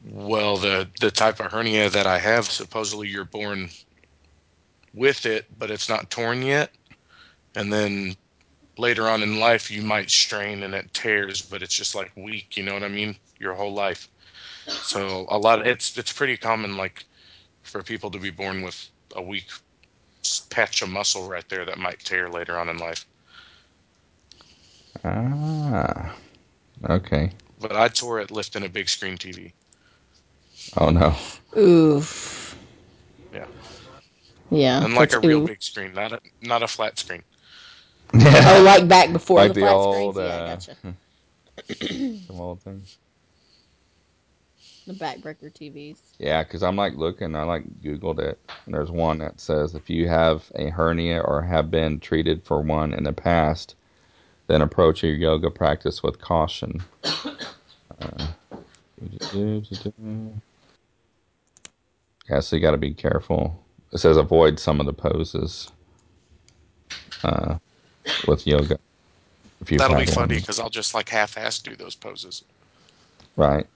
Well, 0.04 0.56
the 0.56 0.88
the 1.00 1.10
type 1.10 1.40
of 1.40 1.52
hernia 1.52 1.88
that 1.90 2.06
I 2.06 2.18
have, 2.18 2.46
supposedly 2.46 3.08
you're 3.08 3.24
born 3.24 3.70
with 4.94 5.24
it, 5.26 5.46
but 5.58 5.70
it's 5.70 5.88
not 5.88 6.10
torn 6.10 6.42
yet. 6.42 6.72
And 7.54 7.72
then 7.72 8.16
later 8.78 9.08
on 9.08 9.22
in 9.22 9.38
life, 9.38 9.70
you 9.70 9.82
might 9.82 10.10
strain 10.10 10.62
and 10.62 10.74
it 10.74 10.92
tears, 10.94 11.42
but 11.42 11.62
it's 11.62 11.74
just 11.74 11.94
like 11.94 12.12
weak. 12.16 12.56
You 12.56 12.62
know 12.62 12.74
what 12.74 12.82
I 12.82 12.88
mean? 12.88 13.16
Your 13.38 13.54
whole 13.54 13.72
life. 13.72 14.08
So 14.66 15.26
a 15.28 15.38
lot. 15.38 15.60
Of, 15.60 15.66
it's 15.66 15.96
it's 15.98 16.12
pretty 16.12 16.36
common, 16.36 16.76
like 16.76 17.04
for 17.62 17.82
people 17.82 18.10
to 18.10 18.18
be 18.18 18.30
born 18.30 18.62
with 18.62 18.88
a 19.16 19.22
weak 19.22 19.46
patch 20.50 20.82
of 20.82 20.88
muscle 20.88 21.28
right 21.28 21.48
there 21.48 21.64
that 21.64 21.78
might 21.78 21.98
tear 22.00 22.28
later 22.28 22.58
on 22.58 22.68
in 22.68 22.78
life. 22.78 23.06
Ah, 25.04 26.14
okay. 26.88 27.32
But 27.60 27.76
I 27.76 27.88
tore 27.88 28.20
it 28.20 28.30
lifting 28.30 28.64
a 28.64 28.68
big 28.68 28.88
screen 28.88 29.16
TV. 29.16 29.52
Oh 30.76 30.90
no. 30.90 31.14
Oof. 31.56 32.56
Yeah. 33.32 33.46
Yeah. 34.50 34.84
And 34.84 34.94
like 34.94 35.12
a 35.12 35.20
real 35.20 35.42
oof. 35.42 35.48
big 35.48 35.62
screen, 35.62 35.92
not 35.92 36.12
a 36.12 36.20
not 36.40 36.62
a 36.62 36.68
flat 36.68 36.98
screen. 36.98 37.22
Oh, 38.14 38.62
like 38.64 38.88
back 38.88 39.12
before 39.12 39.40
Like 39.40 39.48
the 39.48 39.54
the 39.54 39.60
flat 39.60 39.68
old, 39.68 39.82
screens. 39.82 40.18
Yeah, 40.18 40.36
I 40.36 40.38
uh, 40.38 40.40
gotcha. 40.40 40.76
Some 42.26 42.40
old 42.40 42.62
things. 42.62 42.98
The 44.86 44.94
backbreaker 44.94 45.52
TVs. 45.52 45.98
Yeah, 46.18 46.42
because 46.42 46.62
I'm 46.62 46.76
like 46.76 46.96
looking, 46.96 47.36
I 47.36 47.44
like 47.44 47.64
Googled 47.82 48.18
it, 48.18 48.38
and 48.66 48.74
there's 48.74 48.90
one 48.90 49.18
that 49.18 49.40
says 49.40 49.74
if 49.74 49.88
you 49.88 50.08
have 50.08 50.50
a 50.56 50.70
hernia 50.70 51.20
or 51.20 51.42
have 51.42 51.70
been 51.70 52.00
treated 52.00 52.42
for 52.44 52.60
one 52.60 52.92
in 52.92 53.04
the 53.04 53.12
past, 53.12 53.76
then 54.48 54.62
approach 54.62 55.02
your 55.02 55.14
yoga 55.14 55.50
practice 55.50 56.02
with 56.02 56.20
caution. 56.20 56.82
Uh, 58.00 58.26
yeah, 62.28 62.40
so 62.40 62.56
you 62.56 62.62
got 62.62 62.72
to 62.72 62.76
be 62.76 62.94
careful. 62.94 63.64
It 63.92 63.98
says 63.98 64.16
avoid 64.16 64.58
some 64.58 64.80
of 64.80 64.86
the 64.86 64.92
poses. 64.92 65.70
Uh, 67.22 67.58
with 68.26 68.46
yoga. 68.46 68.78
If 69.60 69.70
you 69.70 69.78
That'll 69.78 69.96
be 69.96 70.06
have 70.06 70.14
funny 70.14 70.36
because 70.36 70.58
I'll 70.58 70.70
just 70.70 70.94
like 70.94 71.08
half-ass 71.08 71.60
do 71.60 71.76
those 71.76 71.94
poses. 71.94 72.44
right? 73.36 73.66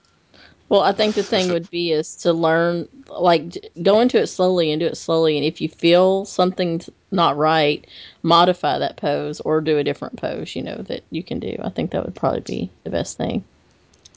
Well, 0.69 0.81
I 0.81 0.93
think 0.93 1.15
the 1.15 1.23
thing 1.23 1.53
would 1.53 1.70
be 1.70 1.93
is 1.93 2.16
to 2.16 2.32
learn, 2.32 2.89
like, 3.09 3.57
go 3.82 4.01
into 4.01 4.20
it 4.20 4.27
slowly 4.27 4.73
and 4.73 4.81
do 4.81 4.86
it 4.86 4.97
slowly. 4.97 5.36
And 5.36 5.47
if 5.47 5.61
you 5.61 5.69
feel 5.69 6.24
something's 6.24 6.90
not 7.12 7.36
right, 7.36 7.86
modify 8.24 8.78
that 8.78 8.97
pose 8.97 9.40
or 9.40 9.61
do 9.61 9.78
a 9.78 9.85
different 9.85 10.16
pose, 10.16 10.57
you 10.57 10.62
know, 10.62 10.78
that 10.89 11.05
you 11.11 11.23
can 11.23 11.39
do. 11.39 11.57
I 11.62 11.69
think 11.69 11.93
that 11.93 12.05
would 12.05 12.16
probably 12.16 12.40
be 12.40 12.70
the 12.82 12.90
best 12.90 13.16
thing. 13.16 13.44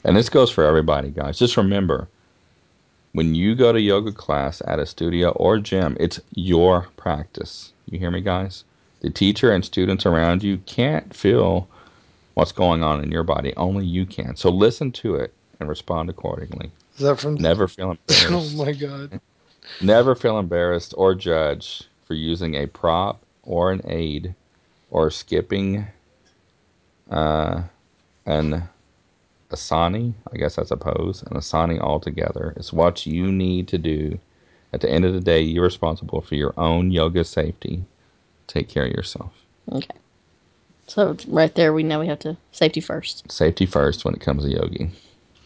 And 0.02 0.16
this 0.16 0.28
goes 0.28 0.50
for 0.50 0.64
everybody, 0.64 1.10
guys. 1.10 1.38
Just 1.38 1.56
remember, 1.56 2.08
when 3.12 3.36
you 3.36 3.54
go 3.54 3.72
to 3.72 3.80
yoga 3.80 4.10
class 4.10 4.60
at 4.66 4.80
a 4.80 4.86
studio 4.86 5.30
or 5.30 5.58
gym, 5.58 5.96
it's 6.00 6.20
your 6.34 6.88
practice. 6.96 7.72
You 7.88 8.00
hear 8.00 8.10
me, 8.10 8.22
guys? 8.22 8.64
The 9.00 9.10
teacher 9.10 9.50
and 9.52 9.64
students 9.64 10.06
around 10.06 10.42
you 10.42 10.58
can't 10.66 11.14
feel 11.14 11.68
what's 12.34 12.52
going 12.52 12.82
on 12.82 13.02
in 13.02 13.10
your 13.10 13.22
body. 13.22 13.54
Only 13.56 13.86
you 13.86 14.06
can. 14.06 14.36
So 14.36 14.50
listen 14.50 14.92
to 14.92 15.14
it 15.16 15.32
and 15.58 15.68
respond 15.68 16.10
accordingly. 16.10 16.70
Is 16.96 17.00
that 17.02 17.20
from? 17.20 17.34
Never 17.36 17.68
feel 17.68 17.92
embarrassed. 17.92 18.30
Oh 18.58 18.64
my 18.64 18.72
god. 18.72 19.20
Never 19.80 20.14
feel 20.14 20.38
embarrassed 20.38 20.94
or 20.96 21.14
judged 21.14 21.86
for 22.04 22.14
using 22.14 22.54
a 22.54 22.66
prop 22.66 23.22
or 23.42 23.72
an 23.72 23.80
aid 23.84 24.34
or 24.90 25.10
skipping 25.10 25.86
uh, 27.10 27.62
an 28.26 28.68
asani. 29.50 30.14
I 30.32 30.36
guess 30.36 30.56
that's 30.56 30.70
a 30.70 30.76
pose. 30.76 31.22
An 31.22 31.36
asani 31.36 31.78
altogether. 31.78 32.52
It's 32.56 32.72
what 32.72 33.06
you 33.06 33.30
need 33.32 33.68
to 33.68 33.78
do. 33.78 34.18
At 34.72 34.80
the 34.80 34.90
end 34.90 35.04
of 35.04 35.14
the 35.14 35.20
day, 35.20 35.40
you're 35.40 35.64
responsible 35.64 36.20
for 36.20 36.34
your 36.36 36.54
own 36.56 36.90
yoga 36.90 37.24
safety. 37.24 37.84
Take 38.50 38.68
care 38.68 38.84
of 38.84 38.90
yourself. 38.90 39.32
Okay. 39.70 39.94
So 40.88 41.16
right 41.28 41.54
there, 41.54 41.72
we 41.72 41.84
know 41.84 42.00
we 42.00 42.08
have 42.08 42.18
to 42.20 42.36
safety 42.50 42.80
first. 42.80 43.30
Safety 43.30 43.64
first 43.64 44.04
when 44.04 44.12
it 44.12 44.20
comes 44.20 44.42
to 44.42 44.50
yogi. 44.50 44.90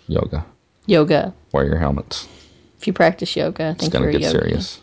Yoga. 0.09 0.47
Yoga. 0.87 1.35
Wear 1.53 1.67
your 1.67 1.77
helmets. 1.77 2.27
If 2.79 2.87
you 2.87 2.95
practice 2.95 3.37
yoga, 3.37 3.65
I 3.65 3.69
It's 3.73 3.81
think 3.83 3.93
gonna 3.93 4.05
you're 4.07 4.17
a 4.17 4.19
get 4.19 4.23
yogi. 4.23 4.39
serious. 4.39 4.81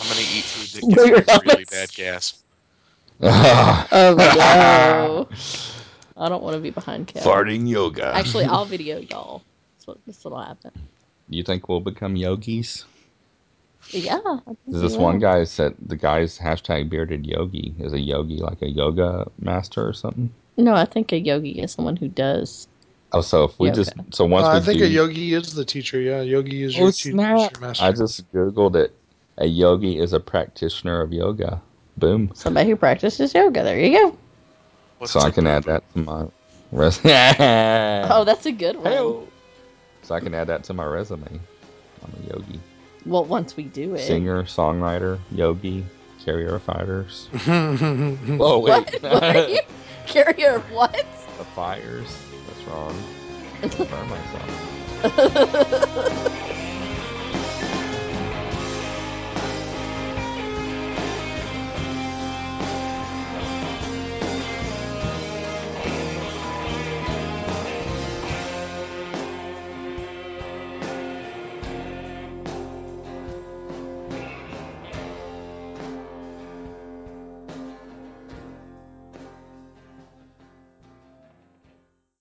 I'm 0.00 0.08
gonna 0.08 0.20
eat 0.22 0.42
food 0.44 0.82
Wear 0.82 0.96
that 0.96 1.08
your 1.08 1.20
gives 1.20 1.44
me 1.44 1.52
really 1.52 1.64
bad 1.66 1.94
gas. 1.94 2.42
Oh 3.22 4.14
no! 4.18 5.28
I 6.16 6.28
don't 6.28 6.42
want 6.42 6.56
to 6.56 6.60
be 6.60 6.70
behind 6.70 7.06
Kev. 7.06 7.22
Farting 7.22 7.68
yoga. 7.68 8.06
Actually, 8.14 8.44
I'll 8.46 8.64
video 8.76 8.98
y'all. 8.98 9.42
That's 9.76 9.86
what 9.86 9.98
this 10.04 10.24
will 10.24 10.38
happen. 10.40 10.72
you 11.30 11.44
think 11.44 11.68
we'll 11.68 11.80
become 11.80 12.16
yogis? 12.16 12.84
Yeah. 13.90 14.20
I 14.24 14.38
There's 14.66 14.82
this 14.82 14.96
one 14.96 15.18
guy 15.18 15.44
said 15.44 15.74
the 15.86 15.96
guy's 15.96 16.38
hashtag 16.38 16.90
bearded 16.90 17.26
yogi 17.26 17.74
is 17.78 17.92
a 17.92 18.00
yogi 18.00 18.38
like 18.38 18.60
a 18.62 18.68
yoga 18.68 19.30
master 19.40 19.86
or 19.86 19.92
something. 19.92 20.32
No, 20.56 20.74
I 20.74 20.84
think 20.84 21.12
a 21.12 21.18
yogi 21.18 21.60
is 21.60 21.72
someone 21.72 21.96
who 21.96 22.08
does. 22.08 22.66
Oh, 23.12 23.20
so 23.20 23.44
if 23.44 23.58
we 23.58 23.68
Yoga. 23.68 23.76
just 23.84 23.92
so 24.10 24.24
once 24.24 24.46
Uh, 24.46 24.50
we 24.54 24.56
I 24.56 24.60
think 24.60 24.78
do, 24.80 24.84
a 24.84 24.88
yogi 24.88 25.34
is 25.34 25.54
the 25.54 25.64
teacher. 25.64 26.00
Yeah, 26.00 26.22
yogi 26.22 26.64
is 26.64 26.76
your 26.76 26.90
teacher. 26.90 27.12
snap. 27.12 27.52
Your 27.52 27.60
master. 27.60 27.84
I 27.84 27.92
just 27.92 28.32
googled 28.32 28.74
it. 28.76 28.92
A 29.38 29.46
yogi 29.46 29.98
is 29.98 30.12
a 30.12 30.20
practitioner 30.20 31.00
of 31.00 31.12
yoga. 31.12 31.62
Boom. 31.96 32.30
Somebody 32.34 32.70
who 32.70 32.76
practices 32.76 33.32
yoga. 33.34 33.62
There 33.62 33.78
you 33.78 33.96
go. 33.96 34.18
What's 34.98 35.12
So 35.12 35.20
I 35.20 35.28
a 35.28 35.32
can 35.32 35.46
add 35.46 35.64
that 35.64 35.84
to 35.92 35.98
my 36.00 36.26
resume. 36.72 37.12
Oh, 38.10 38.24
that's 38.24 38.46
a 38.46 38.52
good 38.52 38.76
one. 38.76 39.26
So 40.02 40.14
I 40.14 40.20
can 40.20 40.34
add 40.34 40.48
that 40.48 40.64
to 40.64 40.74
my 40.74 40.84
resume. 40.84 41.26
I'm 42.02 42.12
a 42.24 42.26
yogi, 42.34 42.60
Well, 43.06 43.24
once 43.24 43.56
we 43.56 43.62
do 43.64 43.94
it. 43.94 44.06
singer, 44.06 44.42
songwriter, 44.42 45.18
yogi, 45.30 45.84
carrier 46.24 46.56
of 46.56 46.62
fighters. 46.62 47.28
Oh, 47.46 48.16
Whoa, 48.36 48.58
What? 48.58 48.90
wait. 48.92 49.02
what 49.02 49.22
are 49.36 49.48
you? 49.48 49.60
Carrier 50.06 50.56
of 50.56 50.70
what? 50.72 50.92
the 51.38 51.44
fires. 51.44 52.16
That's 52.48 52.64
wrong. 52.68 52.94
Burn 53.62 54.08
myself. 54.08 54.50